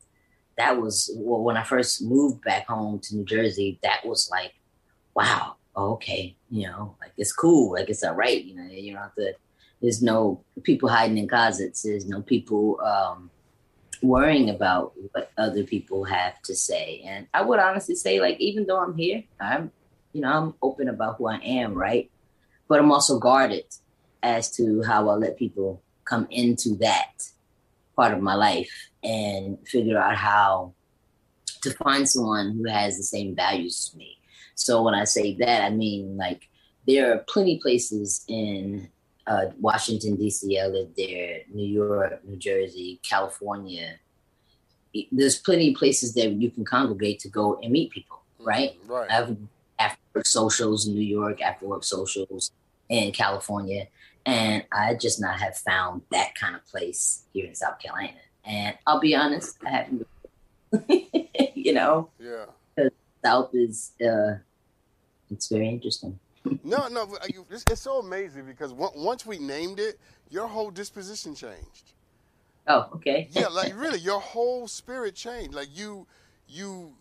that 0.58 0.80
was 0.80 1.08
well, 1.14 1.40
when 1.40 1.56
I 1.56 1.62
first 1.62 2.02
moved 2.02 2.42
back 2.42 2.66
home 2.66 2.98
to 3.04 3.14
New 3.14 3.24
Jersey. 3.24 3.78
That 3.84 4.04
was 4.04 4.28
like, 4.28 4.54
wow, 5.14 5.54
okay, 5.76 6.36
you 6.50 6.66
know, 6.66 6.96
like 7.00 7.12
it's 7.16 7.32
cool, 7.32 7.72
like 7.72 7.88
it's 7.90 8.02
all 8.02 8.14
right. 8.14 8.42
You 8.44 8.54
know, 8.56 8.64
you 8.64 8.92
don't 8.92 9.02
have 9.02 9.14
to. 9.16 9.34
There's 9.80 10.02
no 10.02 10.44
people 10.62 10.88
hiding 10.88 11.18
in 11.18 11.28
closets. 11.28 11.82
There's 11.82 12.06
no 12.06 12.22
people 12.22 12.80
um, 12.80 13.30
worrying 14.00 14.50
about 14.50 14.92
what 15.12 15.32
other 15.36 15.64
people 15.64 16.04
have 16.04 16.40
to 16.42 16.54
say. 16.54 17.02
And 17.04 17.26
I 17.34 17.42
would 17.42 17.58
honestly 17.58 17.96
say, 17.96 18.20
like, 18.20 18.38
even 18.40 18.66
though 18.66 18.80
I'm 18.80 18.96
here, 18.96 19.24
I'm, 19.40 19.72
you 20.12 20.20
know, 20.20 20.32
I'm 20.32 20.54
open 20.62 20.88
about 20.88 21.16
who 21.16 21.26
I 21.26 21.38
am, 21.38 21.74
right? 21.74 22.10
But 22.68 22.78
I'm 22.78 22.92
also 22.92 23.18
guarded 23.18 23.64
as 24.22 24.50
to 24.56 24.82
how 24.82 25.08
I 25.08 25.14
let 25.14 25.36
people 25.36 25.82
come 26.04 26.26
into 26.30 26.76
that 26.76 27.12
part 27.96 28.12
of 28.12 28.20
my 28.20 28.34
life 28.34 28.70
and 29.02 29.58
figure 29.66 29.98
out 29.98 30.16
how 30.16 30.74
to 31.62 31.70
find 31.70 32.08
someone 32.08 32.52
who 32.52 32.68
has 32.68 32.96
the 32.96 33.02
same 33.02 33.34
values 33.34 33.90
as 33.90 33.96
me. 33.96 34.18
So 34.54 34.82
when 34.82 34.94
I 34.94 35.04
say 35.04 35.34
that, 35.36 35.62
I 35.62 35.70
mean 35.70 36.16
like 36.16 36.48
there 36.86 37.12
are 37.12 37.18
plenty 37.18 37.58
places 37.58 38.24
in 38.28 38.88
uh, 39.26 39.46
Washington 39.60 40.16
D.C. 40.16 40.58
I 40.58 40.66
lived 40.66 40.96
there, 40.96 41.40
New 41.52 41.66
York, 41.66 42.24
New 42.24 42.36
Jersey, 42.36 43.00
California. 43.02 43.98
There's 45.10 45.38
plenty 45.38 45.70
of 45.70 45.76
places 45.76 46.14
that 46.14 46.32
you 46.32 46.50
can 46.50 46.64
congregate 46.64 47.20
to 47.20 47.28
go 47.28 47.58
and 47.62 47.72
meet 47.72 47.90
people, 47.90 48.22
right? 48.40 48.76
Right. 48.86 49.10
I've 49.10 49.36
after 49.78 50.00
work 50.14 50.26
socials 50.26 50.86
in 50.86 50.94
New 50.94 51.00
York, 51.00 51.40
after 51.40 51.66
work 51.66 51.84
socials 51.84 52.52
in 52.88 53.12
California, 53.12 53.86
and 54.26 54.64
I 54.72 54.94
just 54.94 55.20
not 55.20 55.40
have 55.40 55.56
found 55.56 56.02
that 56.10 56.34
kind 56.34 56.54
of 56.54 56.64
place 56.66 57.24
here 57.32 57.46
in 57.46 57.54
South 57.54 57.78
Carolina. 57.78 58.18
And 58.44 58.76
I'll 58.86 59.00
be 59.00 59.14
honest, 59.14 59.56
I 59.64 59.70
haven't. 59.70 60.06
you 61.54 61.72
know, 61.72 62.10
Yeah. 62.18 62.46
South 63.24 63.54
is 63.54 63.92
uh, 64.04 64.34
it's 65.30 65.48
very 65.48 65.68
interesting. 65.68 66.18
No, 66.64 66.88
no, 66.88 67.06
you- 67.32 67.46
it's, 67.50 67.64
it's 67.70 67.80
so 67.82 67.98
amazing 68.00 68.46
because 68.46 68.72
once 68.72 69.24
we 69.24 69.38
named 69.38 69.78
it, 69.78 69.98
your 70.28 70.48
whole 70.48 70.70
disposition 70.72 71.34
changed. 71.36 71.92
Oh, 72.66 72.88
okay. 72.94 73.28
Yeah, 73.32 73.46
like 73.46 73.76
really, 73.78 74.00
your 74.00 74.20
whole 74.20 74.66
spirit 74.66 75.14
changed. 75.14 75.54
Like 75.54 75.68
you, 75.72 76.04
you, 76.48 76.94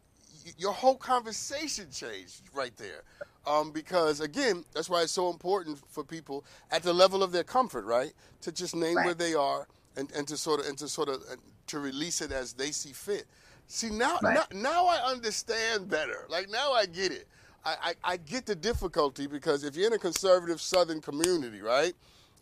your 0.60 0.74
whole 0.74 0.96
conversation 0.96 1.88
changed 1.92 2.42
right 2.54 2.76
there. 2.78 3.02
Um, 3.48 3.72
because 3.72 4.20
again, 4.22 4.64
that's 4.76 4.90
why 4.92 5.02
it's 5.02 5.12
so 5.12 5.32
important 5.32 5.80
for 5.90 6.04
people 6.04 6.44
at 6.72 6.84
the 6.84 6.94
level 6.94 7.24
of 7.24 7.32
their 7.32 7.44
comfort, 7.44 7.86
right, 7.86 8.14
to 8.42 8.52
just 8.52 8.76
name 8.76 8.96
where 9.06 9.16
they 9.16 9.34
are 9.34 9.68
and, 9.98 10.12
and 10.16 10.28
to 10.28 10.38
sort 10.38 10.60
of 10.60 10.68
and 10.68 10.78
to 10.78 10.88
sort 10.88 11.10
of 11.10 11.16
uh, 11.32 11.36
to 11.68 11.80
release 11.80 12.22
it 12.22 12.32
as 12.32 12.54
they 12.54 12.70
see 12.70 12.94
fit. 12.94 13.26
See 13.72 13.90
now, 13.90 14.18
Right. 14.22 14.36
now, 14.52 14.60
now 14.62 14.86
I 14.86 14.98
understand 15.10 15.90
better. 15.90 16.26
Like 16.30 16.50
now 16.50 16.74
I 16.74 16.86
get 16.86 17.14
it. 17.14 17.26
I, 17.64 17.76
I, 18.04 18.14
I 18.14 18.18
get 18.18 18.46
the 18.46 18.54
difficulty 18.56 19.28
because 19.28 19.64
if 19.64 19.78
you're 19.78 19.88
in 19.88 19.94
a 19.94 19.98
conservative 19.98 20.60
Southern 20.60 21.00
community, 21.00 21.62
right, 21.62 21.94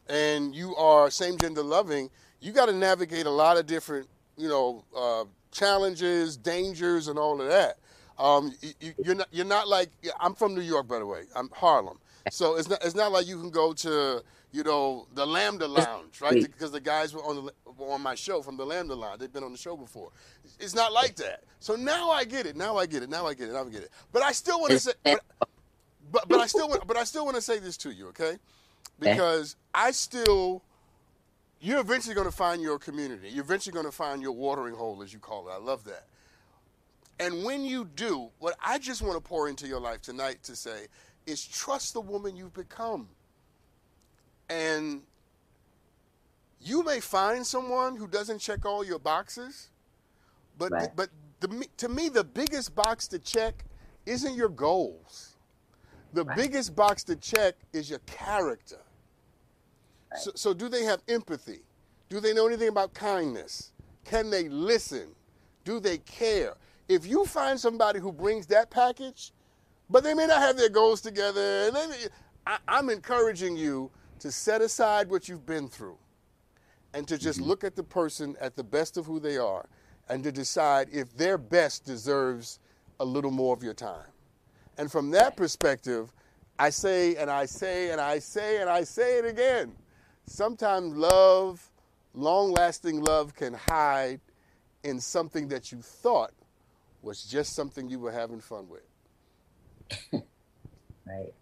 and 0.08 0.56
you 0.56 0.76
are 0.76 1.12
same 1.12 1.38
gender 1.38 1.62
loving, 1.62 2.10
you 2.42 2.52
got 2.52 2.66
to 2.66 2.74
navigate 2.74 3.28
a 3.28 3.30
lot 3.30 3.58
of 3.58 3.68
different, 3.68 4.08
you 4.38 4.48
know, 4.48 4.84
uh, 4.98 5.26
challenges, 5.52 6.36
dangers, 6.36 7.10
and 7.10 7.20
all 7.20 7.40
of 7.40 7.48
that. 7.48 7.78
Um, 8.18 8.56
you, 8.82 8.94
you're 9.06 9.16
not 9.16 9.28
you're 9.32 9.46
not 9.46 9.68
like 9.68 9.90
I'm 10.20 10.34
from 10.34 10.56
New 10.56 10.62
York, 10.62 10.88
by 10.88 10.98
the 10.98 11.06
way. 11.06 11.26
I'm 11.36 11.50
Harlem, 11.54 12.00
so 12.32 12.56
it's 12.56 12.68
not 12.70 12.84
it's 12.84 12.96
not 12.96 13.12
like 13.12 13.28
you 13.28 13.40
can 13.40 13.52
go 13.52 13.72
to 13.74 14.24
you 14.52 14.64
know 14.64 15.08
the 15.14 15.26
Lambda 15.26 15.68
Lounge, 15.68 16.22
right? 16.22 16.42
Because 16.42 16.72
the 16.72 16.80
guys 16.80 17.14
were 17.14 17.24
on 17.24 17.46
the 17.46 17.54
were 17.78 17.92
on 17.92 18.02
my 18.02 18.16
show 18.16 18.42
from 18.42 18.58
the 18.58 18.66
Lambda 18.66 18.96
Lounge. 18.96 19.20
They've 19.20 19.32
been 19.32 19.44
on 19.44 19.52
the 19.52 19.58
show 19.58 19.78
before. 19.78 20.12
It's 20.60 20.76
not 20.76 20.92
like 20.92 21.16
that. 21.18 21.44
So 21.60 21.76
now 21.76 22.10
I 22.10 22.26
get 22.26 22.46
it. 22.46 22.56
Now 22.56 22.78
I 22.78 22.86
get 22.86 23.04
it. 23.04 23.10
Now 23.10 23.28
I 23.28 23.34
get 23.34 23.50
it. 23.50 23.54
Now 23.54 23.66
I 23.66 23.70
get 23.70 23.84
it. 23.84 23.92
But 24.12 24.24
I 24.24 24.32
still 24.32 24.60
want 24.60 24.72
to 24.72 24.80
say. 24.80 24.94
But, 25.04 25.22
but 26.12 26.28
but 26.28 26.40
I 26.40 26.48
still 26.48 26.68
want 26.68 26.88
but 26.88 26.98
I 26.98 27.04
still 27.04 27.26
want 27.26 27.36
to 27.36 27.42
say 27.42 27.60
this 27.60 27.78
to 27.78 27.92
you, 27.92 28.08
okay? 28.08 28.38
Because 29.00 29.56
I 29.74 29.92
still 29.92 30.64
you're 31.62 31.80
eventually 31.80 32.16
going 32.16 32.28
to 32.28 32.36
find 32.36 32.62
your 32.62 32.80
community. 32.80 33.30
You're 33.30 33.44
eventually 33.44 33.74
going 33.74 33.86
to 33.86 33.92
find 33.92 34.22
your 34.22 34.32
watering 34.32 34.76
hole, 34.76 35.04
as 35.04 35.12
you 35.12 35.20
call 35.20 35.50
it. 35.50 35.52
I 35.52 35.58
love 35.58 35.84
that. 35.86 36.06
And 37.20 37.44
when 37.44 37.66
you 37.66 37.84
do, 37.84 38.30
what 38.40 38.56
I 38.64 38.78
just 38.78 39.02
want 39.02 39.16
to 39.16 39.22
pour 39.22 39.50
into 39.50 39.68
your 39.68 39.82
life 39.82 40.02
tonight 40.02 40.42
to 40.44 40.56
say 40.56 40.88
is 41.26 41.46
trust 41.46 41.94
the 41.94 42.02
woman 42.02 42.36
you've 42.38 42.54
become. 42.54 43.10
And 44.50 45.04
you 46.60 46.84
may 46.84 47.00
find 47.00 47.46
someone 47.46 47.96
who 47.96 48.08
doesn't 48.08 48.40
check 48.40 48.66
all 48.66 48.84
your 48.84 49.00
boxes, 49.00 49.70
but 50.58 50.72
Right. 50.72 50.96
but 50.96 51.10
the, 51.40 51.68
to 51.78 51.88
me 51.88 52.10
the 52.10 52.24
biggest 52.24 52.76
box 52.76 53.08
to 53.10 53.20
check 53.20 53.64
isn't 54.06 54.36
your 54.36 54.50
goals. 54.50 55.36
The 56.14 56.26
Right. 56.26 56.36
biggest 56.36 56.76
box 56.76 57.04
to 57.06 57.16
check 57.16 57.56
is 57.72 57.90
your 57.90 58.00
character. 58.00 58.82
So, 60.18 60.32
so 60.36 60.54
do 60.54 60.68
they 60.70 60.84
have 60.84 61.04
empathy? 61.08 61.62
Do 62.10 62.20
they 62.20 62.34
know 62.34 62.48
anything 62.48 62.68
about 62.70 62.94
kindness? 62.94 63.72
Can 64.04 64.32
they 64.32 64.50
listen? 64.50 65.16
Do 65.64 65.80
they 65.80 66.00
care? 66.00 66.56
If 66.88 67.06
you 67.06 67.26
find 67.26 67.60
somebody 67.60 68.00
who 68.00 68.12
brings 68.12 68.48
that 68.48 68.72
package, 68.72 69.32
but 69.90 70.04
they 70.04 70.16
may 70.16 70.26
not 70.26 70.40
have 70.42 70.58
their 70.58 70.70
goals 70.70 71.02
together, 71.02 71.68
and 71.68 71.76
then 71.76 71.94
I, 72.48 72.58
I'm 72.68 72.90
encouraging 72.90 73.56
you 73.56 73.92
to 74.20 74.32
set 74.32 74.62
aside 74.62 75.10
what 75.10 75.28
you've 75.28 75.46
been 75.46 75.68
through 75.68 75.98
and 76.94 77.08
to 77.08 77.18
just 77.18 77.40
mm-hmm. 77.40 77.50
look 77.50 77.64
at 77.64 77.76
the 77.76 77.84
person 77.84 78.36
at 78.42 78.56
the 78.56 78.64
best 78.64 78.98
of 78.98 79.06
who 79.06 79.20
they 79.20 79.38
are 79.38 79.68
and 80.10 80.24
to 80.24 80.32
decide 80.32 80.88
if 80.92 81.16
their 81.16 81.38
best 81.38 81.86
deserves 81.86 82.60
a 83.00 83.06
little 83.06 83.32
more 83.32 83.54
of 83.54 83.64
your 83.64 83.74
time. 83.74 84.08
And 84.78 84.92
from 84.92 85.12
that 85.12 85.38
perspective, 85.38 86.12
I 86.58 86.70
say 86.70 87.16
and 87.16 87.30
I 87.30 87.46
say 87.46 87.92
and 87.92 88.02
I 88.02 88.20
say 88.20 88.62
and 88.62 88.70
I 88.70 88.84
say 88.84 89.20
it 89.20 89.26
again. 89.26 89.74
Sometimes 90.26 90.96
love, 90.96 91.70
long 92.14 92.52
lasting 92.52 93.02
love, 93.02 93.36
can 93.36 93.54
hide 93.54 94.20
in 94.84 95.00
something 95.00 95.48
that 95.50 95.72
you 95.72 95.82
thought 95.82 96.32
was 97.02 97.24
just 97.24 97.54
something 97.54 97.90
you 97.90 98.00
were 98.00 98.12
having 98.12 98.40
fun 98.40 98.68
with. 98.70 100.24
Right. 101.10 101.34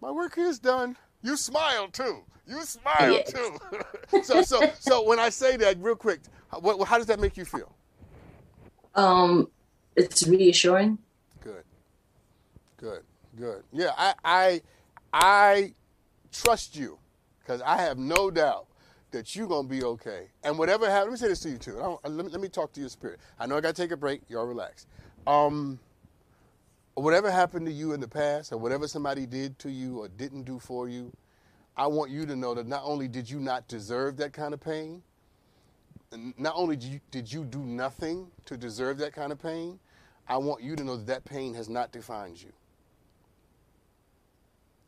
My 0.00 0.10
work 0.10 0.34
here 0.34 0.46
is 0.46 0.58
done. 0.58 0.96
You 1.22 1.36
smile 1.36 1.88
too. 1.88 2.24
You 2.46 2.64
smile 2.64 3.12
Yes. 3.12 3.32
too. 3.32 3.58
so, 4.22 4.42
so, 4.42 4.60
so 4.78 5.06
when 5.06 5.18
I 5.18 5.28
say 5.28 5.56
that, 5.58 5.78
real 5.80 5.94
quick, 5.94 6.20
how, 6.50 6.60
what, 6.60 6.86
how 6.88 6.98
does 6.98 7.06
that 7.06 7.20
make 7.20 7.36
you 7.36 7.44
feel? 7.44 7.74
Um, 8.94 9.48
it's 9.96 10.26
reassuring. 10.26 10.98
Good, 11.42 11.64
good, 12.76 13.02
good. 13.36 13.62
Yeah, 13.72 13.92
I, 13.96 14.14
I, 14.24 14.62
I 15.12 15.74
trust 16.32 16.76
you 16.76 16.98
because 17.40 17.62
I 17.62 17.76
have 17.76 17.98
no 17.98 18.30
doubt 18.30 18.66
that 19.12 19.34
you're 19.34 19.46
gonna 19.48 19.68
be 19.68 19.82
okay. 19.82 20.28
And 20.42 20.58
whatever 20.58 20.88
happens, 20.88 21.04
let 21.04 21.12
me 21.12 21.16
say 21.18 21.28
this 21.28 21.40
to 21.40 21.50
you 21.50 21.58
too. 21.58 21.78
I 21.78 21.82
don't, 21.82 22.16
let, 22.16 22.26
me, 22.26 22.32
let 22.32 22.40
me 22.40 22.48
talk 22.48 22.72
to 22.72 22.80
your 22.80 22.88
spirit. 22.88 23.20
I 23.38 23.46
know 23.46 23.56
I 23.56 23.60
gotta 23.60 23.74
take 23.74 23.90
a 23.90 23.96
break. 23.96 24.22
Y'all 24.28 24.46
relax. 24.46 24.86
Um, 25.26 25.78
whatever 27.00 27.30
happened 27.30 27.66
to 27.66 27.72
you 27.72 27.92
in 27.92 28.00
the 28.00 28.08
past, 28.08 28.52
or 28.52 28.58
whatever 28.58 28.88
somebody 28.88 29.26
did 29.26 29.58
to 29.60 29.70
you 29.70 29.98
or 30.00 30.08
didn't 30.08 30.42
do 30.42 30.58
for 30.58 30.88
you, 30.88 31.12
I 31.76 31.86
want 31.86 32.10
you 32.10 32.26
to 32.26 32.36
know 32.36 32.54
that 32.54 32.66
not 32.66 32.82
only 32.84 33.08
did 33.08 33.30
you 33.30 33.38
not 33.40 33.68
deserve 33.68 34.16
that 34.18 34.32
kind 34.32 34.52
of 34.52 34.60
pain, 34.60 35.02
not 36.36 36.54
only 36.56 36.76
did 36.76 36.88
you, 36.88 37.00
did 37.10 37.32
you 37.32 37.44
do 37.44 37.60
nothing 37.60 38.26
to 38.46 38.56
deserve 38.56 38.98
that 38.98 39.12
kind 39.12 39.30
of 39.30 39.40
pain, 39.40 39.78
I 40.28 40.36
want 40.38 40.62
you 40.62 40.76
to 40.76 40.84
know 40.84 40.96
that 40.96 41.06
that 41.06 41.24
pain 41.24 41.54
has 41.54 41.68
not 41.68 41.92
defined 41.92 42.42
you. 42.42 42.52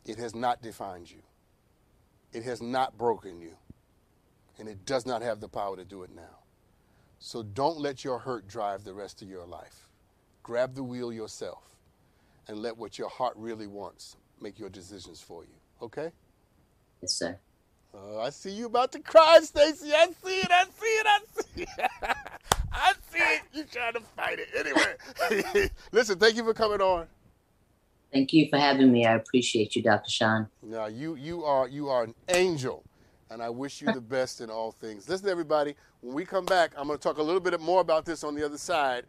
It 0.05 0.19
has 0.19 0.35
not 0.35 0.61
defined 0.63 1.11
you. 1.11 1.23
It 2.33 2.43
has 2.43 2.61
not 2.61 2.99
broken 2.99 3.41
you. 3.41 3.57
And 4.59 4.69
it 4.69 4.85
does 4.85 5.07
not 5.07 5.23
have 5.23 5.41
the 5.41 5.49
power 5.49 5.77
to 5.77 5.85
do 5.85 6.03
it 6.03 6.11
now. 6.15 6.41
So 7.21 7.43
don't 7.43 7.79
let 7.79 8.05
your 8.05 8.19
hurt 8.19 8.49
drive 8.49 8.83
the 8.83 8.95
rest 8.95 9.23
of 9.23 9.29
your 9.29 9.47
life. 9.47 9.89
Grab 10.43 10.75
the 10.75 10.83
wheel 10.83 11.13
yourself 11.13 11.72
and 12.49 12.59
let 12.59 12.77
what 12.77 12.99
your 12.99 13.09
heart 13.09 13.35
really 13.37 13.67
wants 13.67 14.17
make 14.41 14.59
your 14.59 14.69
decisions 14.69 15.21
for 15.21 15.45
you. 15.45 15.55
Okay? 15.81 16.11
Yes, 17.01 17.13
sir. 17.13 17.39
Oh, 17.95 18.21
I 18.21 18.31
see 18.31 18.51
you 18.51 18.67
about 18.67 18.93
to 18.93 19.01
cry, 19.01 19.41
Stacy. 19.43 19.93
I 19.93 20.07
see 20.25 20.41
it. 20.41 20.51
I 20.51 20.65
see 20.65 20.87
it. 20.87 21.07
I 21.07 21.19
see 21.35 21.63
it. 21.63 21.91
I 22.73 22.93
see 23.11 23.19
it. 23.19 23.43
You 23.53 23.65
trying 23.71 23.93
to 23.95 24.01
fight 24.17 24.39
it. 24.39 24.49
Anyway, 24.57 25.69
listen. 25.93 26.19
Thank 26.19 26.37
you 26.37 26.45
for 26.45 26.55
coming 26.55 26.81
on. 26.81 27.07
Thank 28.13 28.33
you 28.33 28.49
for 28.49 28.59
having 28.59 28.91
me. 28.91 29.07
I 29.07 29.15
appreciate 29.15 29.77
you, 29.77 29.83
Dr. 29.83 30.11
Sean. 30.11 30.49
Now 30.63 30.87
you 30.87 31.17
you 31.17 31.45
are 31.45 31.69
you 31.69 31.89
are 31.91 32.05
an 32.05 32.15
angel, 32.29 32.83
and 33.31 33.43
I 33.43 33.51
wish 33.51 33.83
you 33.83 33.93
the 33.93 34.01
best 34.17 34.41
in 34.41 34.49
all 34.49 34.73
things. 34.73 35.07
Listen, 35.09 35.29
everybody. 35.29 35.75
When 36.01 36.15
we 36.15 36.25
come 36.25 36.47
back, 36.47 36.73
I'm 36.77 36.87
going 36.87 36.99
to 36.99 37.03
talk 37.03 37.19
a 37.19 37.23
little 37.23 37.41
bit 37.41 37.59
more 37.61 37.81
about 37.81 38.05
this 38.07 38.25
on 38.25 38.35
the 38.35 38.45
other 38.45 38.59
side. 38.59 39.05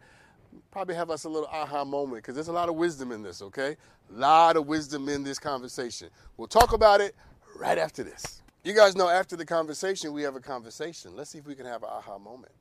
Probably 0.70 0.94
have 0.94 1.10
us 1.10 1.24
a 1.24 1.28
little 1.28 1.48
aha 1.48 1.84
moment 1.84 2.22
because 2.22 2.34
there's 2.34 2.48
a 2.48 2.52
lot 2.52 2.68
of 2.68 2.74
wisdom 2.76 3.12
in 3.12 3.22
this. 3.22 3.42
Okay, 3.42 3.76
a 4.10 4.18
lot 4.18 4.56
of 4.56 4.66
wisdom 4.66 5.08
in 5.08 5.22
this 5.22 5.38
conversation. 5.38 6.10
We'll 6.36 6.48
talk 6.48 6.72
about 6.72 7.00
it 7.00 7.14
right 7.56 7.78
after 7.78 8.02
this. 8.02 8.42
You 8.64 8.74
guys 8.74 8.96
know 8.96 9.08
after 9.08 9.36
the 9.36 9.44
conversation, 9.44 10.12
we 10.12 10.22
have 10.22 10.36
a 10.36 10.40
conversation. 10.40 11.14
Let's 11.16 11.30
see 11.30 11.38
if 11.38 11.46
we 11.46 11.54
can 11.54 11.66
have 11.66 11.82
an 11.82 11.90
aha 11.92 12.18
moment. 12.18 12.52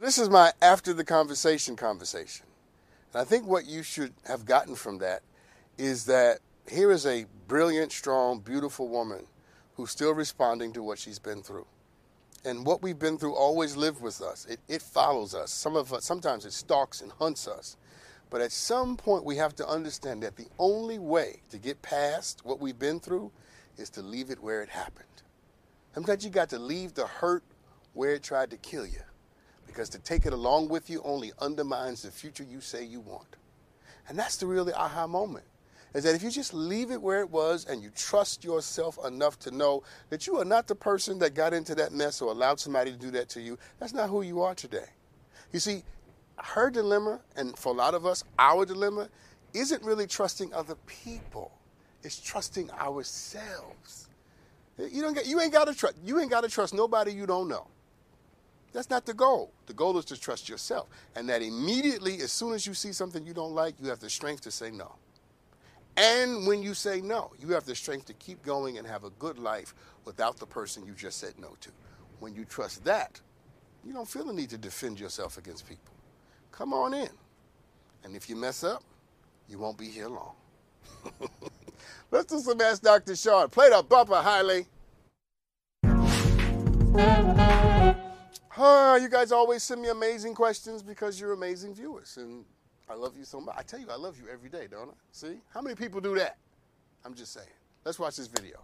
This 0.00 0.18
is 0.18 0.28
my 0.28 0.52
after 0.60 0.92
the 0.92 1.04
conversation 1.04 1.76
conversation. 1.76 2.46
And 3.12 3.22
I 3.22 3.24
think 3.24 3.46
what 3.46 3.66
you 3.66 3.82
should 3.82 4.14
have 4.26 4.44
gotten 4.44 4.74
from 4.74 4.98
that 4.98 5.22
is 5.78 6.06
that 6.06 6.38
here 6.68 6.90
is 6.90 7.06
a 7.06 7.26
brilliant, 7.46 7.92
strong, 7.92 8.40
beautiful 8.40 8.88
woman 8.88 9.26
who's 9.74 9.90
still 9.90 10.14
responding 10.14 10.72
to 10.72 10.82
what 10.82 10.98
she's 10.98 11.18
been 11.18 11.42
through. 11.42 11.66
And 12.44 12.66
what 12.66 12.82
we've 12.82 12.98
been 12.98 13.18
through 13.18 13.34
always 13.34 13.76
lives 13.76 14.00
with 14.00 14.20
us. 14.20 14.46
It, 14.46 14.58
it 14.68 14.82
follows 14.82 15.34
us. 15.34 15.52
Some 15.52 15.76
of 15.76 15.92
us, 15.92 16.04
sometimes 16.04 16.44
it 16.44 16.52
stalks 16.52 17.00
and 17.00 17.12
hunts 17.12 17.46
us. 17.46 17.76
But 18.30 18.40
at 18.40 18.50
some 18.50 18.96
point, 18.96 19.24
we 19.24 19.36
have 19.36 19.54
to 19.56 19.68
understand 19.68 20.22
that 20.22 20.36
the 20.36 20.46
only 20.58 20.98
way 20.98 21.42
to 21.50 21.58
get 21.58 21.82
past 21.82 22.40
what 22.44 22.60
we've 22.60 22.78
been 22.78 22.98
through 22.98 23.30
is 23.76 23.90
to 23.90 24.02
leave 24.02 24.30
it 24.30 24.42
where 24.42 24.62
it 24.62 24.70
happened. 24.70 25.06
Sometimes 25.94 26.24
you 26.24 26.30
got 26.30 26.48
to 26.50 26.58
leave 26.58 26.94
the 26.94 27.06
hurt 27.06 27.44
where 27.92 28.14
it 28.14 28.22
tried 28.22 28.50
to 28.50 28.56
kill 28.56 28.86
you. 28.86 29.02
Because 29.66 29.88
to 29.90 29.98
take 29.98 30.26
it 30.26 30.32
along 30.32 30.68
with 30.68 30.90
you 30.90 31.00
only 31.04 31.32
undermines 31.38 32.02
the 32.02 32.10
future 32.10 32.42
you 32.42 32.60
say 32.60 32.84
you 32.84 33.00
want. 33.00 33.36
And 34.08 34.18
that's 34.18 34.36
the 34.36 34.46
really 34.46 34.72
aha 34.72 35.06
moment 35.06 35.44
is 35.94 36.04
that 36.04 36.14
if 36.14 36.22
you 36.22 36.30
just 36.30 36.54
leave 36.54 36.90
it 36.90 37.00
where 37.00 37.20
it 37.20 37.30
was 37.30 37.66
and 37.66 37.82
you 37.82 37.90
trust 37.94 38.44
yourself 38.44 38.98
enough 39.04 39.38
to 39.40 39.50
know 39.50 39.82
that 40.10 40.26
you 40.26 40.38
are 40.38 40.44
not 40.44 40.66
the 40.66 40.74
person 40.74 41.18
that 41.18 41.34
got 41.34 41.52
into 41.52 41.74
that 41.74 41.92
mess 41.92 42.22
or 42.22 42.30
allowed 42.30 42.58
somebody 42.58 42.90
to 42.90 42.96
do 42.96 43.10
that 43.10 43.28
to 43.30 43.40
you, 43.40 43.58
that's 43.78 43.92
not 43.92 44.08
who 44.08 44.22
you 44.22 44.40
are 44.40 44.54
today. 44.54 44.86
You 45.52 45.60
see, 45.60 45.82
her 46.36 46.70
dilemma, 46.70 47.20
and 47.36 47.56
for 47.58 47.72
a 47.72 47.76
lot 47.76 47.94
of 47.94 48.06
us, 48.06 48.24
our 48.38 48.64
dilemma, 48.64 49.08
isn't 49.52 49.82
really 49.82 50.06
trusting 50.06 50.52
other 50.54 50.76
people. 50.86 51.52
It's 52.02 52.18
trusting 52.18 52.70
ourselves. 52.70 54.08
You 54.78 55.02
don't 55.02 55.14
get, 55.14 55.26
you 55.26 55.40
ain't 55.40 55.52
got 55.52 55.66
to 55.66 55.74
trust. 55.74 55.96
You 56.04 56.18
ain't 56.18 56.30
got 56.30 56.42
to 56.42 56.48
trust 56.48 56.72
nobody 56.74 57.12
you 57.12 57.26
don't 57.26 57.48
know. 57.48 57.68
That's 58.72 58.88
not 58.88 59.04
the 59.04 59.12
goal. 59.12 59.52
The 59.66 59.74
goal 59.74 59.98
is 59.98 60.06
to 60.06 60.18
trust 60.18 60.48
yourself, 60.48 60.88
and 61.14 61.28
that 61.28 61.42
immediately, 61.42 62.22
as 62.22 62.32
soon 62.32 62.54
as 62.54 62.66
you 62.66 62.72
see 62.72 62.92
something 62.92 63.26
you 63.26 63.34
don't 63.34 63.52
like, 63.52 63.74
you 63.80 63.88
have 63.88 64.00
the 64.00 64.08
strength 64.08 64.40
to 64.42 64.50
say 64.50 64.70
no. 64.70 64.94
And 65.96 66.46
when 66.46 66.62
you 66.62 66.74
say 66.74 67.00
no, 67.00 67.32
you 67.38 67.48
have 67.48 67.64
the 67.64 67.74
strength 67.74 68.06
to 68.06 68.14
keep 68.14 68.42
going 68.42 68.78
and 68.78 68.86
have 68.86 69.04
a 69.04 69.10
good 69.10 69.38
life 69.38 69.74
without 70.04 70.38
the 70.38 70.46
person 70.46 70.86
you 70.86 70.94
just 70.94 71.18
said 71.18 71.34
no 71.38 71.56
to. 71.60 71.70
When 72.20 72.34
you 72.34 72.44
trust 72.44 72.84
that, 72.84 73.20
you 73.84 73.92
don't 73.92 74.08
feel 74.08 74.24
the 74.24 74.32
need 74.32 74.50
to 74.50 74.58
defend 74.58 74.98
yourself 74.98 75.38
against 75.38 75.68
people. 75.68 75.92
Come 76.50 76.72
on 76.72 76.94
in. 76.94 77.10
And 78.04 78.16
if 78.16 78.28
you 78.28 78.36
mess 78.36 78.64
up, 78.64 78.82
you 79.48 79.58
won't 79.58 79.76
be 79.76 79.88
here 79.88 80.08
long. 80.08 80.34
Let's 82.10 82.26
do 82.26 82.38
some 82.38 82.60
Ask 82.60 82.82
Dr. 82.82 83.16
Sean. 83.16 83.48
Play 83.48 83.70
the 83.70 83.82
bumper, 83.82 84.22
Hailey. 84.22 84.66
Uh, 88.92 88.98
you 89.00 89.08
guys 89.08 89.32
always 89.32 89.62
send 89.62 89.80
me 89.80 89.88
amazing 89.88 90.34
questions 90.34 90.82
because 90.82 91.18
you're 91.18 91.32
amazing 91.32 91.74
viewers. 91.74 92.16
And 92.18 92.44
I 92.92 92.94
love 92.94 93.16
you 93.16 93.24
so 93.24 93.40
much. 93.40 93.54
I 93.56 93.62
tell 93.62 93.80
you, 93.80 93.86
I 93.90 93.96
love 93.96 94.18
you 94.18 94.28
every 94.30 94.50
day, 94.50 94.66
don't 94.70 94.90
I? 94.90 94.92
See? 95.12 95.40
How 95.54 95.62
many 95.62 95.74
people 95.74 95.98
do 95.98 96.14
that? 96.16 96.36
I'm 97.06 97.14
just 97.14 97.32
saying. 97.32 97.46
Let's 97.86 97.98
watch 97.98 98.16
this 98.16 98.26
video. 98.26 98.60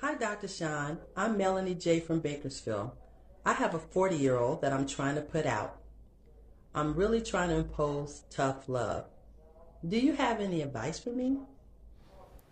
Hi, 0.00 0.14
Dr. 0.14 0.46
Sean. 0.46 0.98
I'm 1.16 1.36
Melanie 1.36 1.74
J. 1.74 1.98
from 1.98 2.20
Bakersfield. 2.20 2.92
I 3.44 3.54
have 3.54 3.74
a 3.74 3.80
40 3.80 4.16
year 4.16 4.38
old 4.38 4.62
that 4.62 4.72
I'm 4.72 4.86
trying 4.86 5.16
to 5.16 5.22
put 5.22 5.44
out. 5.44 5.78
I'm 6.72 6.94
really 6.94 7.20
trying 7.20 7.48
to 7.48 7.56
impose 7.56 8.22
tough 8.30 8.68
love. 8.68 9.06
Do 9.88 9.98
you 9.98 10.12
have 10.12 10.40
any 10.40 10.62
advice 10.62 11.00
for 11.00 11.10
me? 11.10 11.38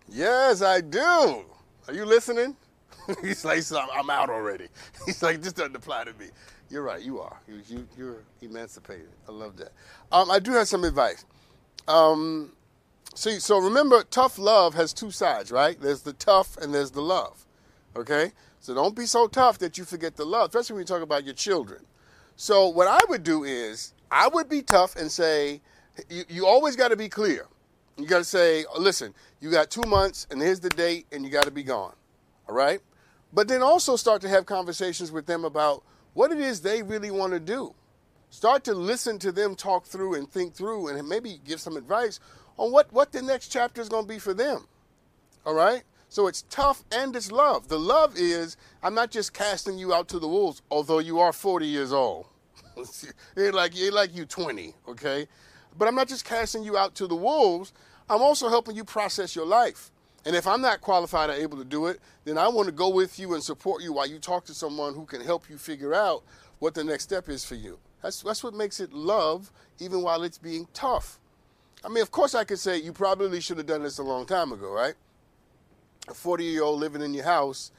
Yes, 0.08 0.60
I 0.60 0.80
do. 0.80 1.44
Are 1.86 1.94
you 1.94 2.04
listening? 2.04 2.56
He's 3.22 3.44
like, 3.44 3.62
I'm 3.72 4.10
out 4.10 4.28
already. 4.28 4.66
He's 5.06 5.22
like, 5.22 5.40
this 5.40 5.52
doesn't 5.52 5.76
apply 5.76 6.04
to 6.04 6.12
me. 6.14 6.30
You're 6.70 6.82
right. 6.82 7.02
You 7.02 7.20
are. 7.20 7.36
You, 7.46 7.60
you 7.68 7.88
you're 7.96 8.16
emancipated. 8.42 9.08
I 9.28 9.32
love 9.32 9.56
that. 9.58 9.72
Um, 10.10 10.30
I 10.30 10.38
do 10.38 10.52
have 10.52 10.68
some 10.68 10.84
advice. 10.84 11.24
Um, 11.86 12.52
see, 13.14 13.38
so 13.38 13.58
remember, 13.58 14.02
tough 14.04 14.38
love 14.38 14.74
has 14.74 14.92
two 14.92 15.10
sides, 15.10 15.52
right? 15.52 15.80
There's 15.80 16.02
the 16.02 16.14
tough 16.14 16.56
and 16.56 16.74
there's 16.74 16.90
the 16.90 17.02
love. 17.02 17.46
Okay. 17.96 18.32
So 18.60 18.74
don't 18.74 18.96
be 18.96 19.04
so 19.04 19.26
tough 19.26 19.58
that 19.58 19.76
you 19.76 19.84
forget 19.84 20.16
the 20.16 20.24
love, 20.24 20.48
especially 20.48 20.74
when 20.74 20.82
you 20.82 20.86
talk 20.86 21.02
about 21.02 21.24
your 21.24 21.34
children. 21.34 21.84
So 22.36 22.68
what 22.68 22.88
I 22.88 23.00
would 23.08 23.22
do 23.22 23.44
is 23.44 23.92
I 24.10 24.26
would 24.28 24.48
be 24.48 24.62
tough 24.62 24.96
and 24.96 25.10
say, 25.10 25.60
you, 26.08 26.24
you 26.28 26.46
always 26.46 26.74
got 26.74 26.88
to 26.88 26.96
be 26.96 27.08
clear. 27.08 27.46
You 27.98 28.06
got 28.06 28.18
to 28.18 28.24
say, 28.24 28.64
listen, 28.78 29.14
you 29.40 29.50
got 29.50 29.70
two 29.70 29.86
months 29.86 30.26
and 30.30 30.40
here's 30.40 30.60
the 30.60 30.70
date 30.70 31.06
and 31.12 31.24
you 31.24 31.30
got 31.30 31.44
to 31.44 31.50
be 31.50 31.62
gone. 31.62 31.94
All 32.48 32.54
right. 32.54 32.80
But 33.32 33.48
then 33.48 33.62
also 33.62 33.96
start 33.96 34.22
to 34.22 34.28
have 34.28 34.46
conversations 34.46 35.12
with 35.12 35.26
them 35.26 35.44
about 35.44 35.84
what 36.14 36.32
it 36.32 36.38
is 36.38 36.60
they 36.60 36.82
really 36.82 37.10
want 37.10 37.32
to 37.32 37.40
do. 37.40 37.74
Start 38.30 38.64
to 38.64 38.74
listen 38.74 39.18
to 39.20 39.30
them 39.30 39.54
talk 39.54 39.84
through 39.84 40.14
and 40.14 40.28
think 40.28 40.54
through 40.54 40.88
and 40.88 41.08
maybe 41.08 41.40
give 41.44 41.60
some 41.60 41.76
advice 41.76 42.18
on 42.56 42.72
what, 42.72 42.92
what 42.92 43.12
the 43.12 43.22
next 43.22 43.48
chapter 43.48 43.80
is 43.80 43.88
going 43.88 44.04
to 44.04 44.08
be 44.08 44.18
for 44.18 44.34
them. 44.34 44.66
All 45.44 45.54
right? 45.54 45.82
So 46.08 46.26
it's 46.28 46.42
tough 46.42 46.84
and 46.92 47.14
it's 47.14 47.30
love. 47.30 47.68
The 47.68 47.78
love 47.78 48.16
is 48.16 48.56
I'm 48.82 48.94
not 48.94 49.10
just 49.10 49.32
casting 49.32 49.78
you 49.78 49.92
out 49.92 50.08
to 50.08 50.18
the 50.18 50.28
wolves, 50.28 50.62
although 50.70 51.00
you 51.00 51.18
are 51.18 51.32
40 51.32 51.66
years 51.66 51.92
old. 51.92 52.26
ain't 53.36 53.54
like 53.54 53.76
ain't 53.76 53.94
like 53.94 54.14
you 54.14 54.24
20, 54.24 54.74
okay? 54.88 55.26
But 55.76 55.88
I'm 55.88 55.94
not 55.94 56.08
just 56.08 56.24
casting 56.24 56.62
you 56.62 56.76
out 56.76 56.94
to 56.96 57.06
the 57.06 57.16
wolves. 57.16 57.72
I'm 58.08 58.22
also 58.22 58.48
helping 58.48 58.76
you 58.76 58.84
process 58.84 59.34
your 59.34 59.46
life. 59.46 59.90
And 60.26 60.34
if 60.34 60.46
I'm 60.46 60.62
not 60.62 60.80
qualified 60.80 61.30
or 61.30 61.34
able 61.34 61.58
to 61.58 61.64
do 61.64 61.86
it, 61.86 62.00
then 62.24 62.38
I 62.38 62.48
want 62.48 62.66
to 62.66 62.72
go 62.72 62.88
with 62.88 63.18
you 63.18 63.34
and 63.34 63.42
support 63.42 63.82
you 63.82 63.92
while 63.92 64.06
you 64.06 64.18
talk 64.18 64.44
to 64.46 64.54
someone 64.54 64.94
who 64.94 65.04
can 65.04 65.20
help 65.20 65.50
you 65.50 65.58
figure 65.58 65.94
out 65.94 66.22
what 66.58 66.74
the 66.74 66.82
next 66.82 67.04
step 67.04 67.28
is 67.28 67.44
for 67.44 67.56
you. 67.56 67.78
That's, 68.02 68.22
that's 68.22 68.42
what 68.42 68.54
makes 68.54 68.80
it 68.80 68.92
love, 68.92 69.52
even 69.78 70.02
while 70.02 70.22
it's 70.22 70.38
being 70.38 70.66
tough. 70.72 71.18
I 71.84 71.88
mean, 71.88 72.00
of 72.00 72.10
course, 72.10 72.34
I 72.34 72.44
could 72.44 72.58
say 72.58 72.78
you 72.78 72.92
probably 72.92 73.40
should 73.40 73.58
have 73.58 73.66
done 73.66 73.82
this 73.82 73.98
a 73.98 74.02
long 74.02 74.24
time 74.24 74.52
ago, 74.52 74.72
right? 74.72 74.94
A 76.08 76.14
40 76.14 76.44
year 76.44 76.62
old 76.62 76.80
living 76.80 77.02
in 77.02 77.12
your 77.12 77.24
house 77.24 77.70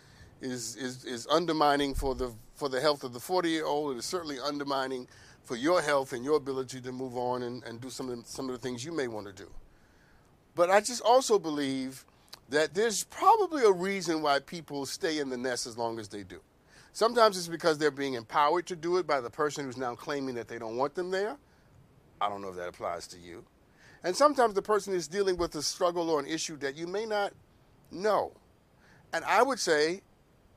is, 0.41 0.75
is, 0.75 1.03
is 1.05 1.27
undermining 1.27 1.95
for 1.95 2.13
the, 2.13 2.31
for 2.55 2.69
the 2.69 2.79
health 2.79 3.03
of 3.03 3.13
the 3.13 3.19
40 3.19 3.49
year 3.49 3.65
old. 3.65 3.95
It 3.95 3.99
is 3.99 4.05
certainly 4.05 4.39
undermining 4.39 5.07
for 5.43 5.55
your 5.55 5.81
health 5.81 6.13
and 6.13 6.23
your 6.23 6.37
ability 6.37 6.81
to 6.81 6.91
move 6.91 7.17
on 7.17 7.43
and, 7.43 7.63
and 7.63 7.81
do 7.81 7.89
some 7.89 8.09
of, 8.09 8.23
the, 8.23 8.29
some 8.29 8.49
of 8.49 8.51
the 8.51 8.59
things 8.59 8.85
you 8.85 8.91
may 8.91 9.07
want 9.07 9.25
to 9.27 9.33
do. 9.33 9.49
But 10.55 10.69
I 10.69 10.81
just 10.81 11.01
also 11.01 11.37
believe 11.37 12.05
that 12.49 12.73
there's 12.73 13.03
probably 13.05 13.63
a 13.63 13.71
reason 13.71 14.21
why 14.21 14.39
people 14.39 14.85
stay 14.85 15.19
in 15.19 15.29
the 15.29 15.37
nest 15.37 15.65
as 15.65 15.77
long 15.77 15.99
as 15.99 16.07
they 16.07 16.23
do. 16.23 16.39
Sometimes 16.93 17.37
it's 17.37 17.47
because 17.47 17.77
they're 17.77 17.91
being 17.91 18.13
empowered 18.13 18.65
to 18.67 18.75
do 18.75 18.97
it 18.97 19.07
by 19.07 19.19
the 19.19 19.29
person 19.29 19.65
who's 19.65 19.77
now 19.77 19.95
claiming 19.95 20.35
that 20.35 20.47
they 20.47 20.59
don't 20.59 20.77
want 20.77 20.95
them 20.95 21.11
there. 21.11 21.35
I 22.21 22.29
don't 22.29 22.41
know 22.41 22.49
if 22.49 22.55
that 22.55 22.69
applies 22.69 23.07
to 23.07 23.19
you. 23.19 23.43
And 24.03 24.15
sometimes 24.15 24.53
the 24.53 24.61
person 24.61 24.93
is 24.93 25.07
dealing 25.07 25.35
with 25.35 25.55
a 25.55 25.61
struggle 25.61 26.09
or 26.09 26.19
an 26.19 26.27
issue 26.27 26.55
that 26.57 26.77
you 26.77 26.87
may 26.87 27.05
not 27.05 27.33
know. 27.91 28.31
And 29.11 29.25
I 29.25 29.41
would 29.41 29.59
say 29.59 30.01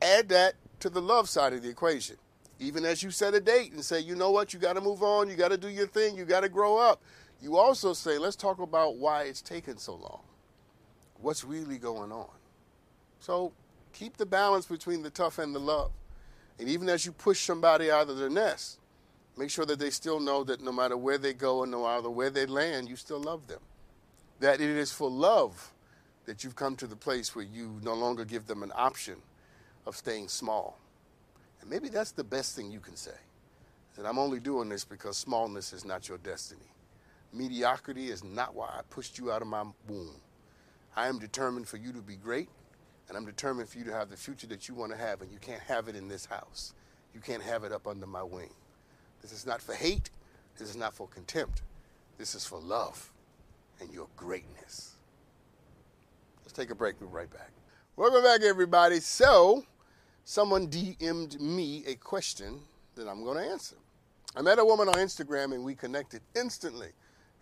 add 0.03 0.29
that 0.29 0.55
to 0.81 0.91
the 0.91 1.01
love 1.01 1.29
side 1.29 1.55
of 1.55 1.63
the 1.63 1.69
equation. 1.69 2.17
Even 2.61 2.85
as 2.85 3.03
you 3.03 3.11
set 3.11 3.35
a 3.35 3.41
date 3.41 3.73
and 3.73 3.85
say, 3.85 4.01
you 4.01 4.15
know 4.15 4.31
what, 4.31 4.53
you 4.53 4.61
got 4.61 4.75
to 4.75 4.81
move 4.81 5.03
on, 5.03 5.29
you 5.29 5.37
got 5.37 5.51
to 5.51 5.57
do 5.57 5.69
your 5.69 5.87
thing, 5.87 6.17
you 6.17 6.25
got 6.25 6.41
to 6.41 6.49
grow 6.49 6.77
up. 6.77 7.03
You 7.41 7.57
also 7.57 7.93
say, 7.95 8.19
let's 8.19 8.37
talk 8.37 8.61
about 8.61 8.97
why 8.97 9.23
it's 9.25 9.41
taken 9.41 9.79
so 9.79 9.95
long 9.95 10.21
what's 11.21 11.45
really 11.45 11.79
going 11.79 12.13
on. 12.13 12.29
So 13.21 13.53
keep 13.93 14.17
the 14.17 14.27
balance 14.27 14.67
between 14.67 15.03
the 15.03 15.11
tough 15.11 15.39
and 15.39 15.55
the 15.55 15.61
love. 15.61 15.91
And 16.59 16.69
even 16.69 16.89
as 16.89 17.07
you 17.07 17.13
push 17.13 17.41
somebody 17.41 17.91
out 17.91 18.09
of 18.09 18.19
their 18.19 18.31
nest, 18.31 18.79
make 19.37 19.51
sure 19.51 19.67
that 19.67 19.79
they 19.79 19.91
still 19.91 20.21
know 20.21 20.45
that 20.45 20.63
no 20.63 20.73
matter 20.73 20.97
where 20.97 21.19
they 21.19 21.33
go 21.33 21.63
and 21.63 21.71
no 21.71 21.85
matter 21.85 22.11
where 22.11 22.31
they 22.31 22.47
land, 22.47 22.89
you 22.89 22.97
still 22.97 23.21
love 23.21 23.47
them. 23.47 23.61
That 24.41 24.61
it 24.61 24.69
is 24.69 24.93
for 24.93 25.11
love 25.11 25.73
that 26.27 26.45
you've 26.45 26.57
come 26.57 26.77
to 26.77 26.87
the 26.87 26.97
place 26.97 27.35
where 27.35 27.45
you 27.45 27.81
no 27.83 27.95
longer 27.95 28.25
give 28.25 28.47
them 28.47 28.63
an 28.63 28.73
option 28.75 29.17
of 29.87 29.97
staying 29.97 30.29
small. 30.29 30.79
And 31.61 31.71
maybe 31.71 31.89
that's 31.89 32.13
the 32.13 32.25
best 32.25 32.55
thing 32.55 32.71
you 32.71 32.81
can 32.81 32.97
say. 32.97 33.17
That 33.97 34.07
I'm 34.07 34.19
only 34.19 34.39
doing 34.39 34.69
this 34.69 34.85
because 34.85 35.17
smallness 35.17 35.73
is 35.73 35.85
not 35.85 36.09
your 36.09 36.19
destiny. 36.19 36.61
Mediocrity 37.33 38.09
is 38.11 38.23
not 38.23 38.55
why 38.55 38.67
I 38.67 38.83
pushed 38.91 39.19
you 39.19 39.33
out 39.33 39.43
of 39.43 39.49
my 39.49 39.65
womb. 39.89 40.21
I 40.97 41.09
am 41.09 41.19
determined 41.19 41.69
for 41.69 41.77
you 41.77 41.93
to 41.93 42.01
be 42.01 42.17
great, 42.17 42.49
and 43.09 43.17
I'm 43.17 43.25
determined 43.25 43.69
for 43.69 43.79
you 43.79 43.85
to 43.85 43.93
have 43.93 44.11
the 44.11 44.17
future 44.17 44.47
that 44.49 44.69
you 44.69 44.75
want 44.75 44.93
to 44.93 44.99
have, 44.99 45.23
and 45.23 45.31
you 45.31 45.39
can't 45.39 45.63
have 45.63 45.89
it 45.89 45.97
in 45.97 46.09
this 46.09 46.27
house. 46.27 46.75
You 47.15 47.21
can't 47.21 47.43
have 47.43 47.65
it 47.65 47.73
up 47.73 47.87
under 47.87 48.07
my 48.07 48.23
wing. 48.23 48.51
This 49.23 49.33
is 49.33 49.47
not 49.47 49.63
for 49.63 49.75
hate. 49.75 50.11
This 50.57 50.69
is 50.69 50.77
not 50.77 50.95
for 50.95 51.07
contempt. 51.09 51.63
This 52.19 52.35
is 52.35 52.45
for 52.45 52.59
love 52.59 53.13
and 53.81 53.93
your 53.93 54.09
greatness. 54.17 54.95
Let's 56.43 56.53
take 56.53 56.71
a 56.71 56.75
break. 56.75 57.01
We'll 57.01 57.11
be 57.11 57.17
right 57.17 57.31
back. 57.31 57.53
Welcome 57.97 58.23
back, 58.23 58.43
everybody. 58.43 59.01
So, 59.01 59.65
someone 60.25 60.69
DM'd 60.69 61.41
me 61.41 61.85
a 61.87 61.95
question 61.95 62.61
that 62.95 63.09
I'm 63.09 63.25
going 63.25 63.39
to 63.39 63.51
answer. 63.51 63.77
I 64.37 64.43
met 64.43 64.59
a 64.59 64.65
woman 64.65 64.89
on 64.89 64.95
Instagram 64.95 65.55
and 65.55 65.65
we 65.65 65.75
connected 65.75 66.23
instantly. 66.37 66.89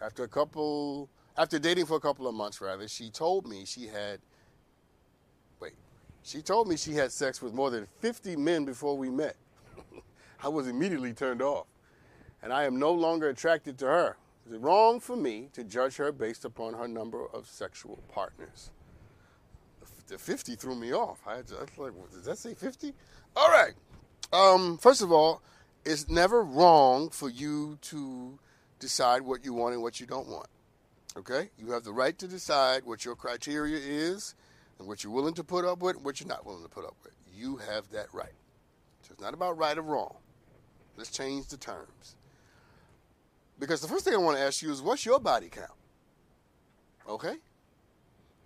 After 0.01 0.25
a 0.25 0.29
couple 0.29 1.09
after 1.39 1.59
dating 1.59 1.87
for 1.87 1.97
a 1.97 2.01
couple 2.01 2.27
of 2.27 2.35
months, 2.35 2.61
rather, 2.61 2.89
she 2.89 3.11
told 3.11 3.47
me 3.47 3.65
she 3.65 3.87
had. 3.87 4.21
Wait, 5.61 5.75
she 6.23 6.41
told 6.41 6.69
me 6.69 6.77
she 6.77 6.93
had 6.93 7.13
sex 7.13 7.43
with 7.43 7.53
more 7.53 7.71
than 7.71 7.87
50 8.01 8.37
men 8.37 8.65
before 8.65 8.97
we 8.97 9.11
met. 9.11 9.37
I 10.43 10.49
was 10.49 10.67
immediately 10.67 11.13
turned 11.13 11.43
off, 11.43 11.67
and 12.43 12.53
I 12.53 12.65
am 12.65 12.79
no 12.79 12.93
longer 12.93 13.29
attracted 13.29 13.79
to 13.79 13.87
her. 13.87 14.17
Is 14.47 14.53
it 14.53 14.61
wrong 14.61 15.01
for 15.01 15.17
me 15.17 15.49
to 15.55 15.65
judge 15.65 15.97
her 15.97 16.13
based 16.13 16.45
upon 16.45 16.75
her 16.75 16.87
number 16.87 17.27
of 17.27 17.49
sexual 17.49 17.99
partners? 18.13 18.71
The 20.07 20.19
50 20.19 20.55
threw 20.55 20.77
me 20.77 20.95
off. 20.95 21.19
I, 21.27 21.39
was 21.39 21.53
like, 21.77 21.93
does 22.13 22.25
that 22.27 22.39
say 22.39 22.55
50? 22.55 22.93
All 23.35 23.49
right. 23.49 23.73
Um, 24.33 24.79
first 24.79 25.03
of 25.03 25.11
all, 25.11 25.43
it's 25.85 26.09
never 26.09 26.43
wrong 26.43 27.11
for 27.11 27.29
you 27.29 27.79
to 27.83 28.39
decide 28.79 29.23
what 29.23 29.45
you 29.45 29.53
want 29.53 29.75
and 29.75 29.83
what 29.83 29.99
you 29.99 30.07
don't 30.07 30.29
want. 30.29 30.47
Okay? 31.17 31.51
You 31.59 31.73
have 31.73 31.85
the 31.85 31.93
right 31.93 32.17
to 32.19 32.29
decide 32.29 32.85
what 32.85 33.05
your 33.05 33.17
criteria 33.17 33.79
is 33.79 34.35
and 34.79 34.87
what 34.87 35.03
you're 35.03 35.13
willing 35.13 35.35
to 35.35 35.45
put 35.45 35.65
up 35.65 35.81
with 35.81 35.97
and 35.97 36.05
what 36.05 36.21
you're 36.21 36.29
not 36.29 36.45
willing 36.45 36.63
to 36.63 36.69
put 36.69 36.85
up 36.85 36.97
with. 37.03 37.15
You 37.35 37.57
have 37.57 37.91
that 37.91 38.13
right. 38.13 38.35
So 39.03 39.13
it's 39.13 39.23
not 39.23 39.35
about 39.35 39.57
right 39.57 39.77
or 39.77 39.83
wrong. 39.83 40.17
Let's 40.97 41.11
change 41.11 41.49
the 41.49 41.57
terms. 41.57 42.17
Because 43.59 43.81
the 43.81 43.89
first 43.89 44.05
thing 44.05 44.15
I 44.15 44.19
want 44.19 44.37
to 44.37 44.43
ask 44.43 44.63
you 44.63 44.71
is 44.71 44.83
what's 44.83 45.07
your 45.07 45.19
body 45.19 45.49
count? 45.49 45.71
Okay? 47.09 47.37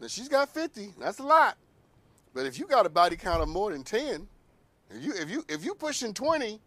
Now 0.01 0.07
she's 0.07 0.29
got 0.29 0.49
50. 0.49 0.95
That's 0.99 1.19
a 1.19 1.25
lot. 1.25 1.57
But 2.35 2.47
if 2.47 2.59
you 2.59 2.67
got 2.67 2.87
a 2.87 2.91
body 2.91 3.17
count 3.17 3.43
of 3.43 3.49
more 3.49 3.73
than 3.73 3.83
10, 3.83 4.29
if 4.91 5.05
you 5.05 5.13
if 5.15 5.31
you 5.31 5.45
if 5.49 5.65
you 5.65 5.75
pushing 5.75 6.15
20, 6.15 6.61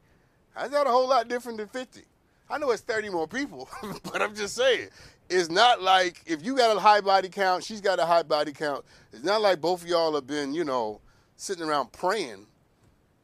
how's 0.54 0.72
that 0.72 0.88
a 0.88 0.90
whole 0.90 1.08
lot 1.08 1.28
different 1.28 1.58
than 1.58 1.68
50? 1.68 2.02
I 2.50 2.58
know 2.58 2.72
it's 2.72 2.82
30 2.82 3.10
more 3.10 3.28
people, 3.28 3.70
but 4.04 4.22
I'm 4.22 4.36
just 4.36 4.56
saying. 4.56 4.90
It's 5.34 5.50
not 5.50 5.82
like 5.82 6.22
if 6.28 6.46
you 6.46 6.56
got 6.56 6.78
a 6.78 6.80
high 6.80 7.02
body 7.02 7.28
count, 7.28 7.64
she's 7.64 7.82
got 7.82 7.98
a 7.98 8.06
high 8.06 8.22
body 8.22 8.52
count. 8.52 8.86
It's 9.12 9.24
not 9.24 9.42
like 9.42 9.60
both 9.60 9.82
of 9.82 9.88
y'all 9.88 10.14
have 10.14 10.28
been, 10.28 10.54
you 10.54 10.64
know, 10.64 11.02
sitting 11.38 11.64
around 11.64 11.92
praying 11.92 12.46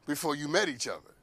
before 0.06 0.34
you 0.34 0.48
met 0.48 0.68
each 0.68 0.88
other. 0.88 1.14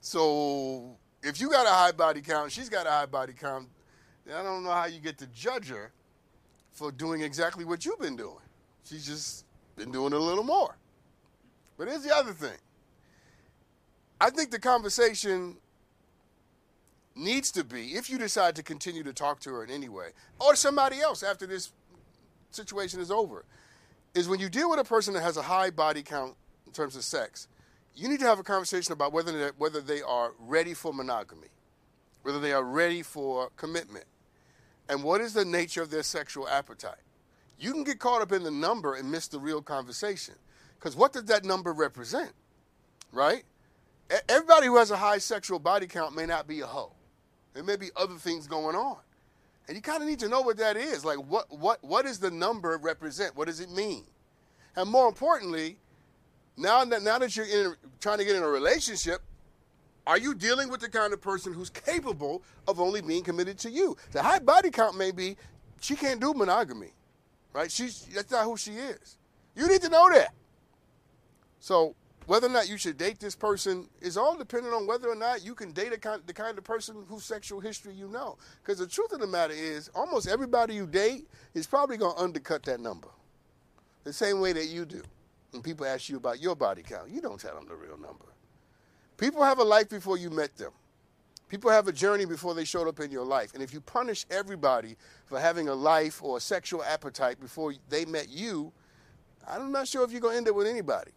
So 0.00 0.96
if 1.22 1.40
you 1.40 1.48
got 1.48 1.66
a 1.66 1.70
high 1.70 1.92
body 1.92 2.22
count, 2.22 2.50
she's 2.50 2.68
got 2.68 2.88
a 2.88 2.90
high 2.90 3.06
body 3.06 3.34
count, 3.34 3.68
I 4.26 4.42
don't 4.42 4.64
know 4.64 4.72
how 4.72 4.86
you 4.86 4.98
get 4.98 5.16
to 5.18 5.28
judge 5.28 5.68
her 5.68 5.92
for 6.72 6.90
doing 6.90 7.20
exactly 7.20 7.64
what 7.64 7.86
you've 7.86 8.00
been 8.00 8.16
doing. 8.16 8.42
She's 8.82 9.06
just 9.06 9.44
been 9.76 9.92
doing 9.92 10.12
a 10.12 10.18
little 10.18 10.42
more. 10.42 10.76
But 11.78 11.86
here's 11.86 12.02
the 12.02 12.12
other 12.12 12.32
thing. 12.32 12.58
I 14.20 14.30
think 14.30 14.50
the 14.50 14.58
conversation 14.58 15.56
needs 17.16 17.50
to 17.52 17.64
be, 17.64 17.94
if 17.94 18.10
you 18.10 18.18
decide 18.18 18.54
to 18.56 18.62
continue 18.62 19.02
to 19.02 19.12
talk 19.12 19.40
to 19.40 19.50
her 19.50 19.64
in 19.64 19.70
any 19.70 19.88
way, 19.88 20.08
or 20.38 20.54
somebody 20.54 21.00
else 21.00 21.22
after 21.22 21.46
this 21.46 21.72
situation 22.50 23.00
is 23.00 23.10
over, 23.10 23.44
is 24.14 24.28
when 24.28 24.40
you 24.40 24.48
deal 24.48 24.70
with 24.70 24.78
a 24.78 24.84
person 24.84 25.14
that 25.14 25.22
has 25.22 25.36
a 25.36 25.42
high 25.42 25.70
body 25.70 26.02
count 26.02 26.34
in 26.66 26.72
terms 26.72 26.96
of 26.96 27.04
sex, 27.04 27.48
you 27.94 28.08
need 28.08 28.20
to 28.20 28.26
have 28.26 28.38
a 28.38 28.42
conversation 28.42 28.92
about 28.92 29.12
whether 29.12 29.52
whether 29.56 29.80
they 29.80 30.02
are 30.02 30.32
ready 30.38 30.74
for 30.74 30.92
monogamy, 30.92 31.48
whether 32.22 32.40
they 32.40 32.52
are 32.52 32.64
ready 32.64 33.02
for 33.02 33.50
commitment, 33.56 34.04
and 34.88 35.02
what 35.02 35.20
is 35.20 35.32
the 35.32 35.44
nature 35.44 35.82
of 35.82 35.90
their 35.90 36.02
sexual 36.02 36.46
appetite. 36.48 37.00
You 37.58 37.72
can 37.72 37.84
get 37.84 37.98
caught 37.98 38.20
up 38.20 38.32
in 38.32 38.42
the 38.42 38.50
number 38.50 38.94
and 38.94 39.10
miss 39.10 39.28
the 39.28 39.38
real 39.38 39.62
conversation, 39.62 40.34
because 40.78 40.94
what 40.94 41.14
does 41.14 41.24
that 41.24 41.44
number 41.44 41.72
represent, 41.72 42.32
right? 43.12 43.44
Everybody 44.28 44.66
who 44.66 44.76
has 44.76 44.90
a 44.90 44.96
high 44.96 45.18
sexual 45.18 45.58
body 45.58 45.86
count 45.86 46.14
may 46.14 46.26
not 46.26 46.46
be 46.46 46.60
a 46.60 46.66
hoe. 46.66 46.92
There 47.56 47.64
may 47.64 47.76
be 47.76 47.88
other 47.96 48.16
things 48.16 48.46
going 48.46 48.76
on. 48.76 48.98
And 49.66 49.74
you 49.74 49.80
kind 49.80 50.02
of 50.02 50.08
need 50.08 50.18
to 50.18 50.28
know 50.28 50.42
what 50.42 50.58
that 50.58 50.76
is. 50.76 51.06
Like, 51.06 51.16
what, 51.16 51.50
what, 51.50 51.82
what 51.82 52.04
does 52.04 52.18
the 52.18 52.30
number 52.30 52.76
represent? 52.76 53.34
What 53.34 53.46
does 53.46 53.60
it 53.60 53.70
mean? 53.70 54.04
And 54.76 54.90
more 54.90 55.08
importantly, 55.08 55.78
now 56.58 56.84
that, 56.84 57.02
now 57.02 57.18
that 57.18 57.34
you're 57.34 57.46
in, 57.46 57.74
trying 57.98 58.18
to 58.18 58.26
get 58.26 58.36
in 58.36 58.42
a 58.42 58.46
relationship, 58.46 59.22
are 60.06 60.18
you 60.18 60.34
dealing 60.34 60.68
with 60.68 60.80
the 60.82 60.90
kind 60.90 61.14
of 61.14 61.22
person 61.22 61.54
who's 61.54 61.70
capable 61.70 62.42
of 62.68 62.78
only 62.78 63.00
being 63.00 63.24
committed 63.24 63.56
to 63.60 63.70
you? 63.70 63.96
The 64.12 64.22
high 64.22 64.38
body 64.38 64.70
count 64.70 64.98
may 64.98 65.10
be 65.10 65.38
she 65.80 65.96
can't 65.96 66.20
do 66.20 66.34
monogamy, 66.34 66.92
right? 67.54 67.72
She's 67.72 68.02
that's 68.14 68.30
not 68.30 68.44
who 68.44 68.58
she 68.58 68.72
is. 68.72 69.16
You 69.54 69.66
need 69.66 69.80
to 69.80 69.88
know 69.88 70.10
that. 70.10 70.34
So 71.58 71.94
whether 72.26 72.48
or 72.48 72.50
not 72.50 72.68
you 72.68 72.76
should 72.76 72.98
date 72.98 73.20
this 73.20 73.36
person 73.36 73.88
is 74.00 74.16
all 74.16 74.36
dependent 74.36 74.74
on 74.74 74.86
whether 74.86 75.08
or 75.08 75.14
not 75.14 75.44
you 75.44 75.54
can 75.54 75.72
date 75.72 76.00
kind, 76.00 76.22
the 76.26 76.32
kind 76.32 76.58
of 76.58 76.64
person 76.64 77.04
whose 77.08 77.24
sexual 77.24 77.60
history 77.60 77.94
you 77.94 78.08
know. 78.08 78.36
Because 78.62 78.78
the 78.78 78.86
truth 78.86 79.12
of 79.12 79.20
the 79.20 79.26
matter 79.26 79.54
is, 79.54 79.88
almost 79.94 80.26
everybody 80.26 80.74
you 80.74 80.86
date 80.86 81.28
is 81.54 81.66
probably 81.66 81.96
going 81.96 82.16
to 82.16 82.22
undercut 82.22 82.64
that 82.64 82.80
number. 82.80 83.08
The 84.04 84.12
same 84.12 84.40
way 84.40 84.52
that 84.52 84.66
you 84.66 84.84
do. 84.84 85.02
When 85.52 85.62
people 85.62 85.86
ask 85.86 86.08
you 86.08 86.16
about 86.16 86.40
your 86.40 86.56
body 86.56 86.82
count, 86.82 87.10
you 87.10 87.20
don't 87.20 87.40
tell 87.40 87.54
them 87.54 87.66
the 87.68 87.76
real 87.76 87.96
number. 87.96 88.26
People 89.16 89.42
have 89.42 89.58
a 89.58 89.64
life 89.64 89.88
before 89.88 90.18
you 90.18 90.28
met 90.28 90.56
them. 90.56 90.72
People 91.48 91.70
have 91.70 91.86
a 91.86 91.92
journey 91.92 92.24
before 92.24 92.54
they 92.54 92.64
showed 92.64 92.88
up 92.88 92.98
in 92.98 93.10
your 93.12 93.24
life. 93.24 93.54
And 93.54 93.62
if 93.62 93.72
you 93.72 93.80
punish 93.80 94.26
everybody 94.30 94.96
for 95.26 95.38
having 95.38 95.68
a 95.68 95.74
life 95.74 96.22
or 96.22 96.38
a 96.38 96.40
sexual 96.40 96.82
appetite 96.82 97.40
before 97.40 97.72
they 97.88 98.04
met 98.04 98.28
you, 98.28 98.72
I'm 99.48 99.70
not 99.70 99.86
sure 99.86 100.04
if 100.04 100.10
you're 100.10 100.20
going 100.20 100.34
to 100.34 100.38
end 100.38 100.48
up 100.48 100.56
with 100.56 100.66
anybody. 100.66 101.12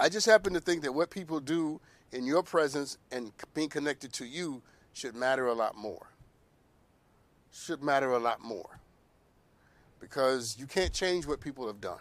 I 0.00 0.08
just 0.08 0.24
happen 0.24 0.54
to 0.54 0.60
think 0.60 0.82
that 0.84 0.94
what 0.94 1.10
people 1.10 1.40
do 1.40 1.78
in 2.10 2.24
your 2.24 2.42
presence 2.42 2.96
and 3.12 3.32
being 3.52 3.68
connected 3.68 4.14
to 4.14 4.24
you 4.24 4.62
should 4.94 5.14
matter 5.14 5.46
a 5.46 5.52
lot 5.52 5.76
more. 5.76 6.06
Should 7.52 7.82
matter 7.82 8.10
a 8.12 8.18
lot 8.18 8.40
more. 8.40 8.80
Because 10.00 10.56
you 10.58 10.66
can't 10.66 10.94
change 10.94 11.26
what 11.26 11.38
people 11.38 11.66
have 11.66 11.82
done. 11.82 12.00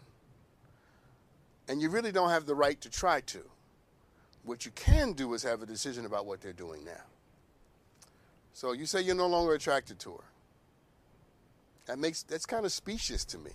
And 1.67 1.81
you 1.81 1.89
really 1.89 2.13
don't 2.13 2.29
have 2.29 2.45
the 2.45 2.55
right 2.55 2.79
to 2.79 2.89
try 2.89 3.19
to. 3.19 3.41
What 4.43 4.65
you 4.65 4.71
can 4.71 5.11
do 5.11 5.33
is 5.33 5.43
have 5.43 5.61
a 5.61 5.65
decision 5.65 6.05
about 6.05 6.25
what 6.25 6.39
they're 6.39 6.53
doing 6.53 6.85
now. 6.85 7.03
So 8.53 8.71
you 8.71 8.85
say 8.85 9.01
you're 9.01 9.13
no 9.13 9.27
longer 9.27 9.53
attracted 9.53 9.99
to 9.99 10.11
her. 10.11 10.23
That 11.85 11.99
makes 11.99 12.23
that's 12.23 12.45
kind 12.45 12.65
of 12.65 12.71
specious 12.71 13.25
to 13.25 13.37
me. 13.37 13.51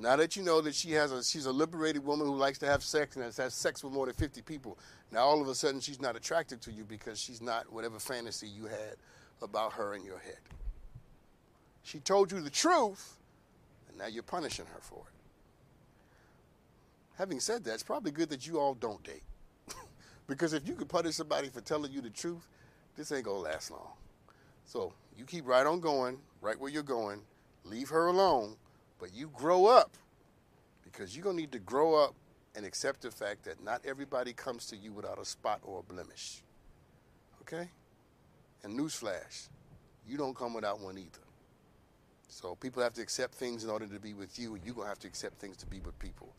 Now 0.00 0.16
that 0.16 0.34
you 0.34 0.42
know 0.42 0.62
that 0.62 0.74
she 0.74 0.92
has 0.92 1.12
a 1.12 1.22
she's 1.22 1.44
a 1.44 1.52
liberated 1.52 2.02
woman 2.04 2.26
who 2.26 2.34
likes 2.34 2.56
to 2.60 2.66
have 2.66 2.82
sex 2.82 3.16
and 3.16 3.24
has 3.24 3.36
had 3.36 3.52
sex 3.52 3.84
with 3.84 3.92
more 3.92 4.06
than 4.06 4.14
50 4.14 4.40
people, 4.40 4.78
now 5.12 5.20
all 5.20 5.42
of 5.42 5.48
a 5.48 5.54
sudden 5.54 5.78
she's 5.78 6.00
not 6.00 6.16
attracted 6.16 6.62
to 6.62 6.72
you 6.72 6.84
because 6.84 7.20
she's 7.20 7.42
not 7.42 7.70
whatever 7.70 7.98
fantasy 7.98 8.48
you 8.48 8.64
had 8.64 8.96
about 9.42 9.74
her 9.74 9.94
in 9.94 10.02
your 10.02 10.18
head. 10.18 10.38
She 11.82 12.00
told 12.00 12.32
you 12.32 12.40
the 12.40 12.48
truth, 12.48 13.18
and 13.90 13.98
now 13.98 14.06
you're 14.06 14.22
punishing 14.22 14.64
her 14.72 14.80
for 14.80 15.00
it. 15.00 15.14
Having 17.18 17.40
said 17.40 17.64
that, 17.64 17.74
it's 17.74 17.82
probably 17.82 18.10
good 18.10 18.30
that 18.30 18.46
you 18.46 18.58
all 18.58 18.72
don't 18.72 19.02
date. 19.02 19.22
because 20.26 20.54
if 20.54 20.66
you 20.66 20.76
could 20.76 20.88
punish 20.88 21.16
somebody 21.16 21.50
for 21.50 21.60
telling 21.60 21.92
you 21.92 22.00
the 22.00 22.08
truth, 22.08 22.48
this 22.96 23.12
ain't 23.12 23.24
gonna 23.24 23.38
last 23.38 23.70
long. 23.70 23.92
So 24.64 24.94
you 25.18 25.26
keep 25.26 25.46
right 25.46 25.66
on 25.66 25.78
going, 25.80 26.20
right 26.40 26.58
where 26.58 26.70
you're 26.70 26.82
going, 26.82 27.20
leave 27.64 27.90
her 27.90 28.06
alone 28.06 28.56
but 29.00 29.14
you 29.14 29.30
grow 29.34 29.66
up 29.66 29.96
because 30.84 31.16
you're 31.16 31.24
going 31.24 31.36
to 31.36 31.42
need 31.42 31.52
to 31.52 31.58
grow 31.58 31.94
up 31.94 32.14
and 32.54 32.66
accept 32.66 33.02
the 33.02 33.10
fact 33.10 33.44
that 33.44 33.62
not 33.62 33.80
everybody 33.84 34.32
comes 34.32 34.66
to 34.66 34.76
you 34.76 34.92
without 34.92 35.18
a 35.18 35.24
spot 35.24 35.60
or 35.62 35.80
a 35.80 35.82
blemish. 35.82 36.42
Okay? 37.42 37.68
And 38.62 38.78
newsflash, 38.78 39.48
you 40.06 40.16
don't 40.18 40.36
come 40.36 40.52
without 40.54 40.80
one 40.80 40.98
either. 40.98 41.24
So 42.28 42.54
people 42.54 42.82
have 42.82 42.92
to 42.94 43.02
accept 43.02 43.34
things 43.34 43.64
in 43.64 43.70
order 43.70 43.86
to 43.86 43.98
be 43.98 44.14
with 44.14 44.38
you, 44.38 44.54
and 44.54 44.64
you're 44.64 44.74
going 44.74 44.84
to 44.84 44.88
have 44.88 44.98
to 45.00 45.08
accept 45.08 45.40
things 45.40 45.56
to 45.58 45.66
be 45.66 45.80
with 45.80 45.98
people. 45.98 46.32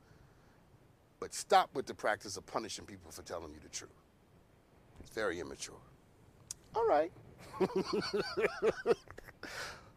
But 1.19 1.33
stop 1.33 1.69
with 1.73 1.85
the 1.85 1.93
practice 1.93 2.37
of 2.37 2.45
punishing 2.45 2.85
people 2.85 3.11
for 3.11 3.23
telling 3.23 3.51
you 3.51 3.59
the 3.61 3.69
truth. 3.69 3.91
It's 4.99 5.09
very 5.11 5.39
immature. 5.39 5.75
All 6.75 6.87
right. 6.87 7.11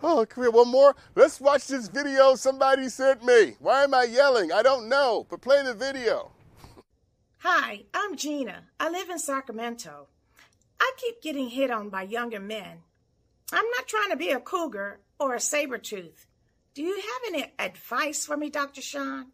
Oh, 0.02 0.26
come 0.28 0.44
here, 0.44 0.50
one 0.50 0.68
more. 0.68 0.94
Let's 1.14 1.40
watch 1.40 1.66
this 1.66 1.88
video 1.88 2.34
somebody 2.34 2.88
sent 2.88 3.24
me. 3.24 3.56
Why 3.58 3.84
am 3.84 3.94
I 3.94 4.04
yelling? 4.04 4.52
I 4.52 4.62
don't 4.62 4.88
know, 4.88 5.26
but 5.30 5.40
play 5.40 5.62
the 5.62 5.74
video. 5.74 6.32
Hi, 7.38 7.82
I'm 7.92 8.16
Gina. 8.16 8.64
I 8.80 8.88
live 8.88 9.10
in 9.10 9.18
Sacramento. 9.18 10.08
I 10.80 10.92
keep 10.96 11.22
getting 11.22 11.48
hit 11.48 11.70
on 11.70 11.88
by 11.88 12.02
younger 12.02 12.40
men. 12.40 12.78
I'm 13.52 13.64
not 13.76 13.86
trying 13.86 14.10
to 14.10 14.16
be 14.16 14.30
a 14.30 14.40
cougar 14.40 15.00
or 15.18 15.34
a 15.34 15.40
saber 15.40 15.78
tooth. 15.78 16.26
Do 16.74 16.82
you 16.82 16.96
have 16.96 17.34
any 17.34 17.52
advice 17.58 18.26
for 18.26 18.36
me, 18.36 18.50
Dr. 18.50 18.82
Sean? 18.82 19.26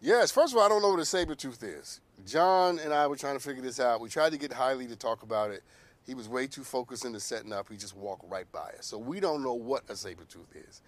Yes, 0.00 0.30
first 0.30 0.52
of 0.52 0.58
all, 0.58 0.66
I 0.66 0.68
don't 0.68 0.82
know 0.82 0.90
what 0.90 1.00
a 1.00 1.04
saber 1.04 1.34
tooth 1.34 1.62
is. 1.62 2.00
John 2.26 2.78
and 2.78 2.92
I 2.92 3.06
were 3.06 3.16
trying 3.16 3.36
to 3.36 3.42
figure 3.42 3.62
this 3.62 3.80
out. 3.80 4.00
We 4.00 4.08
tried 4.08 4.32
to 4.32 4.38
get 4.38 4.52
Hailey 4.52 4.86
to 4.86 4.96
talk 4.96 5.22
about 5.22 5.50
it. 5.50 5.62
He 6.06 6.14
was 6.14 6.28
way 6.28 6.46
too 6.46 6.64
focused 6.64 7.04
into 7.04 7.20
setting 7.20 7.52
up. 7.52 7.68
He 7.70 7.76
just 7.76 7.96
walked 7.96 8.30
right 8.30 8.50
by 8.52 8.72
us. 8.78 8.86
So 8.86 8.98
we 8.98 9.20
don't 9.20 9.42
know 9.42 9.54
what 9.54 9.84
a 9.88 9.96
saber 9.96 10.24
tooth 10.24 10.54
is. 10.54 10.82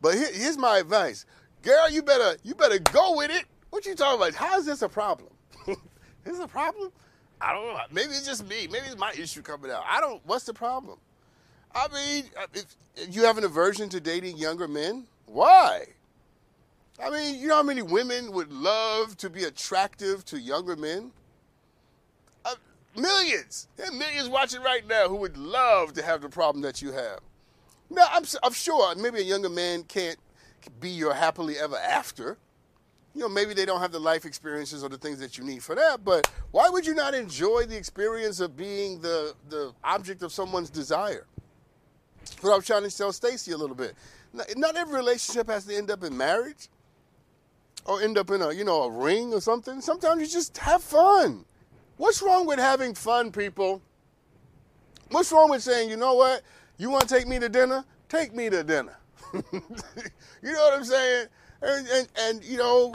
But 0.00 0.14
here, 0.14 0.32
here's 0.32 0.58
my 0.58 0.78
advice, 0.78 1.26
girl. 1.62 1.90
You 1.90 2.02
better 2.02 2.36
you 2.42 2.54
better 2.54 2.78
go 2.78 3.16
with 3.16 3.30
it. 3.30 3.44
What 3.70 3.86
you 3.86 3.94
talking 3.94 4.20
about? 4.20 4.34
How 4.34 4.58
is 4.58 4.66
this 4.66 4.82
a 4.82 4.88
problem? 4.88 5.30
is 5.66 5.76
this 6.24 6.40
a 6.40 6.48
problem? 6.48 6.92
I 7.40 7.52
don't 7.52 7.66
know. 7.66 7.80
Maybe 7.90 8.12
it's 8.12 8.26
just 8.26 8.46
me. 8.46 8.66
Maybe 8.70 8.86
it's 8.86 8.98
my 8.98 9.12
issue 9.12 9.42
coming 9.42 9.70
out. 9.70 9.82
I 9.88 10.00
don't. 10.00 10.20
What's 10.26 10.44
the 10.44 10.54
problem? 10.54 10.98
I 11.74 11.86
mean, 11.92 12.24
uh, 12.36 12.46
if 12.52 12.76
you 13.14 13.24
have 13.24 13.38
an 13.38 13.44
aversion 13.44 13.88
to 13.90 14.00
dating 14.00 14.36
younger 14.36 14.68
men? 14.68 15.06
Why? 15.26 15.86
I 17.02 17.08
mean, 17.10 17.40
you 17.40 17.48
know 17.48 17.56
how 17.56 17.62
many 17.62 17.82
women 17.82 18.32
would 18.32 18.52
love 18.52 19.16
to 19.18 19.30
be 19.30 19.44
attractive 19.44 20.24
to 20.26 20.38
younger 20.38 20.76
men? 20.76 21.12
Millions. 22.96 23.68
Are 23.78 23.92
millions 23.92 24.28
watching 24.28 24.62
right 24.62 24.86
now 24.86 25.08
who 25.08 25.16
would 25.16 25.36
love 25.36 25.92
to 25.94 26.02
have 26.02 26.22
the 26.22 26.28
problem 26.28 26.62
that 26.62 26.82
you 26.82 26.92
have. 26.92 27.20
Now, 27.88 28.06
I'm, 28.10 28.24
I'm 28.42 28.52
sure 28.52 28.94
maybe 28.96 29.18
a 29.18 29.24
younger 29.24 29.48
man 29.48 29.84
can't 29.84 30.18
be 30.80 30.90
your 30.90 31.14
happily 31.14 31.58
ever 31.58 31.76
after. 31.76 32.38
You 33.14 33.22
know, 33.22 33.28
maybe 33.28 33.54
they 33.54 33.66
don't 33.66 33.80
have 33.80 33.90
the 33.90 33.98
life 33.98 34.24
experiences 34.24 34.84
or 34.84 34.88
the 34.88 34.98
things 34.98 35.18
that 35.18 35.36
you 35.36 35.42
need 35.42 35.62
for 35.62 35.74
that, 35.74 36.04
but 36.04 36.30
why 36.52 36.68
would 36.68 36.86
you 36.86 36.94
not 36.94 37.12
enjoy 37.12 37.64
the 37.66 37.76
experience 37.76 38.38
of 38.38 38.56
being 38.56 39.00
the, 39.00 39.34
the 39.48 39.72
object 39.82 40.22
of 40.22 40.32
someone's 40.32 40.70
desire? 40.70 41.26
What 42.40 42.52
I 42.52 42.56
was 42.56 42.66
trying 42.66 42.88
to 42.88 42.96
tell 42.96 43.12
Stacy 43.12 43.50
a 43.50 43.56
little 43.56 43.74
bit. 43.74 43.94
Not 44.32 44.76
every 44.76 44.94
relationship 44.94 45.48
has 45.48 45.64
to 45.64 45.76
end 45.76 45.90
up 45.90 46.04
in 46.04 46.16
marriage 46.16 46.68
or 47.84 48.00
end 48.00 48.16
up 48.16 48.30
in 48.30 48.42
a, 48.42 48.52
you 48.52 48.64
know, 48.64 48.84
a 48.84 48.90
ring 48.90 49.32
or 49.32 49.40
something. 49.40 49.80
Sometimes 49.80 50.20
you 50.20 50.28
just 50.28 50.56
have 50.58 50.82
fun. 50.82 51.44
What's 52.00 52.22
wrong 52.22 52.46
with 52.46 52.58
having 52.58 52.94
fun, 52.94 53.30
people? 53.30 53.82
What's 55.10 55.30
wrong 55.32 55.50
with 55.50 55.62
saying, 55.62 55.90
you 55.90 55.98
know 55.98 56.14
what? 56.14 56.40
You 56.78 56.88
want 56.88 57.06
to 57.06 57.14
take 57.14 57.28
me 57.28 57.38
to 57.38 57.50
dinner? 57.50 57.84
Take 58.08 58.34
me 58.34 58.48
to 58.48 58.64
dinner. 58.64 58.96
you 59.34 59.42
know 59.52 60.60
what 60.60 60.78
I'm 60.78 60.84
saying? 60.84 61.26
And, 61.60 61.86
and, 61.88 62.08
and 62.18 62.42
you 62.42 62.56
know, 62.56 62.94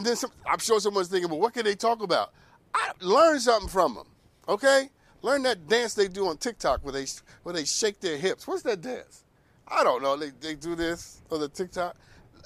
then 0.00 0.16
some, 0.16 0.32
I'm 0.50 0.58
sure 0.58 0.80
someone's 0.80 1.06
thinking, 1.06 1.30
well, 1.30 1.38
what 1.38 1.54
can 1.54 1.62
they 1.64 1.76
talk 1.76 2.02
about? 2.02 2.32
I 2.74 2.90
learn 3.00 3.38
something 3.38 3.68
from 3.68 3.94
them, 3.94 4.08
okay? 4.48 4.90
Learn 5.22 5.44
that 5.44 5.68
dance 5.68 5.94
they 5.94 6.08
do 6.08 6.26
on 6.26 6.38
TikTok 6.38 6.84
where 6.84 6.92
they 6.92 7.06
where 7.44 7.52
they 7.52 7.64
shake 7.64 8.00
their 8.00 8.18
hips. 8.18 8.48
What's 8.48 8.62
that 8.64 8.80
dance? 8.80 9.22
I 9.68 9.84
don't 9.84 10.02
know. 10.02 10.16
They, 10.16 10.30
they 10.40 10.56
do 10.56 10.74
this 10.74 11.22
on 11.30 11.38
the 11.38 11.48
TikTok. 11.48 11.94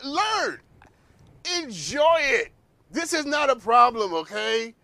Learn. 0.04 0.60
Enjoy 1.60 2.18
it. 2.18 2.52
This 2.90 3.14
is 3.14 3.24
not 3.24 3.48
a 3.48 3.56
problem, 3.56 4.12
okay? 4.12 4.74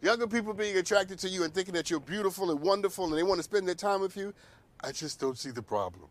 Younger 0.00 0.28
people 0.28 0.54
being 0.54 0.76
attracted 0.76 1.18
to 1.20 1.28
you 1.28 1.42
and 1.44 1.52
thinking 1.52 1.74
that 1.74 1.90
you're 1.90 2.00
beautiful 2.00 2.50
and 2.50 2.60
wonderful 2.60 3.06
and 3.06 3.14
they 3.14 3.24
want 3.24 3.38
to 3.38 3.42
spend 3.42 3.66
their 3.66 3.74
time 3.74 4.00
with 4.00 4.16
you. 4.16 4.32
I 4.80 4.92
just 4.92 5.18
don't 5.18 5.36
see 5.36 5.50
the 5.50 5.62
problem. 5.62 6.08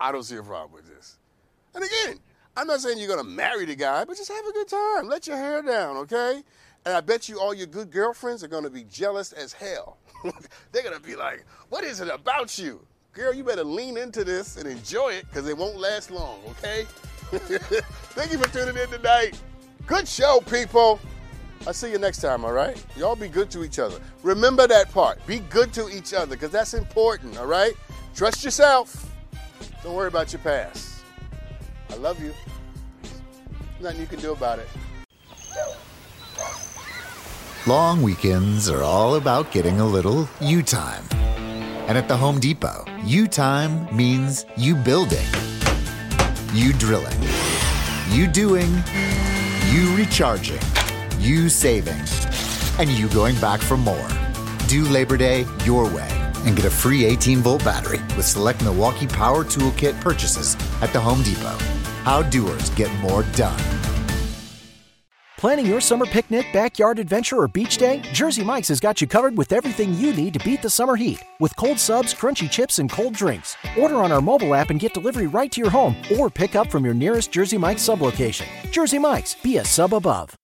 I 0.00 0.10
don't 0.10 0.24
see 0.24 0.36
a 0.36 0.42
problem 0.42 0.72
with 0.72 0.88
this. 0.88 1.18
And 1.74 1.84
again, 1.84 2.18
I'm 2.56 2.66
not 2.66 2.80
saying 2.80 2.98
you're 2.98 3.06
going 3.06 3.24
to 3.24 3.30
marry 3.30 3.64
the 3.64 3.76
guy, 3.76 4.04
but 4.04 4.16
just 4.16 4.30
have 4.30 4.44
a 4.44 4.52
good 4.52 4.68
time. 4.68 5.08
Let 5.08 5.26
your 5.28 5.36
hair 5.36 5.62
down, 5.62 5.98
okay? 5.98 6.42
And 6.84 6.94
I 6.94 7.00
bet 7.00 7.28
you 7.28 7.38
all 7.38 7.54
your 7.54 7.66
good 7.66 7.92
girlfriends 7.92 8.42
are 8.42 8.48
going 8.48 8.64
to 8.64 8.70
be 8.70 8.84
jealous 8.84 9.32
as 9.32 9.52
hell. 9.52 9.98
They're 10.72 10.82
going 10.82 10.96
to 10.96 11.02
be 11.02 11.14
like, 11.14 11.44
what 11.68 11.84
is 11.84 12.00
it 12.00 12.08
about 12.08 12.58
you? 12.58 12.84
Girl, 13.12 13.32
you 13.32 13.44
better 13.44 13.64
lean 13.64 13.96
into 13.96 14.24
this 14.24 14.56
and 14.56 14.68
enjoy 14.68 15.10
it 15.10 15.26
because 15.28 15.48
it 15.48 15.56
won't 15.56 15.78
last 15.78 16.10
long, 16.10 16.40
okay? 16.48 16.86
Thank 17.30 18.32
you 18.32 18.38
for 18.38 18.48
tuning 18.52 18.76
in 18.76 18.88
tonight. 18.88 19.40
Good 19.86 20.08
show, 20.08 20.40
people. 20.40 20.98
I'll 21.66 21.74
see 21.74 21.90
you 21.92 21.98
next 21.98 22.18
time, 22.18 22.44
all 22.44 22.52
right? 22.52 22.82
Y'all 22.96 23.16
be 23.16 23.28
good 23.28 23.50
to 23.50 23.62
each 23.64 23.78
other. 23.78 24.00
Remember 24.22 24.66
that 24.66 24.90
part. 24.92 25.24
Be 25.26 25.40
good 25.40 25.72
to 25.74 25.88
each 25.90 26.14
other 26.14 26.34
because 26.34 26.50
that's 26.50 26.74
important, 26.74 27.36
all 27.38 27.46
right? 27.46 27.74
Trust 28.14 28.44
yourself. 28.44 29.12
Don't 29.82 29.94
worry 29.94 30.08
about 30.08 30.32
your 30.32 30.40
past. 30.40 31.02
I 31.90 31.96
love 31.96 32.20
you. 32.22 32.32
Nothing 33.80 34.00
you 34.00 34.06
can 34.06 34.20
do 34.20 34.32
about 34.32 34.58
it. 34.58 34.68
Long 37.66 38.02
weekends 38.02 38.70
are 38.70 38.82
all 38.82 39.16
about 39.16 39.52
getting 39.52 39.80
a 39.80 39.86
little 39.86 40.26
you 40.40 40.62
time. 40.62 41.04
And 41.12 41.98
at 41.98 42.08
the 42.08 42.16
Home 42.16 42.40
Depot, 42.40 42.84
you 43.04 43.26
time 43.26 43.94
means 43.94 44.46
you 44.56 44.74
building, 44.76 45.26
you 46.54 46.72
drilling, 46.74 47.20
you 48.10 48.26
doing, 48.26 48.82
you 49.70 49.94
recharging, 49.96 50.60
you 51.20 51.48
saving, 51.48 52.02
and 52.78 52.90
you 52.90 53.08
going 53.10 53.38
back 53.40 53.60
for 53.60 53.76
more. 53.76 54.08
Do 54.66 54.84
Labor 54.84 55.16
Day 55.16 55.44
your 55.64 55.84
way 55.84 56.08
and 56.44 56.56
get 56.56 56.64
a 56.64 56.70
free 56.70 57.04
18 57.04 57.38
volt 57.38 57.64
battery 57.64 58.00
with 58.16 58.24
select 58.24 58.62
Milwaukee 58.62 59.06
Power 59.06 59.44
Toolkit 59.44 60.00
purchases 60.00 60.56
at 60.80 60.92
the 60.92 61.00
Home 61.00 61.22
Depot. 61.22 61.58
How 62.04 62.22
doers 62.22 62.70
get 62.70 62.92
more 63.00 63.22
done. 63.34 63.60
Planning 65.36 65.64
your 65.64 65.80
summer 65.80 66.04
picnic, 66.04 66.46
backyard 66.52 66.98
adventure, 66.98 67.40
or 67.40 67.48
beach 67.48 67.78
day? 67.78 68.02
Jersey 68.12 68.44
Mike's 68.44 68.68
has 68.68 68.78
got 68.78 69.00
you 69.00 69.06
covered 69.06 69.38
with 69.38 69.52
everything 69.52 69.94
you 69.94 70.12
need 70.12 70.34
to 70.34 70.44
beat 70.44 70.60
the 70.60 70.68
summer 70.68 70.96
heat 70.96 71.24
with 71.40 71.56
cold 71.56 71.78
subs, 71.78 72.12
crunchy 72.12 72.50
chips, 72.50 72.78
and 72.78 72.90
cold 72.90 73.14
drinks. 73.14 73.56
Order 73.78 73.96
on 73.96 74.12
our 74.12 74.20
mobile 74.20 74.54
app 74.54 74.68
and 74.68 74.78
get 74.78 74.92
delivery 74.92 75.26
right 75.26 75.50
to 75.52 75.60
your 75.60 75.70
home 75.70 75.96
or 76.18 76.28
pick 76.28 76.56
up 76.56 76.70
from 76.70 76.84
your 76.84 76.92
nearest 76.92 77.32
Jersey 77.32 77.56
Mike's 77.56 77.80
sub 77.82 78.02
location. 78.02 78.46
Jersey 78.70 78.98
Mike's, 78.98 79.34
be 79.34 79.56
a 79.56 79.64
sub 79.64 79.94
above. 79.94 80.39